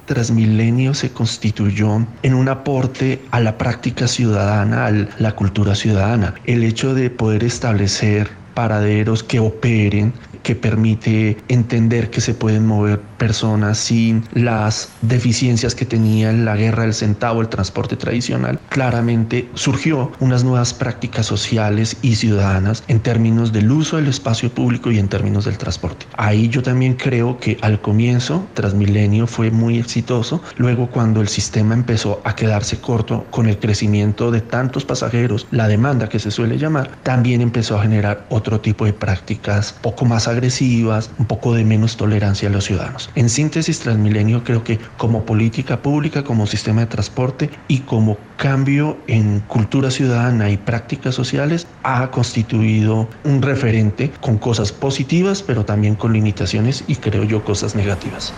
Transmilenio 0.07 0.95
se 0.95 1.11
constituyó 1.11 2.07
en 2.23 2.35
un 2.35 2.49
aporte 2.49 3.23
a 3.33 3.41
la 3.41 3.59
práctica 3.59 4.09
ciudadana, 4.09 4.87
a 4.87 4.91
la 4.91 5.33
cultura 5.33 5.75
ciudadana. 5.75 6.35
El 6.45 6.63
hecho 6.65 6.95
de 6.95 7.11
poder 7.11 7.45
establecer 7.45 8.31
paraderos 8.55 9.23
que 9.23 9.39
operen, 9.39 10.15
que 10.43 10.55
permite 10.55 11.37
entender 11.49 12.09
que 12.09 12.21
se 12.21 12.33
pueden 12.33 12.67
mover 12.67 13.01
personas 13.19 13.79
sin 13.79 14.25
las 14.33 14.91
deficiencias 15.03 15.75
que 15.75 15.85
tenía 15.85 16.31
en 16.31 16.45
la 16.45 16.57
guerra 16.57 16.83
del 16.83 16.95
centavo, 16.95 17.41
el 17.41 17.49
transporte 17.49 17.97
tradicional, 17.97 18.59
claramente 18.69 19.49
surgió 19.55 20.13
unas 20.21 20.45
nuevas 20.45 20.75
prácticas 20.75 21.27
sociales 21.27 21.97
y 22.03 22.17
ciudadanas 22.17 22.85
en 22.89 23.01
términos 23.01 23.53
del 23.53 23.71
uso 23.71 23.97
del 23.97 24.09
espacio 24.09 24.51
público 24.51 24.91
y 24.91 24.99
en 24.99 25.09
términos 25.09 25.45
del 25.45 25.59
transporte. 25.59 26.07
Ahí 26.17 26.49
yo 26.49 26.63
también 26.63 26.95
creo 26.95 27.39
que 27.39 27.59
al 27.63 27.81
comienzo 27.81 28.47
Transmilenio 28.55 29.27
fue 29.27 29.51
muy 29.51 29.79
exitoso, 29.79 30.43
luego 30.57 30.89
cuando 30.89 31.21
el 31.21 31.29
sistema 31.29 31.75
empezó 31.75 32.21
a 32.25 32.35
quedarse 32.35 32.81
corto 32.81 33.27
con 33.31 33.47
el 33.47 33.59
crecimiento 33.59 34.31
de 34.31 34.41
tantos 34.41 34.85
pasajeros, 34.85 35.47
la 35.51 35.69
demanda 35.69 36.09
que 36.09 36.19
se 36.19 36.31
suele 36.31 36.59
llamar, 36.59 36.91
también 37.03 37.41
empezó 37.41 37.79
a 37.79 37.83
generar 37.83 38.27
otro 38.29 38.61
tipo 38.61 38.85
de 38.85 38.93
prácticas 38.93 39.73
poco 39.73 40.05
más 40.05 40.29
agresivas, 40.29 41.11
un 41.19 41.27
poco 41.27 41.55
de 41.55 41.65
menos 41.65 41.97
tolerancia 41.97 42.49
a 42.49 42.53
los 42.53 42.65
ciudadanos. 42.65 43.06
En 43.15 43.31
síntesis, 43.31 43.81
Transmilenio 43.81 44.45
creo 44.45 44.63
que 44.63 44.79
como 44.99 45.25
política 45.25 45.81
pública, 45.81 46.25
como 46.25 46.47
sistema 46.47 46.83
de 46.83 46.87
transporte 46.89 47.51
y 47.69 47.81
como 47.81 48.19
cambio 48.37 48.99
en 49.07 49.41
cultura 49.41 49.91
ciudadana 49.91 50.51
y 50.51 50.57
prácticas 50.57 51.15
sociales 51.15 51.67
ha 51.83 52.11
constituido 52.11 53.09
un 53.25 53.41
referente 53.41 54.11
con 54.21 54.39
cosas 54.39 54.73
positivas, 54.73 55.43
pero 55.43 55.65
también 55.65 55.95
con 55.95 56.13
limitaciones 56.13 56.85
y 56.87 56.97
creo 56.97 57.25
yo 57.25 57.45
cosas 57.45 57.75
negativas. 57.75 58.35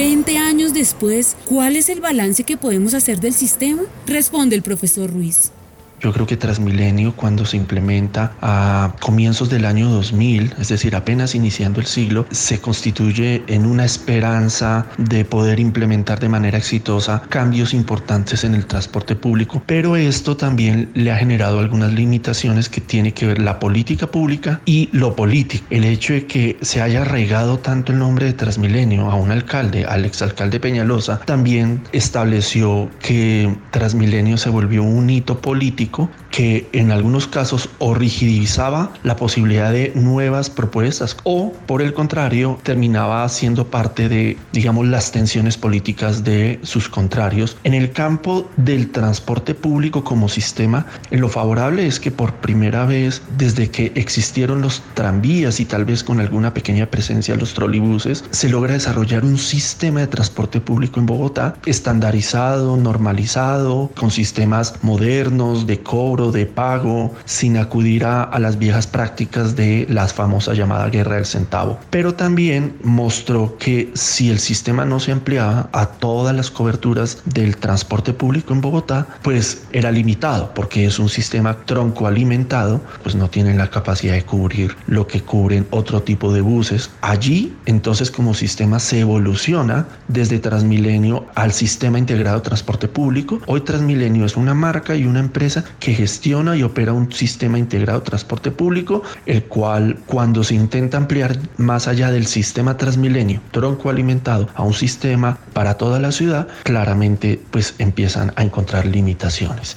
20 0.00 0.38
años 0.38 0.72
después, 0.72 1.36
¿cuál 1.44 1.76
es 1.76 1.90
el 1.90 2.00
balance 2.00 2.44
que 2.44 2.56
podemos 2.56 2.94
hacer 2.94 3.20
del 3.20 3.34
sistema? 3.34 3.82
Responde 4.06 4.56
el 4.56 4.62
profesor 4.62 5.12
Ruiz. 5.12 5.52
Yo 6.00 6.14
creo 6.14 6.26
que 6.26 6.38
Transmilenio 6.38 7.14
cuando 7.14 7.44
se 7.44 7.58
implementa 7.58 8.32
a 8.40 8.94
comienzos 9.00 9.50
del 9.50 9.66
año 9.66 9.90
2000, 9.90 10.54
es 10.58 10.68
decir, 10.68 10.96
apenas 10.96 11.34
iniciando 11.34 11.78
el 11.78 11.86
siglo, 11.86 12.26
se 12.30 12.58
constituye 12.58 13.44
en 13.48 13.66
una 13.66 13.84
esperanza 13.84 14.86
de 14.96 15.26
poder 15.26 15.60
implementar 15.60 16.18
de 16.18 16.30
manera 16.30 16.56
exitosa 16.56 17.20
cambios 17.28 17.74
importantes 17.74 18.44
en 18.44 18.54
el 18.54 18.64
transporte 18.64 19.14
público, 19.14 19.62
pero 19.66 19.94
esto 19.96 20.38
también 20.38 20.88
le 20.94 21.12
ha 21.12 21.18
generado 21.18 21.58
algunas 21.58 21.92
limitaciones 21.92 22.70
que 22.70 22.80
tiene 22.80 23.12
que 23.12 23.26
ver 23.26 23.38
la 23.38 23.58
política 23.58 24.06
pública 24.06 24.62
y 24.64 24.88
lo 24.92 25.14
político. 25.14 25.66
El 25.68 25.84
hecho 25.84 26.14
de 26.14 26.26
que 26.26 26.56
se 26.62 26.80
haya 26.80 27.02
arraigado 27.02 27.58
tanto 27.58 27.92
el 27.92 27.98
nombre 27.98 28.24
de 28.24 28.32
Transmilenio 28.32 29.10
a 29.10 29.16
un 29.16 29.32
alcalde, 29.32 29.84
al 29.84 30.06
exalcalde 30.06 30.60
Peñalosa, 30.60 31.20
también 31.26 31.82
estableció 31.92 32.88
que 33.00 33.54
Transmilenio 33.70 34.38
se 34.38 34.48
volvió 34.48 34.82
un 34.82 35.10
hito 35.10 35.42
político 35.42 35.89
México. 35.90 36.08
Que 36.30 36.68
en 36.72 36.90
algunos 36.90 37.26
casos 37.26 37.68
o 37.78 37.94
rigidizaba 37.94 38.92
la 39.02 39.16
posibilidad 39.16 39.72
de 39.72 39.92
nuevas 39.94 40.48
propuestas 40.50 41.16
o 41.24 41.52
por 41.66 41.82
el 41.82 41.92
contrario 41.92 42.58
terminaba 42.62 43.28
siendo 43.28 43.66
parte 43.66 44.08
de 44.08 44.36
digamos 44.52 44.86
las 44.86 45.12
tensiones 45.12 45.56
políticas 45.56 46.24
de 46.24 46.60
sus 46.62 46.88
contrarios. 46.88 47.56
En 47.64 47.74
el 47.74 47.92
campo 47.92 48.48
del 48.56 48.90
transporte 48.90 49.54
público 49.54 50.04
como 50.04 50.28
sistema, 50.28 50.86
lo 51.10 51.28
favorable 51.28 51.86
es 51.86 52.00
que 52.00 52.10
por 52.10 52.34
primera 52.34 52.86
vez 52.86 53.22
desde 53.36 53.70
que 53.70 53.92
existieron 53.94 54.60
los 54.62 54.82
tranvías 54.94 55.60
y 55.60 55.64
tal 55.64 55.84
vez 55.84 56.04
con 56.04 56.20
alguna 56.20 56.54
pequeña 56.54 56.86
presencia 56.86 57.36
los 57.36 57.54
trolibuses, 57.54 58.24
se 58.30 58.48
logra 58.48 58.74
desarrollar 58.74 59.24
un 59.24 59.38
sistema 59.38 60.00
de 60.00 60.06
transporte 60.06 60.60
público 60.60 61.00
en 61.00 61.06
Bogotá 61.06 61.54
estandarizado, 61.66 62.76
normalizado, 62.76 63.90
con 63.96 64.10
sistemas 64.10 64.74
modernos 64.82 65.66
de 65.66 65.80
cobro, 65.80 66.19
de 66.30 66.44
pago, 66.44 67.14
sin 67.24 67.56
acudir 67.56 68.04
a, 68.04 68.38
las 68.38 68.58
viejas 68.58 68.86
prácticas 68.86 69.56
de 69.56 69.86
la 69.88 70.06
famosa 70.08 70.54
llamada 70.54 70.88
guerra 70.88 71.16
del 71.16 71.26
centavo. 71.26 71.78
Pero 71.90 72.14
también 72.14 72.76
mostró 72.82 73.56
que 73.58 73.90
si 73.94 74.30
el 74.30 74.38
sistema 74.38 74.84
no 74.84 75.00
se 75.00 75.12
ampliaba 75.12 75.68
a 75.72 75.86
todas 75.86 76.34
las 76.34 76.50
coberturas 76.50 77.22
del 77.24 77.56
transporte 77.56 78.12
público 78.12 78.52
en 78.52 78.60
Bogotá, 78.60 79.06
pues 79.22 79.64
era 79.72 79.90
limitado, 79.90 80.52
porque 80.54 80.86
es 80.86 80.98
un 80.98 81.08
sistema 81.08 81.56
tronco 81.64 82.06
alimentado, 82.06 82.80
pues 83.02 83.14
no 83.14 83.28
tienen 83.28 83.58
la 83.58 83.70
capacidad 83.70 84.14
de 84.14 84.24
cubrir 84.24 84.76
lo 84.86 85.06
que 85.06 85.22
cubren 85.22 85.66
otro 85.70 86.02
tipo 86.02 86.32
de 86.32 86.40
buses. 86.40 86.90
Allí, 87.00 87.56
entonces, 87.66 88.10
como 88.10 88.34
sistema 88.34 88.78
se 88.78 89.00
evoluciona 89.00 89.86
desde 90.08 90.38
Transmilenio 90.38 91.26
al 91.34 91.52
sistema 91.52 91.98
integrado 91.98 92.38
de 92.38 92.44
transporte 92.44 92.88
público. 92.88 93.40
Hoy 93.46 93.60
Transmilenio 93.60 94.24
es 94.24 94.36
una 94.36 94.54
marca 94.54 94.96
y 94.96 95.04
una 95.04 95.20
empresa 95.20 95.64
que 95.78 95.94
gestiona 95.94 96.09
y 96.56 96.62
opera 96.62 96.92
un 96.92 97.12
sistema 97.12 97.58
integrado 97.58 98.00
de 98.00 98.06
transporte 98.06 98.50
público, 98.50 99.02
el 99.26 99.44
cual 99.44 99.98
cuando 100.06 100.42
se 100.42 100.54
intenta 100.54 100.96
ampliar 100.96 101.38
más 101.56 101.86
allá 101.86 102.10
del 102.10 102.26
sistema 102.26 102.76
Transmilenio, 102.76 103.40
tronco 103.52 103.90
alimentado, 103.90 104.48
a 104.54 104.62
un 104.62 104.74
sistema 104.74 105.38
para 105.52 105.74
toda 105.74 106.00
la 106.00 106.12
ciudad, 106.12 106.48
claramente 106.64 107.40
pues 107.50 107.74
empiezan 107.78 108.32
a 108.36 108.42
encontrar 108.42 108.86
limitaciones. 108.86 109.76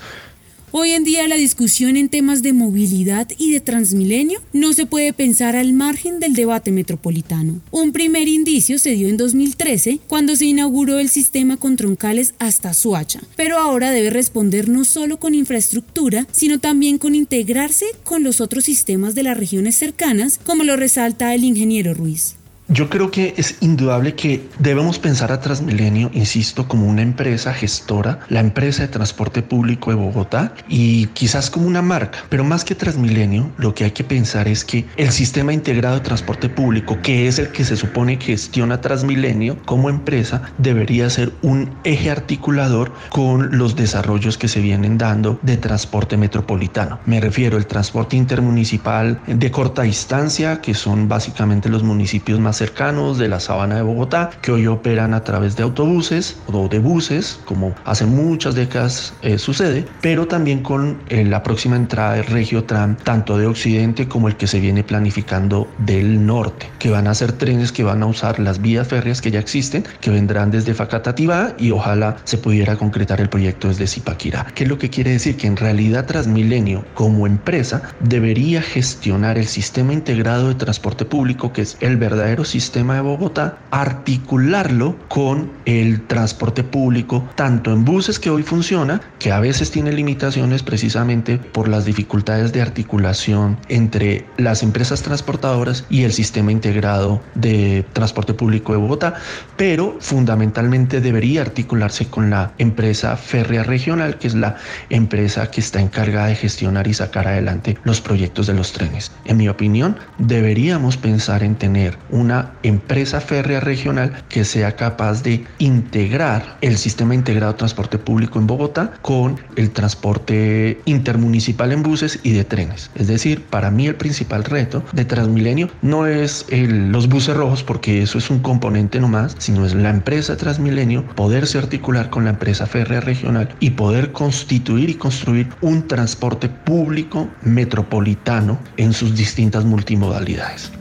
Hoy 0.76 0.90
en 0.90 1.04
día 1.04 1.28
la 1.28 1.36
discusión 1.36 1.98
en 1.98 2.10
temas 2.10 2.42
de 2.42 2.52
movilidad 2.52 3.28
y 3.38 3.52
de 3.52 3.62
Transmilenio 3.62 4.42
no 4.54 4.74
se 4.74 4.88
puede 4.88 5.14
pensar 5.14 5.56
al 5.56 5.72
margen 5.72 6.20
del 6.20 6.34
debate 6.34 6.72
metropolitano. 6.72 7.62
Un 7.70 7.92
primer 7.92 8.28
indicio 8.28 8.80
se 8.80 8.90
dio 8.96 9.08
en 9.08 9.16
2013 9.16 10.00
cuando 10.08 10.36
se 10.36 10.46
inauguró 10.46 10.98
el 10.98 11.10
sistema 11.10 11.58
con 11.58 11.76
troncales 11.76 12.34
hasta 12.40 12.74
Suacha, 12.74 13.22
pero 13.36 13.60
ahora 13.60 13.92
debe 13.92 14.10
responder 14.10 14.68
no 14.68 14.84
solo 14.84 15.20
con 15.20 15.36
infraestructura, 15.36 16.26
sino 16.32 16.60
también 16.60 16.98
con 16.98 17.14
integrarse 17.14 17.86
con 18.04 18.24
los 18.24 18.42
otros 18.42 18.64
sistemas 18.64 19.14
de 19.14 19.22
las 19.22 19.38
regiones 19.38 19.76
cercanas, 19.76 20.40
como 20.44 20.64
lo 20.64 20.76
resalta 20.76 21.36
el 21.36 21.44
ingeniero 21.44 21.94
Ruiz. 21.94 22.38
Yo 22.70 22.90
creo 22.90 23.12
que 23.12 23.34
es 23.36 23.58
indudable 23.60 24.16
que 24.16 24.48
debemos 24.58 24.98
pensar 24.98 25.34
a 25.34 25.42
Transmilenio, 25.42 26.10
insisto, 26.14 26.66
como 26.66 26.88
una 26.88 27.02
empresa 27.02 27.54
gestora, 27.54 28.22
la 28.30 28.40
empresa 28.40 28.84
de 28.84 28.88
transporte 28.88 29.42
público 29.42 29.90
de 29.90 29.98
Bogotá 29.98 30.54
y 30.70 31.08
quizás 31.08 31.50
como 31.50 31.68
una 31.68 31.82
marca, 31.82 32.20
pero 32.30 32.46
más 32.46 32.64
que 32.64 32.74
Transmilenio, 32.74 33.52
lo 33.58 33.76
que 33.76 33.84
hay 33.84 33.92
que 33.92 34.06
pensar 34.06 34.48
es 34.48 34.64
que 34.64 34.86
el 34.96 35.12
sistema 35.12 35.52
integrado 35.52 35.96
de 35.96 36.02
transporte 36.02 36.48
público, 36.48 36.98
que 37.02 37.28
es 37.28 37.38
el 37.38 37.50
que 37.50 37.66
se 37.66 37.76
supone 37.76 38.18
gestiona 38.18 38.80
Transmilenio 38.80 39.58
como 39.66 39.90
empresa, 39.90 40.44
debería 40.58 41.10
ser 41.10 41.34
un 41.42 41.70
eje 41.84 42.10
articulador 42.12 42.94
con 43.10 43.58
los 43.58 43.76
desarrollos 43.76 44.38
que 44.38 44.48
se 44.48 44.62
vienen 44.62 44.98
dando 44.98 45.38
de 45.42 45.58
transporte 45.58 46.16
metropolitano. 46.16 46.98
Me 47.06 47.20
refiero 47.20 47.58
al 47.58 47.68
transporte 47.68 48.16
intermunicipal 48.16 49.20
de 49.28 49.52
corta 49.52 49.82
distancia, 49.82 50.62
que 50.62 50.74
son 50.74 51.10
básicamente 51.10 51.68
los 51.68 51.84
municipios 51.84 52.40
más 52.40 52.54
cercanos 52.64 53.18
de 53.18 53.28
la 53.28 53.42
sabana 53.42 53.76
de 53.76 53.82
Bogotá, 53.82 54.30
que 54.42 54.50
hoy 54.50 54.68
operan 54.68 55.14
a 55.14 55.22
través 55.22 55.58
de 55.58 55.64
autobuses 55.64 56.38
o 56.48 56.70
de 56.70 56.80
buses, 56.80 57.42
como 57.44 57.76
hace 57.84 58.06
muchas 58.06 58.56
décadas 58.56 59.14
eh, 59.22 59.38
sucede, 59.38 59.86
pero 60.00 60.28
también 60.28 60.64
con 60.64 60.98
eh, 61.10 61.26
la 61.26 61.44
próxima 61.44 61.76
entrada 61.76 62.14
del 62.14 62.26
Regiotram, 62.26 62.96
tanto 62.96 63.38
de 63.38 63.48
Occidente 63.48 64.08
como 64.08 64.30
el 64.30 64.38
que 64.38 64.48
se 64.48 64.62
viene 64.62 64.82
planificando 64.82 65.68
del 65.80 66.26
norte, 66.26 66.70
que 66.80 66.90
van 66.90 67.08
a 67.08 67.14
ser 67.14 67.34
trenes 67.34 67.74
que 67.74 67.84
van 67.84 68.02
a 68.02 68.06
usar 68.06 68.40
las 68.40 68.62
vías 68.62 68.88
férreas 68.88 69.20
que 69.20 69.32
ya 69.32 69.40
existen, 69.40 69.84
que 70.00 70.10
vendrán 70.10 70.50
desde 70.50 70.74
Facatativá 70.74 71.56
y 71.58 71.72
ojalá 71.72 72.16
se 72.24 72.38
pudiera 72.38 72.78
concretar 72.78 73.20
el 73.20 73.28
proyecto 73.28 73.68
desde 73.68 73.88
Zipaquirá. 73.88 74.48
¿Qué 74.56 74.64
es 74.64 74.70
lo 74.70 74.78
que 74.78 74.90
quiere 74.90 75.12
decir? 75.12 75.36
Que 75.36 75.48
en 75.48 75.58
realidad 75.58 76.06
Transmilenio 76.06 76.86
como 76.94 77.28
empresa 77.28 77.82
debería 78.00 78.62
gestionar 78.62 79.38
el 79.38 79.48
sistema 79.48 79.92
integrado 79.92 80.48
de 80.48 80.56
transporte 80.56 81.04
público, 81.04 81.52
que 81.52 81.64
es 81.64 81.76
el 81.82 81.98
verdadero 81.98 82.43
sistema 82.46 82.96
de 82.96 83.02
Bogotá, 83.02 83.58
articularlo 83.72 84.96
con 85.08 85.52
el 85.66 86.06
transporte 86.08 86.64
público, 86.64 87.28
tanto 87.36 87.72
en 87.72 87.86
buses 87.86 88.20
que 88.20 88.30
hoy 88.30 88.44
funciona, 88.44 89.02
que 89.20 89.32
a 89.32 89.40
veces 89.40 89.72
tiene 89.72 89.92
limitaciones 89.92 90.64
precisamente 90.64 91.38
por 91.38 91.68
las 91.68 91.86
dificultades 91.86 92.54
de 92.54 92.62
articulación 92.62 93.58
entre 93.70 94.26
las 94.38 94.64
empresas 94.64 95.02
transportadoras 95.02 95.86
y 95.90 96.04
el 96.04 96.14
sistema 96.14 96.52
integrado 96.52 97.22
de 97.36 97.86
transporte 97.94 98.34
público 98.34 98.74
de 98.74 98.80
Bogotá, 98.80 99.16
pero 99.58 99.98
fundamentalmente 100.00 101.02
debería 101.02 101.42
articularse 101.42 102.08
con 102.08 102.30
la 102.30 102.54
empresa 102.58 103.16
férrea 103.18 103.64
regional, 103.64 104.18
que 104.18 104.28
es 104.28 104.36
la 104.36 104.56
empresa 104.90 105.50
que 105.50 105.62
está 105.62 105.80
encargada 105.80 106.28
de 106.28 106.36
gestionar 106.36 106.88
y 106.88 106.94
sacar 106.94 107.28
adelante 107.28 107.78
los 107.84 108.02
proyectos 108.02 108.48
de 108.48 108.54
los 108.54 108.74
trenes. 108.74 109.12
En 109.26 109.38
mi 109.38 109.48
opinión, 109.50 109.98
deberíamos 110.18 110.98
pensar 110.98 111.44
en 111.44 111.56
tener 111.56 111.98
una 112.10 112.33
empresa 112.64 113.20
férrea 113.22 113.60
regional 113.60 114.24
que 114.30 114.46
sea 114.46 114.76
capaz 114.76 115.24
de 115.24 115.46
integrar 115.60 116.58
el 116.62 116.78
sistema 116.78 117.16
integrado 117.16 117.54
de 117.54 117.58
transporte 117.60 117.98
público 117.98 118.40
en 118.40 118.48
Bogotá 118.48 118.94
con 119.02 119.40
el 119.56 119.72
transporte 119.72 120.82
intermunicipal 120.86 121.72
en 121.72 121.84
buses 121.84 122.20
y 122.24 122.32
de 122.32 122.44
trenes. 122.44 122.90
Es 122.96 123.08
decir, 123.08 123.44
para 123.44 123.72
mí 123.72 123.88
el 123.88 123.96
principal 123.96 124.44
reto 124.44 124.84
de 124.94 125.06
Transmilenio 125.06 125.70
no 125.82 126.06
es 126.08 126.46
los 126.50 127.08
buses 127.08 127.36
rojos 127.36 127.64
porque 127.64 128.02
eso 128.02 128.18
es 128.18 128.30
un 128.30 128.40
componente 128.40 129.00
nomás, 129.00 129.36
sino 129.40 129.66
es 129.66 129.74
la 129.74 129.90
empresa 129.90 130.38
Transmilenio 130.38 131.06
poderse 131.16 131.58
articular 131.58 132.10
con 132.10 132.24
la 132.24 132.32
empresa 132.32 132.66
férrea 132.66 133.02
regional 133.02 133.50
y 133.60 133.72
poder 133.72 134.12
constituir 134.12 134.90
y 134.90 134.96
construir 134.96 135.50
un 135.62 135.88
transporte 135.88 136.50
público 136.50 137.30
metropolitano 137.42 138.60
en 138.78 138.94
sus 138.94 139.16
distintas 139.16 139.66
multimodalidades. 139.66 140.72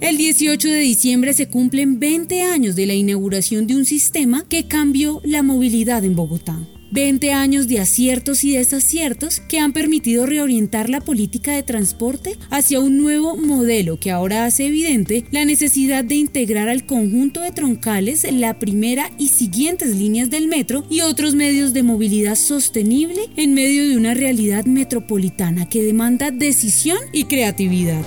El 0.00 0.16
18 0.16 0.68
de 0.68 0.78
diciembre 0.78 1.32
se 1.32 1.48
cumplen 1.48 1.98
20 1.98 2.42
años 2.42 2.76
de 2.76 2.86
la 2.86 2.94
inauguración 2.94 3.66
de 3.66 3.74
un 3.74 3.84
sistema 3.84 4.44
que 4.48 4.68
cambió 4.68 5.20
la 5.24 5.42
movilidad 5.42 6.04
en 6.04 6.14
Bogotá. 6.14 6.56
20 6.92 7.32
años 7.32 7.66
de 7.66 7.80
aciertos 7.80 8.44
y 8.44 8.52
desaciertos 8.52 9.40
que 9.40 9.58
han 9.58 9.72
permitido 9.72 10.24
reorientar 10.24 10.88
la 10.88 11.00
política 11.00 11.52
de 11.52 11.64
transporte 11.64 12.38
hacia 12.48 12.78
un 12.78 12.96
nuevo 12.96 13.36
modelo 13.36 13.98
que 13.98 14.12
ahora 14.12 14.44
hace 14.44 14.68
evidente 14.68 15.24
la 15.32 15.44
necesidad 15.44 16.04
de 16.04 16.14
integrar 16.14 16.68
al 16.68 16.86
conjunto 16.86 17.40
de 17.40 17.50
troncales 17.50 18.24
la 18.32 18.60
primera 18.60 19.10
y 19.18 19.28
siguientes 19.28 19.96
líneas 19.96 20.30
del 20.30 20.46
metro 20.46 20.84
y 20.88 21.00
otros 21.00 21.34
medios 21.34 21.72
de 21.72 21.82
movilidad 21.82 22.36
sostenible 22.36 23.20
en 23.36 23.52
medio 23.52 23.86
de 23.86 23.96
una 23.96 24.14
realidad 24.14 24.64
metropolitana 24.64 25.68
que 25.68 25.82
demanda 25.82 26.30
decisión 26.30 26.98
y 27.12 27.24
creatividad. 27.24 28.06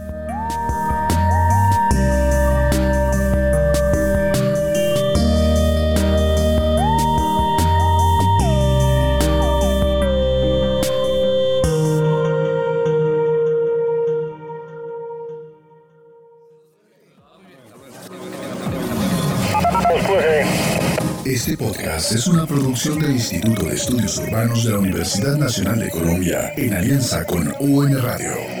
Podcast 21.71 22.11
es 22.11 22.27
una 22.27 22.45
producción 22.45 22.99
del 22.99 23.11
Instituto 23.11 23.63
de 23.63 23.75
Estudios 23.75 24.17
Urbanos 24.17 24.65
de 24.65 24.71
la 24.71 24.79
Universidad 24.79 25.37
Nacional 25.37 25.79
de 25.79 25.89
Colombia 25.89 26.51
en 26.57 26.73
alianza 26.73 27.25
con 27.25 27.53
UN 27.59 27.97
Radio. 28.01 28.60